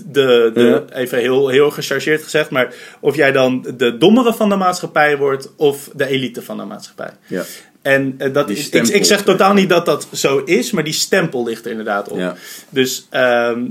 de, 0.06 0.50
de 0.54 0.84
Ja. 0.90 0.96
even 0.96 1.18
heel, 1.18 1.48
heel 1.48 1.70
gechargeerd 1.70 2.22
gezegd, 2.22 2.50
maar 2.50 2.74
of 3.00 3.16
jij 3.16 3.32
dan 3.32 3.66
de 3.76 3.98
dommere 3.98 4.34
van 4.34 4.48
de 4.48 4.56
maatschappij 4.56 5.16
wordt 5.18 5.52
of 5.56 5.90
de 5.94 6.06
elite 6.06 6.42
van 6.42 6.56
de 6.56 6.64
maatschappij. 6.64 7.10
Ja. 7.26 7.42
En 7.82 8.14
eh, 8.18 8.32
dat 8.32 8.50
is, 8.50 8.68
ik, 8.68 8.88
ik 8.88 9.04
zeg 9.04 9.22
totaal 9.22 9.52
niet 9.54 9.68
dat 9.68 9.86
dat 9.86 10.08
zo 10.12 10.38
is, 10.38 10.70
maar 10.70 10.84
die 10.84 10.92
stempel 10.92 11.44
ligt 11.44 11.64
er 11.64 11.70
inderdaad 11.70 12.08
op. 12.08 12.18
Ja. 12.18 12.34
Dus 12.68 13.06
ehm, 13.10 13.64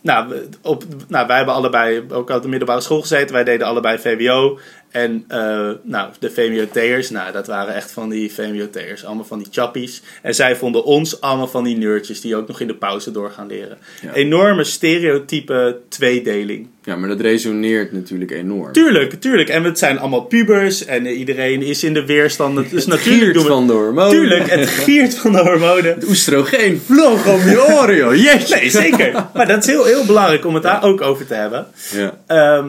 nou, 0.00 0.34
op, 0.62 0.84
nou, 1.08 1.26
wij 1.26 1.36
hebben 1.36 1.54
allebei 1.54 2.04
ook 2.10 2.30
op 2.30 2.42
de 2.42 2.48
middelbare 2.48 2.80
school 2.80 3.00
gezeten. 3.00 3.34
Wij 3.34 3.44
deden 3.44 3.66
allebei 3.66 3.98
VWO. 3.98 4.58
En 4.90 5.24
eh, 5.28 5.68
nou, 5.82 6.08
de 6.18 6.30
VMBOT'ers, 6.30 7.10
nou, 7.10 7.32
dat 7.32 7.46
waren 7.46 7.74
echt 7.74 7.90
van 7.92 8.08
die 8.08 8.32
VMBOT'ers. 8.32 9.04
Allemaal 9.04 9.24
van 9.24 9.38
die 9.38 9.48
chappies. 9.50 10.02
En 10.22 10.34
zij 10.34 10.56
vonden 10.56 10.84
ons 10.84 11.20
allemaal 11.20 11.48
van 11.48 11.64
die 11.64 11.76
nerdjes 11.76 12.20
die 12.20 12.36
ook 12.36 12.48
nog 12.48 12.60
in 12.60 12.66
de 12.66 12.74
pauze 12.74 13.10
door 13.10 13.30
gaan 13.30 13.46
leren. 13.46 13.78
Ja. 14.02 14.12
Enorme 14.12 14.64
stereotype 14.64 15.78
tweedeling. 15.88 16.68
ja, 16.84 16.96
maar 16.96 17.08
dat 17.08 17.20
resoneert 17.20 17.92
natuurlijk 17.92 18.30
enorm. 18.30 18.72
Tuurlijk, 18.72 19.20
tuurlijk. 19.20 19.48
En 19.48 19.64
het 19.64 19.78
zijn 19.78 19.98
allemaal 19.98 20.22
pubers 20.24 20.84
en 20.84 21.06
iedereen 21.06 21.62
is 21.62 21.84
in 21.84 21.94
de 21.94 22.04
weerstand. 22.06 22.56
Het 22.58 22.72
is 22.72 22.86
natuurlijk 22.86 23.20
Giert 23.20 23.34
doen 23.34 23.42
we- 23.42 23.48
van 23.48 23.66
de 23.66 23.72
hormonen. 23.72 24.10
Tuurlijk, 24.10 24.50
het 24.50 24.68
giert 24.84 25.14
van 25.18 25.32
de 25.32 25.38
hormonen. 25.38 25.84
Het 25.94 26.08
oestrogeen 26.08 26.80
vloog 26.86 27.26
om 27.26 27.40
je 27.48 27.62
oren, 27.80 27.96
joh. 27.96 28.10
Nee, 28.50 28.70
zeker. 28.70 29.26
Maar 29.34 29.46
dat 29.46 29.58
is 29.58 29.66
heel, 29.66 29.84
heel 29.84 30.04
belangrijk 30.06 30.46
om 30.46 30.54
het 30.54 30.62
daar 30.62 30.82
ook 30.84 31.00
over 31.00 31.26
te 31.26 31.34
hebben. 31.34 31.66
Ja. 31.92 32.18
Ehm, 32.26 32.68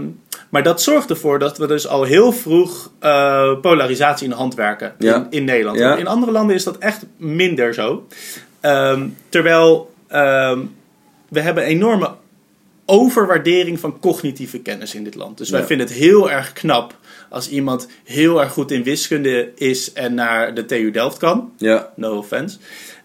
maar 0.52 0.64
dat 0.64 0.82
zorgt 0.82 1.10
ervoor 1.10 1.40
dat 1.40 1.58
we 1.58 1.68
dus 1.68 1.88
al 1.88 2.04
heel 2.04 2.32
vroeg 2.32 2.92
eh, 3.00 3.60
polarisatie 3.62 4.24
in 4.24 4.30
de 4.30 4.36
hand 4.38 4.56
werken 4.56 4.94
Ja. 4.98 5.16
in, 5.16 5.28
in 5.30 5.44
Nederland. 5.44 5.78
Ja. 5.78 5.96
In 5.96 6.08
andere 6.08 6.32
landen 6.32 6.56
is 6.56 6.64
dat 6.64 6.78
echt 6.78 7.06
minder 7.18 7.74
zo. 7.74 8.08
Ehm, 8.60 9.08
terwijl 9.30 9.94
ehm, 10.08 10.60
we 11.30 11.40
hebben 11.42 11.64
enorme 11.64 12.10
overwaardering 12.86 13.80
van 13.80 14.00
cognitieve 14.00 14.60
kennis 14.60 14.96
in 14.96 15.04
dit 15.04 15.16
land. 15.16 15.38
Dus 15.38 15.50
wij 15.50 15.60
Ja. 15.60 15.66
vinden 15.66 15.88
het 15.88 15.96
heel 15.96 16.32
erg 16.32 16.54
knap 16.54 16.96
als 17.30 17.50
iemand 17.50 17.88
heel 18.04 18.42
erg 18.42 18.52
goed 18.52 18.72
in 18.72 18.84
wiskunde 18.84 19.52
is 19.56 19.94
en 19.94 20.14
naar 20.14 20.54
de 20.54 20.66
TU 20.66 20.92
Delft 20.92 21.18
kan. 21.18 21.52
Ja. 21.58 21.92
No 21.96 22.16
offense. 22.18 22.58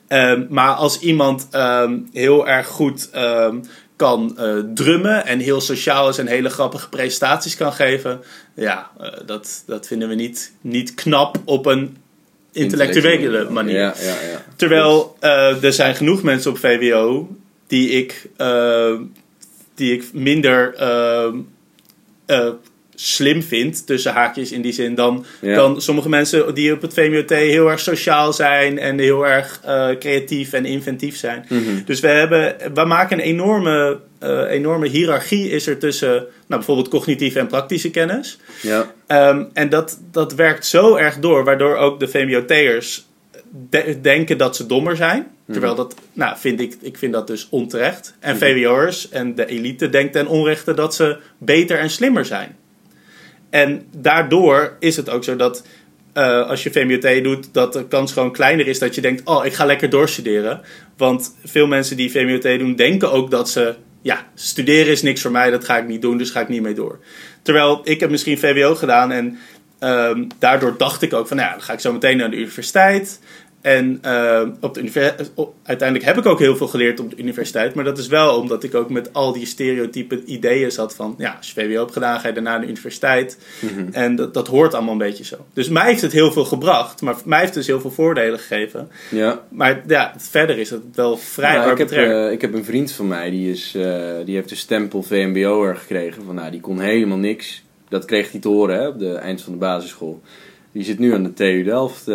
Ehm, 0.09 0.45
maar 0.49 0.73
als 0.75 0.99
iemand 1.01 1.49
heel 2.13 2.49
erg 2.49 2.67
goed 2.67 3.11
kan 3.97 4.39
eh, 4.39 4.59
drummen 4.75 5.27
en 5.27 5.39
heel 5.39 5.61
sociaal 5.61 6.09
is 6.09 6.19
en 6.19 6.27
hele 6.27 6.49
grappige 6.49 6.89
presentaties 6.89 7.57
kan 7.57 7.73
geven, 7.73 8.21
ja, 8.55 8.91
eh, 9.01 9.09
dat, 9.27 9.63
dat 9.67 9.87
vinden 9.87 10.09
we 10.09 10.15
niet, 10.15 10.53
niet 10.61 10.95
knap 10.95 11.39
op 11.45 11.67
een 11.67 11.97
intellectuele 12.53 13.51
manier. 13.51 13.81
Ja, 13.81 13.95
ja, 14.01 14.21
ja. 14.31 14.45
Terwijl 14.57 15.17
eh, 15.21 15.65
er 15.65 15.73
zijn 15.73 15.95
genoeg 15.95 16.23
mensen 16.23 16.51
op 16.51 16.59
VWO 16.59 17.37
die 17.67 17.89
ik, 17.91 18.29
die 19.75 19.93
ik 19.93 20.13
minder 20.13 20.75
slim 22.99 23.43
vind, 23.43 23.87
tussen 23.87 24.13
haakjes 24.13 24.53
in 24.53 24.63
die 24.63 24.73
zin, 24.73 24.95
dan, 24.95 25.25
Ja. 25.41 25.55
dan 25.55 25.81
sommige 25.83 26.09
mensen 26.09 26.55
die 26.55 26.73
op 26.73 26.83
het 26.83 26.95
VMBOT 26.95 27.31
heel 27.31 27.71
erg 27.71 27.81
sociaal 27.81 28.33
zijn 28.33 28.79
en 28.79 28.99
heel 28.99 29.27
erg 29.27 29.61
eh, 29.65 29.89
creatief 29.99 30.53
en 30.53 30.65
inventief 30.65 31.17
zijn. 31.17 31.45
Mhm. 31.49 31.85
Dus 31.85 32.01
we, 32.01 32.09
hebben, 32.09 32.57
we 32.75 32.85
maken 32.85 33.19
een 33.19 33.25
enorme, 33.25 33.99
eh, 34.19 34.43
enorme 34.51 34.89
hiërarchie 34.89 35.51
is 35.51 35.67
er 35.67 35.79
tussen 35.79 36.13
nou, 36.13 36.27
bijvoorbeeld 36.47 36.89
cognitieve 36.89 37.39
en 37.39 37.47
praktische 37.47 37.91
kennis. 37.91 38.39
Ja. 38.63 38.93
Ehm, 39.07 39.45
en 39.53 39.69
dat, 39.69 39.99
dat 40.11 40.35
werkt 40.35 40.67
zo 40.67 40.95
erg 40.97 41.19
door, 41.19 41.45
waardoor 41.45 41.77
ook 41.77 42.01
de 42.01 42.09
VMBOT'ers 42.09 43.07
de- 43.71 43.99
denken 44.03 44.39
dat 44.39 44.57
ze 44.57 44.67
dommer 44.67 44.97
zijn. 44.97 45.27
Terwijl 45.53 45.75
dat, 45.75 45.95
nou, 46.13 46.37
vind 46.39 46.61
ik, 46.61 46.77
ik 46.81 46.99
vind 46.99 47.13
dat 47.13 47.27
dus 47.27 47.47
onterecht. 47.51 48.15
En 48.21 48.37
VWO'ers 48.39 49.09
en 49.09 49.35
de 49.35 49.47
elite 49.47 49.89
denkt 49.89 50.13
ten 50.13 50.27
onrechte 50.27 50.75
dat 50.75 50.95
ze 50.95 51.17
beter 51.39 51.79
en 51.79 51.91
slimmer 51.91 52.25
zijn. 52.25 52.57
En 53.51 53.87
daardoor 53.97 54.77
is 54.79 54.97
het 54.97 55.11
ook 55.11 55.25
zo 55.25 55.37
dat 55.37 55.65
eh, 56.17 56.49
als 56.49 56.63
je 56.63 56.71
VMBOT 56.71 57.25
doet, 57.25 57.49
dat 57.53 57.73
de 57.73 57.87
kans 57.87 58.13
gewoon 58.13 58.33
kleiner 58.33 58.67
is 58.67 58.79
dat 58.79 58.95
je 58.95 59.01
denkt: 59.01 59.23
oh, 59.25 59.45
ik 59.45 59.55
ga 59.55 59.65
lekker 59.65 59.91
doorstuderen. 59.91 60.61
Want 60.97 61.37
veel 61.45 61.67
mensen 61.67 61.97
die 61.97 62.11
VMBOT 62.11 62.59
doen, 62.59 62.75
denken 62.75 63.13
ook 63.13 63.31
dat 63.31 63.51
ze, 63.51 63.75
ja, 64.03 64.27
studeren 64.35 64.93
is 64.93 65.03
niks 65.03 65.21
voor 65.23 65.31
mij, 65.31 65.51
dat 65.51 65.65
ga 65.65 65.79
ik 65.79 65.87
niet 65.87 66.03
doen, 66.03 66.19
dus 66.19 66.31
ga 66.31 66.41
ik 66.41 66.49
niet 66.49 66.63
mee 66.63 66.75
door. 66.75 66.99
Terwijl 67.43 67.81
ik 67.85 68.01
heb 68.01 68.11
misschien 68.11 68.39
VWO 68.39 68.75
gedaan 68.75 69.13
en 69.13 69.39
ehm, 69.79 70.25
daardoor 70.39 70.75
dacht 70.79 71.03
ik 71.03 71.13
ook 71.13 71.27
van, 71.29 71.37
nou 71.37 71.49
ja, 71.49 71.55
dan 71.55 71.65
ga 71.65 71.73
ik 71.73 71.81
zo 71.81 71.93
meteen 71.93 72.17
naar 72.17 72.31
de 72.31 72.37
universiteit. 72.37 73.21
En 73.67 73.99
ehm, 74.03 74.51
op 74.61 74.75
de 74.75 75.13
op- 75.35 75.55
uiteindelijk 75.63 76.09
heb 76.09 76.19
ik 76.19 76.27
ook 76.27 76.39
heel 76.39 76.57
veel 76.57 76.69
geleerd 76.69 77.01
op 77.01 77.11
de 77.11 77.17
universiteit. 77.17 77.75
Maar 77.75 77.85
dat 77.85 77.99
is 77.99 78.07
wel 78.07 78.39
omdat 78.39 78.63
ik 78.63 78.75
ook 78.75 78.91
met 78.91 79.13
al 79.13 79.33
die 79.33 79.47
stereotype 79.47 80.25
ideeën 80.25 80.73
zat 80.73 80.95
van... 80.95 81.15
Ja, 81.19 81.35
als 81.39 81.53
je 81.53 81.61
VWO 81.61 81.79
hebt 81.81 81.93
gedaan, 81.93 82.21
ga 82.21 82.29
je 82.29 82.35
daarna 82.35 82.51
naar 82.51 82.61
de 82.61 82.67
universiteit. 82.67 83.39
En 83.93 84.17
dat, 84.17 84.35
dat 84.35 84.47
hoort 84.49 84.75
allemaal 84.75 84.93
een 84.93 84.99
beetje 84.99 85.25
zo. 85.25 85.37
Dus 85.53 85.69
mij 85.69 85.87
heeft 85.87 86.03
het 86.03 86.13
heel 86.13 86.33
veel 86.33 86.45
gebracht. 86.45 87.01
Maar 87.03 87.15
mij 87.25 87.39
heeft 87.39 87.55
het 87.55 87.59
dus 87.59 87.73
heel 87.73 87.81
veel 87.81 87.91
voordelen 87.91 88.39
gegeven. 88.39 88.89
ja. 89.11 89.41
Maar 89.49 89.83
ja, 89.87 90.15
verder 90.17 90.59
is 90.59 90.71
het 90.71 90.83
wel 90.95 91.17
vrij 91.17 91.57
Nou, 91.57 91.71
ik, 91.71 91.79
heb, 91.79 91.91
eh, 91.91 92.31
ik 92.31 92.41
heb 92.41 92.55
een 92.55 92.65
vriend 92.65 92.93
van 92.93 93.09
mij, 93.09 93.31
die, 93.31 93.51
is, 93.51 93.75
eh, 93.75 94.15
die 94.25 94.35
heeft 94.35 94.49
de 94.49 94.55
stempel 94.55 95.03
VMBO'er 95.03 95.77
gekregen. 95.77 96.23
Van, 96.25 96.35
nou, 96.35 96.51
die 96.51 96.61
kon 96.61 96.81
helemaal 96.81 97.19
niks. 97.19 97.65
Dat 97.89 98.05
kreeg 98.05 98.31
hij 98.31 98.41
te 98.41 98.49
horen 98.49 98.79
hè, 98.79 98.87
op 98.87 98.99
de 98.99 99.15
eind 99.15 99.43
van 99.43 99.53
de 99.53 99.59
basisschool. 99.59 100.23
Die 100.73 100.85
zit 100.85 100.99
nu 100.99 101.15
aan 101.15 101.23
de 101.23 101.33
TU 101.33 101.63
Delft. 101.63 102.09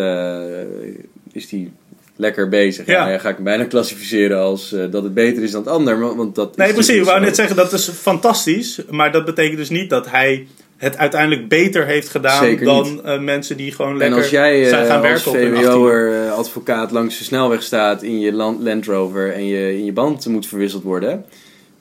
Is 1.34 1.50
die 1.50 1.72
lekker 2.16 2.50
bezig. 2.50 2.86
Ja. 2.86 3.08
Ja. 3.08 3.18
ga 3.18 3.30
ik 3.30 3.36
hem 3.36 3.44
bijna 3.44 3.64
klassificeren 3.64 4.40
als 4.40 4.74
eh, 4.74 4.92
dat 4.92 5.04
het 5.04 5.14
beter 5.14 5.44
is 5.44 5.52
dan 5.52 5.62
het 5.62 5.70
ander. 5.70 6.16
Want, 6.16 6.36
dat 6.36 6.58
Nee, 6.58 6.74
precies. 6.74 6.94
Ik 6.94 6.98
dus 6.98 7.08
wou 7.08 7.20
net 7.20 7.36
zeggen, 7.36 7.56
dat 7.56 7.74
is 7.74 7.90
fantastisch. 7.90 8.80
Maar 8.90 9.12
dat 9.12 9.26
betekent 9.26 9.58
dus 9.58 9.70
niet 9.70 9.90
dat 9.90 10.10
hij 10.10 10.48
het 10.78 10.98
uiteindelijk 10.98 11.48
beter 11.48 11.86
heeft 11.86 12.10
gedaan 12.10 12.44
Zeker 12.44 12.66
dan 12.66 13.06
eh, 13.06 13.20
mensen 13.20 13.58
die 13.58 13.72
gewoon 13.72 13.92
En 13.92 13.98
lekker 13.98 14.18
als 14.18 14.30
jij 14.30 14.64
zijn 14.64 14.84
eh, 14.84 14.88
gaan 14.88 15.02
als 15.02 15.24
werken 15.24 15.52
18e. 15.52 15.58
VWO'er 15.58 16.30
advocaat 16.32 16.92
langs 16.92 17.18
de 17.18 17.24
snelweg 17.24 17.64
staat 17.64 18.04
in 18.04 18.20
je 18.20 18.34
Land 18.34 18.86
Rover 18.86 19.34
en 19.34 19.46
je, 19.46 19.78
in 19.78 19.86
je 19.86 19.94
band 19.94 20.28
moet 20.28 20.48
verwisseld 20.48 20.84
worden. 20.84 21.26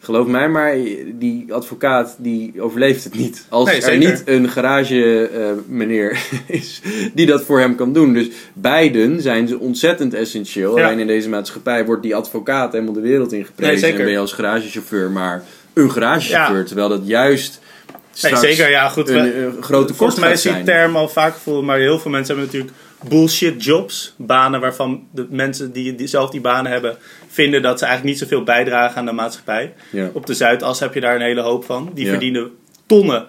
Geloof 0.02 0.26
mij 0.26 0.48
maar, 0.48 0.76
die 1.12 1.54
advocaat 1.54 2.14
die 2.18 2.62
overleeft 2.62 3.04
het 3.04 3.14
niet. 3.14 3.46
Als 3.48 3.70
Nee, 3.70 3.82
er 3.82 3.98
niet 3.98 4.22
een 4.24 4.48
garage 4.48 5.28
eh, 5.28 5.44
meneer 5.66 6.18
is 6.46 6.80
die 7.14 7.26
dat 7.26 7.44
voor 7.44 7.60
hem 7.60 7.74
kan 7.74 7.92
doen. 7.92 8.12
Dus 8.12 8.28
beiden 8.52 9.20
zijn 9.20 9.48
ze 9.48 9.58
ontzettend 9.58 10.14
essentieel. 10.14 10.78
Ja. 10.78 10.84
Alleen 10.84 10.98
in 10.98 11.06
deze 11.06 11.28
maatschappij 11.28 11.84
wordt 11.84 12.02
die 12.02 12.14
advocaat 12.14 12.72
helemaal 12.72 12.94
de 12.94 13.00
wereld 13.00 13.32
ingeprezen. 13.32 13.88
Nee. 13.88 13.98
En 13.98 14.04
ben 14.04 14.12
je 14.12 14.18
als 14.18 14.32
garagechauffeur 14.32 15.10
maar 15.10 15.44
een 15.72 15.90
garagechauffeur. 15.90 16.58
Ja. 16.58 16.64
Terwijl 16.64 16.88
dat 16.88 17.02
juist 17.04 17.60
Nee, 18.22 18.36
zeker, 18.36 18.70
ja, 18.70 18.88
goed. 18.88 19.08
een, 19.08 19.22
grote 19.60 19.94
Volgens 19.94 19.96
kost 19.96 20.18
mij 20.18 20.28
gaat 20.28 20.36
is 20.36 20.42
die 20.42 20.62
term 20.62 20.96
al 20.96 21.08
vaak 21.08 21.34
gevoeld, 21.34 21.64
maar 21.64 21.78
heel 21.78 21.98
veel 21.98 22.10
mensen 22.10 22.36
hebben 22.36 22.52
natuurlijk 22.52 22.78
bullshit 23.08 23.64
jobs. 23.64 24.14
Banen 24.16 24.60
waarvan 24.60 25.06
de 25.12 25.26
mensen 25.30 25.72
die, 25.72 25.94
die 25.94 26.06
zelf 26.06 26.30
die 26.30 26.40
banen 26.40 26.72
hebben, 26.72 26.96
vinden 27.28 27.62
dat 27.62 27.78
ze 27.78 27.84
eigenlijk 27.84 28.14
niet 28.18 28.28
zoveel 28.28 28.44
bijdragen 28.44 28.96
aan 28.96 29.06
de 29.06 29.12
maatschappij. 29.12 29.72
Ja. 29.90 30.10
Op 30.12 30.26
de 30.26 30.34
Zuidas 30.34 30.80
heb 30.80 30.94
je 30.94 31.00
daar 31.00 31.14
een 31.14 31.20
hele 31.20 31.40
hoop 31.40 31.64
van. 31.64 31.90
Die 31.94 32.04
Ja. 32.04 32.10
verdienen 32.10 32.50
tonnen 32.86 33.26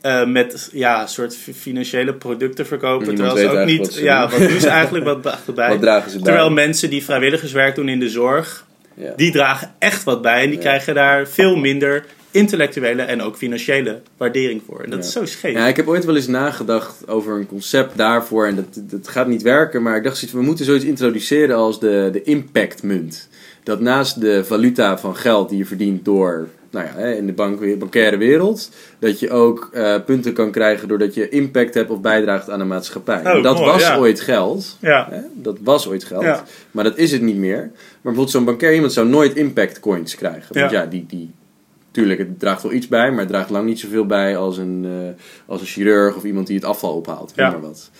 eh, 0.00 0.26
met 0.26 0.68
ja, 0.72 1.06
soort 1.06 1.36
fi- 1.36 1.54
financiële 1.54 2.14
producten 2.14 2.66
verkopen. 2.66 3.08
Niemand 3.08 3.34
terwijl 3.36 3.54
ze 3.54 3.60
ook 3.60 3.66
niet. 3.66 3.78
wat 3.78 3.92
ze 3.92 4.02
ja, 4.02 4.26
doen. 4.26 4.38
wat 4.40 4.48
doen 4.48 4.60
ze 4.60 4.68
eigenlijk? 4.80 5.04
Wat 5.04 5.38
erbij? 5.46 5.68
Wat 5.68 5.80
dragen 5.80 6.10
ze 6.10 6.16
bij? 6.16 6.24
Terwijl 6.26 6.50
mensen 6.50 6.90
die 6.90 7.04
vrijwilligerswerk 7.04 7.74
doen 7.74 7.88
in 7.88 7.98
de 8.00 8.08
zorg, 8.08 8.66
Ja. 8.94 9.12
die 9.16 9.32
dragen 9.32 9.74
echt 9.78 10.04
wat 10.04 10.22
bij. 10.22 10.42
En 10.42 10.50
die 10.50 10.58
krijgen 10.58 10.94
daar 10.94 11.28
veel 11.28 11.56
minder 11.56 12.04
intellectuele 12.34 13.02
en 13.02 13.22
ook 13.22 13.36
financiële 13.36 14.00
waardering 14.16 14.62
voor. 14.66 14.80
En 14.80 14.90
dat 14.90 14.98
Ja. 14.98 15.04
is 15.06 15.12
zo 15.12 15.24
scheef. 15.24 15.52
Ja, 15.54 15.66
ik 15.66 15.76
heb 15.76 15.88
ooit 15.88 16.04
wel 16.04 16.16
eens 16.16 16.26
nagedacht 16.26 17.08
over 17.08 17.36
een 17.38 17.46
concept 17.46 17.96
daarvoor. 17.96 18.46
En 18.46 18.54
dat, 18.56 18.66
dat 18.90 19.08
gaat 19.08 19.26
niet 19.26 19.42
werken. 19.42 19.82
Maar 19.82 19.96
ik 19.96 20.04
dacht, 20.04 20.30
we 20.32 20.42
moeten 20.42 20.64
zoiets 20.64 20.84
introduceren 20.84 21.56
als 21.56 21.80
de, 21.80 22.08
de 22.12 22.22
impactmunt. 22.22 23.28
Dat 23.62 23.80
naast 23.80 24.20
de 24.20 24.44
valuta 24.44 24.98
van 24.98 25.16
geld 25.16 25.48
die 25.48 25.58
je 25.58 25.64
verdient 25.66 26.04
door, 26.04 26.48
nou 26.70 26.86
ja, 26.86 27.04
in 27.04 27.26
de 27.26 27.32
bank, 27.32 27.78
bankaire 27.78 28.16
wereld, 28.16 28.70
dat 28.98 29.20
je 29.20 29.30
ook 29.30 29.70
eh, 29.72 29.94
punten 30.06 30.32
kan 30.32 30.50
krijgen 30.50 30.88
doordat 30.88 31.14
je 31.14 31.28
impact 31.28 31.74
hebt 31.74 31.90
of 31.90 32.00
bijdraagt 32.00 32.50
aan 32.50 32.58
de 32.58 32.64
maatschappij. 32.64 33.18
Oh, 33.36 33.42
dat 33.42 33.56
mooi, 33.58 33.70
was 33.70 33.80
ja. 33.82 33.96
ooit 33.98 34.20
geld. 34.20 34.76
Ja. 34.80 35.08
Hè? 35.10 35.20
Dat 35.34 35.56
was 35.62 35.88
ooit 35.88 36.04
geld. 36.04 36.22
Ja. 36.22 36.44
Maar 36.70 36.84
dat 36.84 36.98
is 36.98 37.12
het 37.12 37.22
niet 37.22 37.36
meer. 37.36 37.58
Maar 37.58 37.72
bijvoorbeeld 38.02 38.30
zo'n 38.30 38.44
bankair 38.44 38.74
iemand 38.74 38.92
zou 38.92 39.08
nooit 39.08 39.36
impact 39.36 39.80
coins 39.80 40.14
krijgen. 40.14 40.54
Want 40.58 40.70
Ja. 40.70 40.80
ja, 40.80 40.86
die, 40.86 41.04
die, 41.08 41.30
tuurlijk, 41.94 42.18
het 42.18 42.38
draagt 42.40 42.62
wel 42.62 42.72
iets 42.72 42.88
bij, 42.88 43.10
maar 43.10 43.18
het 43.20 43.28
draagt 43.28 43.50
lang 43.50 43.66
niet 43.66 43.80
zoveel 43.80 44.06
bij 44.06 44.36
als 44.36 44.58
een, 44.58 44.84
eh, 44.84 45.22
als 45.46 45.60
een 45.60 45.66
chirurg 45.66 46.16
of 46.16 46.24
iemand 46.24 46.46
die 46.46 46.56
het 46.56 46.64
afval 46.64 46.94
ophaalt. 46.94 47.32
Ja. 47.36 47.50
Maar 47.50 47.60
wat. 47.60 47.90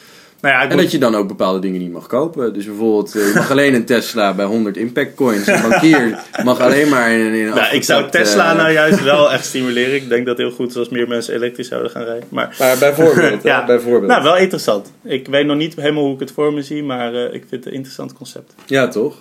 Nou 0.40 0.56
ja, 0.56 0.62
En 0.62 0.68
moet- 0.68 0.78
dat 0.82 0.90
je 0.90 0.98
dan 0.98 1.14
ook 1.14 1.28
bepaalde 1.28 1.58
dingen 1.58 1.80
niet 1.80 1.92
mag 1.92 2.06
kopen. 2.06 2.52
Dus 2.54 2.64
bijvoorbeeld, 2.64 3.14
eh, 3.16 3.26
je 3.26 3.32
mag 3.34 3.50
alleen 3.50 3.74
een 3.74 3.84
Tesla 3.84 4.34
bij 4.34 4.44
100 4.46 4.76
impact 4.76 5.14
coins. 5.14 5.46
Een 5.46 5.62
bankier 5.68 6.18
mag 6.44 6.60
alleen 6.60 6.88
maar 6.88 7.10
in, 7.12 7.32
in 7.32 7.46
een 7.46 7.54
nou, 7.54 7.74
ik 7.74 7.84
zou 7.84 8.10
Tesla 8.10 8.50
eh, 8.50 8.56
nou 8.56 8.72
juist 8.72 9.02
wel 9.02 9.32
echt 9.32 9.44
stimuleren. 9.44 9.94
Ik 9.94 10.08
denk 10.08 10.26
dat 10.26 10.38
het 10.38 10.46
heel 10.46 10.56
goed 10.56 10.70
is 10.70 10.76
als 10.76 10.88
meer 10.88 11.08
mensen 11.08 11.34
elektrisch 11.34 11.68
zouden 11.68 11.90
gaan 11.90 12.04
rijden. 12.04 12.24
Maar 12.28 12.56
Maar 12.58 12.78
bijvoorbeeld, 12.78 13.42
hè, 13.42 13.48
Ja. 13.48 13.64
bijvoorbeeld. 13.64 14.06
nou, 14.12 14.22
wel 14.22 14.36
interessant. 14.36 14.92
Ik 15.04 15.26
weet 15.28 15.46
nog 15.46 15.56
niet 15.56 15.74
helemaal 15.76 16.04
hoe 16.04 16.14
ik 16.14 16.20
het 16.20 16.32
voor 16.32 16.52
me 16.52 16.62
zie, 16.62 16.82
maar 16.82 17.14
eh, 17.14 17.24
ik 17.24 17.44
vind 17.48 17.50
het 17.50 17.66
een 17.66 17.72
interessant 17.72 18.12
concept. 18.12 18.54
Ja, 18.66 18.88
toch? 18.88 19.16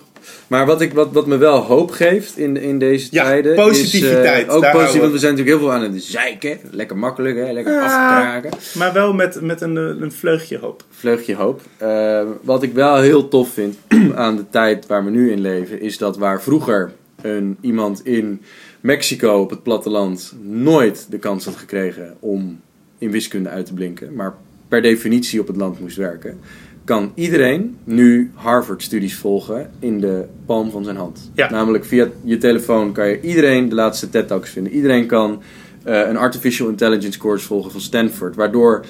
Maar 0.46 0.66
wat, 0.66 0.80
ik, 0.80 0.92
wat, 0.92 1.12
wat 1.12 1.26
me 1.26 1.36
wel 1.36 1.60
hoop 1.60 1.90
geeft 1.90 2.38
in, 2.38 2.56
in 2.56 2.78
deze 2.78 3.08
Ja, 3.10 3.24
tijden. 3.24 3.54
positiviteit, 3.54 4.46
Is, 4.46 4.48
eh, 4.48 4.54
ook 4.54 4.70
positief, 4.70 5.00
want 5.00 5.12
we 5.12 5.18
zijn 5.18 5.34
natuurlijk 5.34 5.60
heel 5.60 5.68
veel 5.68 5.72
aan 5.72 5.92
het 5.92 6.02
zeiken. 6.02 6.58
Lekker 6.70 6.96
makkelijk, 6.96 7.36
hè? 7.36 7.52
lekker 7.52 7.80
afkraken. 7.80 8.50
Maar 8.74 8.92
wel 8.92 9.12
met, 9.12 9.40
met 9.40 9.60
een, 9.60 9.76
eh, 9.76 10.02
een 10.02 10.12
vleugje 10.12 10.58
hoop. 10.58 10.84
Vleugje 10.90 11.34
hoop. 11.34 11.60
Eh, 11.76 12.22
wat 12.42 12.62
ik 12.62 12.72
wel 12.72 12.96
heel 13.00 13.28
tof 13.28 13.48
vind 13.52 13.76
aan 14.14 14.36
de 14.36 14.44
tijd 14.50 14.86
waar 14.86 15.04
we 15.04 15.10
nu 15.10 15.32
in 15.32 15.40
leven, 15.40 15.80
is 15.80 15.98
dat 15.98 16.16
waar 16.16 16.42
vroeger 16.42 16.92
een, 17.22 17.56
iemand 17.60 18.06
in 18.06 18.42
Mexico 18.80 19.40
op 19.40 19.50
het 19.50 19.62
platteland 19.62 20.34
nooit 20.42 21.06
de 21.10 21.18
kans 21.18 21.44
had 21.44 21.56
gekregen 21.56 22.16
om 22.20 22.60
in 22.98 23.10
wiskunde 23.10 23.48
uit 23.48 23.66
te 23.66 23.74
blinken, 23.74 24.14
maar 24.14 24.34
per 24.68 24.82
definitie 24.82 25.40
op 25.40 25.46
het 25.46 25.56
land 25.56 25.80
moest 25.80 25.96
werken, 25.96 26.40
kan 26.84 27.12
iedereen 27.14 27.76
nu 27.84 28.30
Harvard-studies 28.34 29.16
volgen 29.16 29.70
in 29.78 30.00
de 30.00 30.24
palm 30.46 30.70
van 30.70 30.84
zijn 30.84 30.96
hand. 30.96 31.30
Ja. 31.34 31.50
Namelijk 31.50 31.84
via 31.84 32.08
je 32.24 32.38
telefoon 32.38 32.92
kan 32.92 33.08
je 33.08 33.20
iedereen 33.20 33.68
de 33.68 33.74
laatste 33.74 34.10
TED-talks 34.10 34.50
vinden. 34.50 34.72
Iedereen 34.72 35.06
kan 35.06 35.42
eh, 35.82 36.00
een 36.08 36.16
artificial 36.16 36.68
intelligence 36.68 37.18
course 37.18 37.46
volgen 37.46 37.70
van 37.70 37.80
Stanford, 37.80 38.36
waardoor 38.36 38.84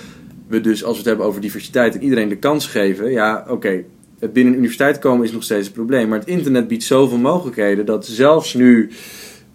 we 0.46 0.60
dus, 0.60 0.84
als 0.84 0.92
we 0.92 0.98
het 0.98 1.08
hebben 1.08 1.26
over 1.26 1.40
diversiteit 1.40 1.94
en 1.94 2.02
iedereen 2.02 2.28
de 2.28 2.36
kans 2.36 2.66
geven, 2.66 3.10
ja, 3.10 3.44
oké, 3.48 3.84
het 4.18 4.32
binnen 4.32 4.52
een 4.52 4.58
universiteit 4.58 4.98
komen 4.98 5.24
is 5.26 5.32
nog 5.32 5.42
steeds 5.42 5.66
een 5.66 5.72
probleem. 5.72 6.08
Maar 6.08 6.18
het 6.18 6.28
internet 6.28 6.68
biedt 6.68 6.82
zoveel 6.82 7.18
mogelijkheden 7.18 7.86
dat 7.86 8.06
zelfs 8.06 8.54
nu 8.54 8.90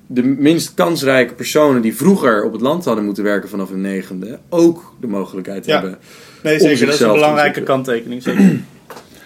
de 0.08 0.24
minst 0.24 0.74
kansrijke 0.74 1.34
personen 1.34 1.82
die 1.82 1.96
vroeger 1.96 2.44
op 2.44 2.52
het 2.52 2.62
land 2.62 2.86
hadden 2.86 3.06
moeten 3.06 3.24
werken 3.24 3.50
vanaf 3.50 3.70
hun 3.70 3.82
negende, 3.82 4.40
ook 4.50 4.94
de 5.00 5.08
mogelijkheid 5.08 5.66
Ja. 5.66 5.74
hebben. 5.74 6.00
Nee, 6.44 6.60
zeker. 6.60 6.86
Dat 6.86 6.96
is 6.96 7.02
een 7.02 7.12
belangrijke 7.12 7.64
kanttekening. 7.64 8.24
Zeker. 8.24 8.60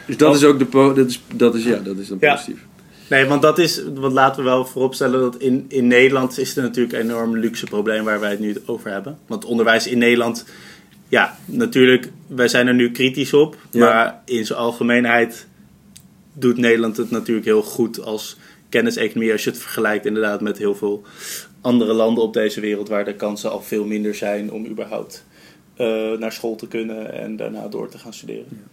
Dus 0.06 0.18
dat 0.18 0.36
is 0.36 0.44
ook 0.44 0.60
de, 0.60 0.94
dat 0.96 1.10
is, 1.10 1.22
dat 1.34 1.56
is, 1.56 1.64
ja, 1.64 1.78
dat 1.78 1.98
is 1.98 2.08
dan 2.08 2.18
Ja. 2.22 2.34
positief. 2.34 2.66
Nee, 3.10 3.26
want 3.26 3.42
dat 3.42 3.60
is, 3.60 3.84
want 3.94 4.14
laten 4.14 4.44
we 4.44 4.50
wel 4.50 4.66
vooropstellen 4.66 5.20
dat 5.20 5.38
in, 5.38 5.66
in 5.68 5.88
Nederland 5.88 6.38
is 6.38 6.56
er 6.56 6.64
natuurlijk 6.64 6.94
een 6.94 7.02
enorm 7.02 7.38
luxe 7.38 7.66
probleem 7.66 8.04
waar 8.04 8.20
wij 8.20 8.30
het 8.30 8.40
nu 8.40 8.56
over 8.66 8.92
hebben. 8.92 9.18
Want 9.28 9.46
onderwijs 9.46 9.88
in 9.88 9.98
Nederland, 9.98 10.46
ja, 11.08 11.38
natuurlijk, 11.46 12.10
wij 12.28 12.48
zijn 12.48 12.68
er 12.68 12.74
nu 12.74 12.92
kritisch 12.92 13.34
op. 13.34 13.56
Ja. 13.72 13.80
Maar 13.86 14.22
in 14.26 14.46
zijn 14.46 14.60
algemeenheid 14.60 15.48
doet 16.34 16.58
Nederland 16.58 16.98
het 16.98 17.12
natuurlijk 17.12 17.46
heel 17.46 17.64
goed 17.64 18.02
als 18.02 18.38
kenniseconomie. 18.70 19.32
Als 19.32 19.44
je 19.44 19.50
het 19.50 19.60
vergelijkt 19.60 20.06
inderdaad 20.06 20.42
met 20.42 20.58
heel 20.58 20.76
veel 20.76 21.04
andere 21.62 21.94
landen 21.94 22.24
op 22.24 22.34
deze 22.34 22.60
wereld 22.60 22.90
waar 22.90 23.06
de 23.06 23.16
kansen 23.16 23.52
al 23.52 23.62
veel 23.62 23.86
minder 23.86 24.16
zijn 24.16 24.52
om 24.52 24.66
überhaupt 24.68 25.26
eh, 25.76 26.12
naar 26.12 26.32
school 26.32 26.56
te 26.56 26.68
kunnen 26.68 27.14
en 27.14 27.36
daarna 27.36 27.68
door 27.68 27.90
te 27.90 27.98
gaan 27.98 28.14
studeren. 28.14 28.68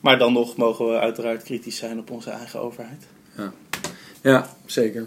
Maar 0.00 0.18
dan 0.18 0.32
nog 0.32 0.56
mogen 0.56 0.86
we 0.86 0.98
uiteraard 0.98 1.42
kritisch 1.42 1.76
zijn 1.76 1.98
op 1.98 2.10
onze 2.10 2.30
eigen 2.30 2.60
overheid. 2.60 3.06
Ja, 4.22 4.50
zeker. 4.64 5.06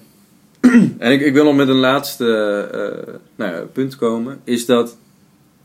en 0.97 1.11
ik, 1.11 1.21
ik 1.21 1.33
wil 1.33 1.43
nog 1.43 1.55
met 1.55 1.67
een 1.67 1.75
laatste 1.75 2.25
eh, 2.71 3.13
nou 3.35 3.51
ja, 3.51 3.61
punt 3.61 3.95
komen. 3.95 4.39
Is 4.43 4.65
dat 4.65 4.97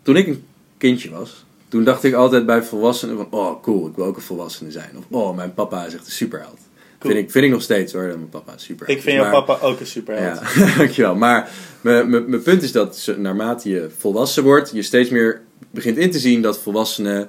toen 0.02 0.16
ik 0.16 0.26
een 0.26 0.44
kindje 0.78 1.10
was, 1.10 1.44
toen 1.68 1.84
dacht 1.84 2.04
ik 2.04 2.14
altijd 2.14 2.46
bij 2.46 2.62
volwassenen 2.62 3.16
van... 3.16 3.26
Oh, 3.30 3.62
cool, 3.62 3.86
ik 3.86 3.96
wil 3.96 4.04
ook 4.04 4.16
een 4.16 4.22
volwassene 4.22 4.70
zijn. 4.70 4.90
Of 4.96 5.04
oh, 5.10 5.36
mijn 5.36 5.54
papa 5.54 5.84
is 5.84 5.94
echt 5.94 6.06
een 6.06 6.12
superheld. 6.12 6.58
Cool. 6.98 7.12
Vind, 7.12 7.24
ik, 7.24 7.30
vind 7.30 7.44
ik 7.44 7.50
nog 7.50 7.62
steeds 7.62 7.92
hoor, 7.92 8.06
dat 8.06 8.16
mijn 8.16 8.28
papa 8.28 8.52
een 8.52 8.60
superheld 8.60 8.98
Ik 8.98 9.04
vind 9.04 9.16
jouw 9.16 9.30
papa 9.30 9.66
ook 9.66 9.80
een 9.80 9.86
superheld. 9.86 10.40
Ja, 10.54 10.76
dankjewel. 10.78 11.14
Maar 11.14 11.50
mijn- 11.80 12.42
punt 12.42 12.62
is 12.62 12.72
dat 12.72 13.14
naarmate 13.16 13.68
je 13.68 13.90
volwassen 13.98 14.42
wordt, 14.42 14.70
je 14.72 14.82
steeds 14.82 15.10
meer 15.10 15.42
begint 15.70 15.96
in 15.96 16.10
te 16.10 16.18
zien 16.18 16.42
dat 16.42 16.58
volwassenen 16.58 17.28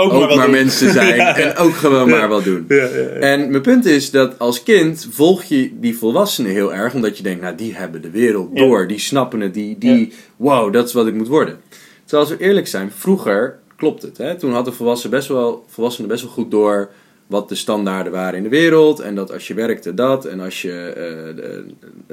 ook, 0.00 0.34
maar 0.34 0.50
mensen 0.50 0.92
zijn 0.92 1.16
Ja, 1.16 1.26
ja. 1.26 1.36
en 1.36 1.56
ook 1.56 1.74
gewoon 1.74 2.08
maar 2.08 2.28
wat 2.28 2.44
doen. 2.44 2.64
Ja. 2.68 2.86
En 3.20 3.50
mijn 3.50 3.62
punt 3.62 3.86
is 3.86 4.10
dat 4.10 4.38
als 4.38 4.62
kind 4.62 5.08
volg 5.10 5.44
je 5.44 5.70
die 5.80 5.98
volwassenen 5.98 6.50
heel 6.50 6.74
erg, 6.74 6.94
omdat 6.94 7.16
je 7.16 7.22
denkt, 7.22 7.42
nou 7.42 7.54
die 7.54 7.74
hebben 7.74 8.02
de 8.02 8.10
wereld 8.10 8.56
door, 8.56 8.86
die 8.88 8.98
snappen 8.98 9.40
het, 9.40 9.54
die, 9.54 9.78
die 9.78 10.12
wow, 10.36 10.72
dat 10.72 10.86
is 10.86 10.92
wat 10.92 11.06
ik 11.06 11.14
moet 11.14 11.28
worden. 11.28 11.60
Terwijl 12.04 12.28
als 12.28 12.38
we 12.38 12.44
eerlijk 12.44 12.66
zijn, 12.66 12.90
vroeger 12.96 13.58
klopt 13.76 14.02
het. 14.02 14.18
Hè? 14.18 14.34
Toen 14.34 14.52
hadden 14.52 14.74
volwassenen 14.74 15.16
best, 15.16 15.28
wel, 15.28 15.64
volwassenen 15.68 16.08
best 16.10 16.22
wel 16.22 16.32
goed 16.32 16.50
door 16.50 16.90
wat 17.28 17.48
de 17.48 17.54
standaarden 17.54 18.12
waren 18.12 18.36
in 18.36 18.42
de 18.42 18.48
wereld. 18.48 19.00
En 19.00 19.14
dat 19.14 19.32
als 19.32 19.46
je 19.48 19.54
werkte 19.54 19.94
dat, 19.94 20.24
en 20.24 20.40
als 20.40 20.62
je 20.62 20.92
de- 21.36 21.64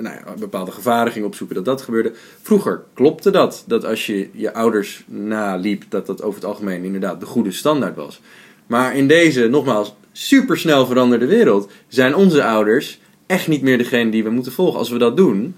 nou 0.01 0.15
ja, 0.15 0.33
bepaalde 0.39 0.71
gevaren 0.71 1.11
ging 1.11 1.25
opzoeken, 1.25 1.55
dat 1.55 1.65
dat 1.65 1.81
gebeurde. 1.81 2.11
Vroeger 2.41 2.83
klopte 2.93 3.31
dat, 3.31 3.63
dat 3.67 3.85
als 3.85 4.05
je 4.05 4.29
je 4.31 4.53
ouders 4.53 5.03
naliep, 5.07 5.83
dat 5.89 6.05
dat 6.05 6.21
over 6.21 6.35
het 6.39 6.49
algemeen 6.49 6.83
inderdaad 6.83 7.19
de 7.19 7.25
goede 7.25 7.51
standaard 7.51 7.95
was. 7.95 8.21
Maar 8.67 8.95
in 8.95 9.07
deze, 9.07 9.47
nogmaals, 9.47 9.95
supersnel 10.11 10.85
veranderde 10.85 11.25
wereld 11.25 11.71
zijn 11.87 12.15
onze 12.15 12.43
ouders 12.43 12.99
echt 13.27 13.47
niet 13.47 13.61
meer 13.61 13.77
degene 13.77 14.11
die 14.11 14.23
we 14.23 14.29
moeten 14.29 14.51
volgen. 14.51 14.79
Als 14.79 14.89
we 14.89 14.97
dat 14.97 15.17
doen, 15.17 15.55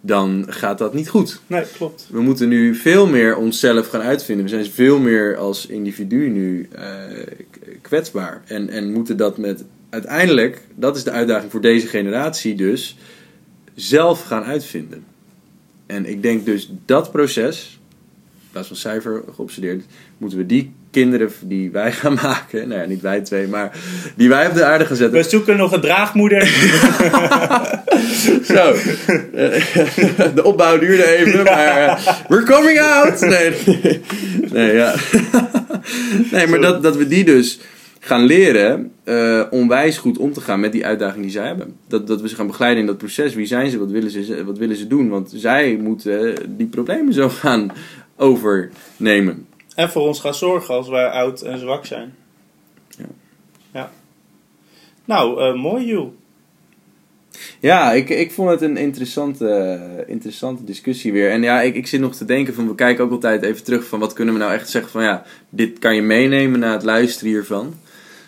dan 0.00 0.44
gaat 0.48 0.78
dat 0.78 0.94
niet 0.94 1.08
goed. 1.08 1.40
Nee, 1.46 1.64
klopt. 1.76 2.06
We 2.10 2.20
moeten 2.20 2.48
nu 2.48 2.74
veel 2.74 3.06
meer 3.06 3.36
onszelf 3.36 3.88
gaan 3.88 4.00
uitvinden. 4.00 4.44
We 4.44 4.50
zijn 4.50 4.66
veel 4.66 4.98
meer 4.98 5.36
als 5.36 5.66
individu 5.66 6.28
nu 6.28 6.68
eh, 6.72 6.82
kwetsbaar. 7.82 8.42
En, 8.46 8.68
en 8.68 8.92
moeten 8.92 9.16
dat 9.16 9.38
met 9.38 9.64
uiteindelijk, 9.90 10.60
dat 10.74 10.96
is 10.96 11.04
de 11.04 11.10
uitdaging 11.10 11.50
voor 11.50 11.60
deze 11.60 11.86
generatie 11.86 12.54
dus, 12.54 12.96
zelf 13.74 14.22
gaan 14.22 14.44
uitvinden. 14.44 15.04
En 15.86 16.06
ik 16.06 16.22
denk 16.22 16.44
dus 16.44 16.72
dat 16.84 17.10
proces, 17.10 17.75
plaats 18.56 18.80
van 18.80 18.90
cijfer 18.92 19.22
geobsedeerd. 19.34 19.84
Moeten 20.18 20.38
we 20.38 20.46
die 20.46 20.72
kinderen 20.90 21.30
die 21.40 21.70
wij 21.70 21.92
gaan 21.92 22.14
maken, 22.22 22.68
nou 22.68 22.80
ja, 22.80 22.86
niet 22.86 23.00
wij 23.00 23.20
twee, 23.20 23.46
maar 23.46 23.78
die 24.16 24.28
wij 24.28 24.48
op 24.48 24.54
de 24.54 24.64
aarde 24.64 24.84
gaan 24.84 24.96
zetten. 24.96 25.18
We 25.18 25.28
zoeken 25.28 25.56
nog 25.56 25.72
een 25.72 25.80
draagmoeder. 25.80 26.46
Zo, 28.54 28.74
Eh, 29.36 30.34
de 30.34 30.44
opbouw 30.44 30.78
duurde 30.78 31.16
even, 31.16 31.44
maar 31.44 31.86
eh, 31.86 32.06
we're 32.28 32.44
coming 32.44 32.80
out! 32.80 33.20
Nee, 33.20 33.52
nee, 34.52 34.74
ja. 34.74 34.94
nee 36.32 36.46
maar 36.46 36.60
dat, 36.60 36.82
dat 36.82 36.96
we 36.96 37.08
die 37.08 37.24
dus 37.24 37.60
gaan 38.00 38.24
leren 38.24 38.92
eh, 39.04 39.42
onwijs 39.50 39.98
goed 39.98 40.18
om 40.18 40.32
te 40.32 40.40
gaan 40.40 40.60
met 40.60 40.72
die 40.72 40.86
uitdaging 40.86 41.22
die 41.22 41.32
zij 41.32 41.46
hebben. 41.46 41.76
Dat, 41.88 42.06
dat 42.06 42.20
we 42.20 42.28
ze 42.28 42.34
gaan 42.34 42.46
begeleiden 42.46 42.80
in 42.80 42.86
dat 42.86 42.98
proces. 42.98 43.34
Wie 43.34 43.46
zijn 43.46 43.70
ze? 43.70 43.78
Wat 43.78 43.90
willen 43.90 44.10
ze, 44.10 44.44
wat 44.44 44.58
willen 44.58 44.76
ze 44.76 44.86
doen? 44.86 45.08
Want 45.08 45.32
zij 45.34 45.78
moeten 45.82 46.34
die 46.56 46.66
problemen 46.66 47.12
zo 47.12 47.28
gaan 47.28 47.72
overnemen. 48.16 49.46
en 49.74 49.90
voor 49.90 50.02
ons 50.02 50.20
gaan 50.20 50.34
zorgen 50.34 50.74
als 50.74 50.88
wij 50.88 51.08
oud 51.08 51.42
en 51.42 51.58
zwak 51.58 51.86
zijn. 51.86 52.14
Ja. 52.98 53.06
Ja. 53.72 53.90
Nou, 55.04 55.40
eh, 55.40 55.54
mooi 55.54 55.86
Joel. 55.86 56.14
Ja, 57.60 57.92
ik, 57.92 58.08
ik 58.08 58.32
vond 58.32 58.50
het 58.50 58.60
een 58.60 58.76
interessante, 58.76 60.04
interessante 60.06 60.64
discussie 60.64 61.12
weer. 61.12 61.30
En 61.30 61.42
ja, 61.42 61.60
ik, 61.60 61.74
ik 61.74 61.86
zit 61.86 62.00
nog 62.00 62.14
te 62.14 62.24
denken 62.24 62.54
van, 62.54 62.68
we 62.68 62.74
kijken 62.74 63.04
ook 63.04 63.10
altijd 63.10 63.42
even 63.42 63.64
terug 63.64 63.86
van 63.86 63.98
wat 63.98 64.12
kunnen 64.12 64.34
we 64.34 64.40
nou 64.40 64.52
echt 64.52 64.68
zeggen 64.68 64.90
van 64.90 65.02
ja, 65.02 65.24
dit 65.48 65.78
kan 65.78 65.94
je 65.94 66.02
meenemen 66.02 66.60
na 66.60 66.72
het 66.72 66.82
luisteren 66.82 67.32
hiervan. 67.32 67.74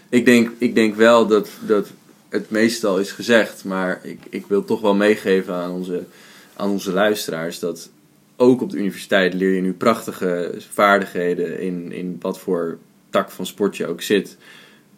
Ik 0.09 0.25
denk, 0.25 0.51
ik 0.59 0.75
denk 0.75 0.95
wel 0.95 1.27
dat, 1.27 1.51
dat 1.67 1.91
het 2.29 2.51
meestal 2.51 2.99
is 2.99 3.13
gezegd, 3.13 3.65
maar 3.65 4.01
ik, 4.03 4.19
ik 4.31 4.47
wil 4.47 4.65
toch 4.65 4.81
wel 4.81 4.95
meegeven 4.95 5.55
aan 5.55 5.71
onze, 5.71 6.05
aan 6.57 6.71
onze 6.71 6.93
luisteraars 6.93 7.59
dat 7.59 7.91
ook 8.41 8.63
op 8.63 8.71
de 8.71 8.77
universiteit 8.79 9.35
leer 9.35 9.53
je 9.55 9.61
nu 9.61 9.73
prachtige 9.73 10.55
vaardigheden 10.73 11.61
in, 11.61 11.93
in 11.93 12.17
wat 12.21 12.39
voor 12.39 12.79
tak 13.11 13.31
van 13.31 13.47
sport 13.47 13.77
je 13.77 13.87
ook 13.87 14.03
zit. 14.03 14.37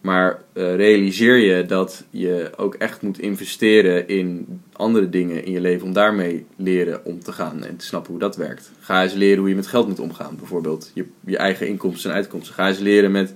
Maar 0.01 0.43
eh, 0.53 0.75
realiseer 0.77 1.37
je 1.37 1.67
dat 1.67 2.05
je 2.11 2.51
ook 2.57 2.75
echt 2.75 3.03
moet 3.03 3.19
investeren 3.19 4.09
in 4.09 4.47
andere 4.73 5.09
dingen 5.11 5.45
in 5.45 5.53
je 5.53 5.61
leven 5.61 5.87
om 5.87 5.93
daarmee 5.93 6.47
leren 6.57 7.05
om 7.05 7.23
te 7.23 7.33
gaan 7.33 7.65
en 7.65 7.77
te 7.77 7.85
snappen 7.85 8.11
hoe 8.11 8.21
dat 8.21 8.37
werkt. 8.37 8.71
Ga 8.81 9.03
eens 9.03 9.13
leren 9.13 9.39
hoe 9.39 9.49
je 9.49 9.55
met 9.55 9.67
geld 9.67 9.89
moet 9.89 10.01
omgaan, 10.01 10.37
bijvoorbeeld. 10.39 10.91
Je, 10.95 11.05
je 11.27 11.37
eigen 11.37 11.69
inkomsten 11.69 12.11
en 12.11 12.17
uitkomsten. 12.17 12.55
Ga 12.55 12.69
eens 12.69 12.79
leren 12.79 13.11
met 13.11 13.35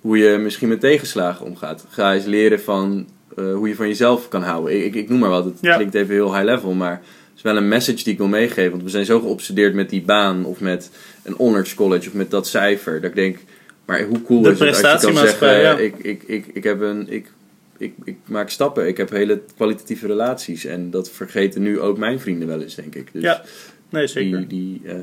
hoe 0.00 0.18
je 0.18 0.38
misschien 0.38 0.68
met 0.68 0.80
tegenslagen 0.80 1.46
omgaat. 1.46 1.86
Ga 1.88 2.14
eens 2.14 2.24
leren 2.24 2.60
van 2.60 3.06
eh, 3.36 3.54
hoe 3.54 3.68
je 3.68 3.74
van 3.74 3.88
jezelf 3.88 4.28
kan 4.28 4.42
houden. 4.42 4.76
Ik, 4.76 4.84
ik, 4.84 4.94
ik 4.94 5.08
noem 5.08 5.18
maar 5.18 5.30
wat, 5.30 5.44
het 5.44 5.58
Ja. 5.60 5.74
klinkt 5.74 5.94
even 5.94 6.14
heel 6.14 6.32
high 6.34 6.44
level, 6.44 6.72
maar 6.72 7.02
wel 7.44 7.56
een 7.56 7.68
message 7.68 8.04
die 8.04 8.12
ik 8.12 8.18
wil 8.18 8.28
meegeven. 8.28 8.70
Want 8.70 8.82
we 8.82 8.88
zijn 8.88 9.04
zo 9.04 9.20
geobsedeerd 9.20 9.74
met 9.74 9.90
die 9.90 10.02
baan 10.02 10.44
of 10.44 10.60
met 10.60 10.90
een 11.22 11.34
honors 11.36 11.74
college 11.74 12.08
of 12.08 12.14
met 12.14 12.30
dat 12.30 12.46
cijfer. 12.48 13.00
Dat 13.00 13.10
ik 13.10 13.16
denk, 13.16 13.38
maar 13.84 14.02
hoe 14.02 14.22
cool 14.22 14.42
De 14.42 14.50
is 14.50 14.58
het 14.58 14.84
als 14.84 15.00
je 15.00 15.06
kan 15.06 15.16
zeggen, 15.16 15.60
ja. 15.60 15.76
ik, 15.76 15.96
ik, 15.98 16.22
ik, 16.22 16.46
ik, 16.52 16.64
heb 16.64 16.80
een, 16.80 17.08
ik, 17.08 17.32
ik, 17.78 17.94
ik 18.04 18.16
maak 18.24 18.50
stappen. 18.50 18.86
Ik 18.86 18.96
heb 18.96 19.10
hele 19.10 19.42
kwalitatieve 19.56 20.06
relaties. 20.06 20.64
En 20.64 20.90
dat 20.90 21.10
vergeten 21.10 21.62
nu 21.62 21.80
ook 21.80 21.98
mijn 21.98 22.20
vrienden 22.20 22.48
wel 22.48 22.60
eens, 22.60 22.74
denk 22.74 22.94
ik. 22.94 23.08
Dus 23.12 23.22
Ja, 23.22 23.42
nee 23.88 24.06
zeker. 24.06 24.38
die, 24.38 24.80
die 24.80 24.92
eh, 24.92 24.96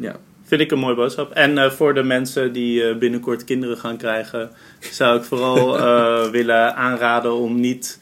ja. 0.00 0.16
Vind 0.42 0.60
ik 0.60 0.70
een 0.70 0.78
mooie 0.78 0.96
boodschap. 0.96 1.32
En 1.32 1.58
eh, 1.58 1.70
voor 1.70 1.94
de 1.94 2.02
mensen 2.02 2.52
die 2.52 2.84
eh, 2.84 2.96
binnenkort 2.96 3.44
kinderen 3.44 3.76
gaan 3.76 3.96
krijgen, 3.96 4.50
zou 4.80 5.18
ik 5.18 5.24
vooral 5.24 5.80
willen 6.38 6.76
aanraden 6.76 7.32
om 7.32 7.60
niet 7.60 7.98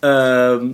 ehm, 0.00 0.66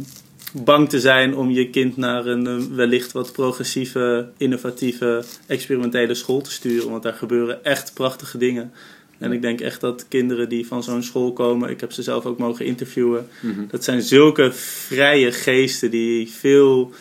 bang 0.52 0.88
te 0.88 1.00
zijn 1.00 1.36
om 1.36 1.50
je 1.50 1.70
kind 1.70 1.96
naar 1.96 2.26
een 2.26 2.46
eh, 2.46 2.76
wellicht 2.76 3.12
wat 3.12 3.32
progressieve, 3.32 4.28
innovatieve, 4.36 5.24
experimentele 5.46 6.14
school 6.14 6.40
te 6.40 6.50
sturen. 6.50 6.90
Want 6.90 7.02
daar 7.02 7.14
gebeuren 7.14 7.64
echt 7.64 7.94
prachtige 7.94 8.38
dingen. 8.38 8.72
En 9.18 9.32
ik 9.32 9.42
denk 9.42 9.60
echt 9.60 9.80
dat 9.80 10.06
kinderen 10.08 10.48
die 10.48 10.66
van 10.66 10.82
zo'n 10.82 11.02
school 11.02 11.32
komen, 11.32 11.70
ik 11.70 11.80
heb 11.80 11.92
ze 11.92 12.02
zelf 12.02 12.26
ook 12.26 12.38
mogen 12.38 12.64
interviewen, 12.64 13.28
dat 13.70 13.84
zijn 13.84 14.02
zulke 14.02 14.52
vrije 14.52 15.32
geesten 15.32 15.90
die 15.90 16.30
veel 16.30 16.92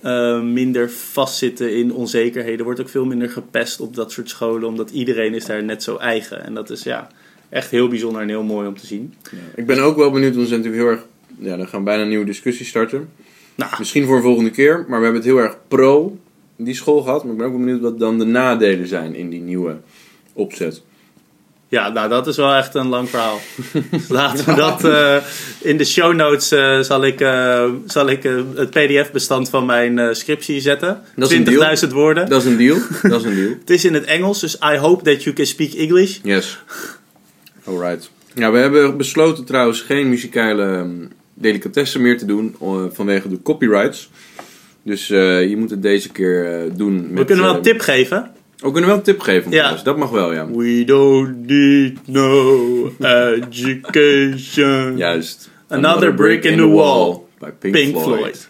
eh, 0.00 0.42
minder 0.42 0.90
vastzitten 0.90 1.76
in 1.76 1.92
onzekerheden. 1.92 2.58
Er 2.58 2.64
wordt 2.64 2.80
ook 2.80 2.88
veel 2.88 3.04
minder 3.04 3.30
gepest 3.30 3.80
op 3.80 3.94
dat 3.94 4.12
soort 4.12 4.28
scholen, 4.28 4.68
omdat 4.68 4.90
iedereen 4.90 5.34
is 5.34 5.44
daar 5.44 5.64
net 5.64 5.82
zo 5.82 5.96
eigen. 5.96 6.44
En 6.44 6.54
dat 6.54 6.70
is 6.70 6.82
ja, 6.82 7.08
echt 7.48 7.70
heel 7.70 7.88
bijzonder 7.88 8.22
en 8.22 8.28
heel 8.28 8.42
mooi 8.42 8.68
om 8.68 8.78
te 8.78 8.86
zien. 8.86 9.14
Ja. 9.22 9.38
Ik 9.54 9.66
ben 9.66 9.78
ook 9.78 9.96
wel 9.96 10.10
benieuwd, 10.10 10.34
want 10.34 10.42
we 10.42 10.54
zijn 10.54 10.60
natuurlijk 10.60 10.88
heel 10.88 10.98
erg. 10.98 11.06
Ja, 11.38 11.56
dan 11.56 11.68
gaan 11.68 11.78
we 11.78 11.84
bijna 11.84 12.02
een 12.02 12.08
nieuwe 12.08 12.24
discussie 12.24 12.66
starten. 12.66 13.08
Nou, 13.54 13.72
Misschien 13.78 14.06
voor 14.06 14.16
een 14.16 14.22
volgende 14.22 14.50
keer, 14.50 14.84
maar 14.88 14.98
we 14.98 15.04
hebben 15.04 15.22
het 15.22 15.24
heel 15.24 15.38
erg 15.38 15.56
pro 15.68 16.18
die 16.56 16.74
school 16.74 17.02
gehad. 17.02 17.22
Maar 17.24 17.32
ik 17.32 17.38
ben 17.38 17.46
ook 17.46 17.58
benieuwd 17.58 17.80
wat 17.80 17.98
dan 17.98 18.18
de 18.18 18.24
nadelen 18.24 18.86
zijn 18.86 19.14
in 19.14 19.30
die 19.30 19.40
nieuwe 19.40 19.76
opzet. 20.32 20.82
ja, 21.68 21.88
nou 21.88 22.08
dat 22.08 22.26
is 22.26 22.36
wel 22.36 22.52
echt 22.54 22.74
een 22.74 22.88
lang 22.88 23.08
verhaal. 23.08 23.40
Laten 24.08 24.44
we 24.44 24.54
dat 24.54 24.84
eh, 24.84 25.16
in 25.60 25.76
de 25.76 25.84
show 25.84 26.14
notes 26.14 26.50
eh, 26.50 26.80
zal 26.80 27.04
ik, 27.04 27.20
eh, 27.20 27.70
zal 27.86 28.08
ik 28.08 28.22
het 28.54 28.70
pdf-bestand 28.70 29.48
van 29.48 29.66
mijn 29.66 30.16
scriptie 30.16 30.60
zetten. 30.60 31.02
Dat 31.16 31.30
is 31.30 31.36
een 31.36 31.44
deal. 31.44 31.76
20.000 31.76 31.88
woorden. 31.88 32.28
Dat 32.28 32.40
is 32.40 32.50
een 32.50 32.56
deal. 32.56 32.78
dat 33.02 33.20
is 33.20 33.26
een 33.26 33.34
deal. 33.34 33.54
Het 33.60 33.70
is 33.70 33.84
in 33.84 33.94
het 33.94 34.04
Engels, 34.04 34.40
dus 34.40 34.54
I 34.54 34.76
hope 34.76 35.04
that 35.04 35.22
you 35.22 35.34
can 35.34 35.46
speak 35.46 35.72
English. 35.72 36.18
Yes. 36.22 36.62
Alright. 37.64 38.10
Ja, 38.34 38.50
we 38.50 38.58
hebben 38.58 38.96
besloten 38.96 39.44
trouwens 39.44 39.80
geen 39.80 40.08
muzikale 40.08 40.64
ehm, 40.64 41.06
delicatessen 41.34 42.02
meer 42.02 42.18
te 42.18 42.24
doen 42.24 42.56
eh, 42.60 42.84
vanwege 42.90 43.28
de 43.28 43.42
copyrights. 43.42 44.10
Dus 44.82 45.10
eh, 45.10 45.48
je 45.48 45.56
moet 45.56 45.70
het 45.70 45.82
deze 45.82 46.10
keer 46.12 46.64
eh, 46.64 46.70
doen. 46.76 47.00
Met, 47.08 47.18
We 47.18 47.24
kunnen 47.24 47.44
wel 47.44 47.54
een 47.54 47.62
tip 47.62 47.80
geven. 47.80 48.30
We 48.56 48.70
kunnen 48.70 48.86
wel 48.90 48.98
een 48.98 49.04
tip 49.04 49.20
geven. 49.20 49.50
Ja. 49.50 49.76
Dat 49.84 49.96
mag 49.96 50.10
wel, 50.10 50.32
ja. 50.32 50.50
We 50.50 50.84
don't 50.84 51.46
need 51.46 51.98
no 52.06 52.92
education. 53.40 54.96
Juist. 54.96 55.50
Another 55.68 56.14
brick 56.14 56.44
in 56.44 56.56
the 56.56 56.68
wall. 56.68 57.20
Bij 57.38 57.52
Pink, 57.52 57.74
Pink 57.74 57.98
Floyd. 57.98 58.18
Floyd. 58.18 58.48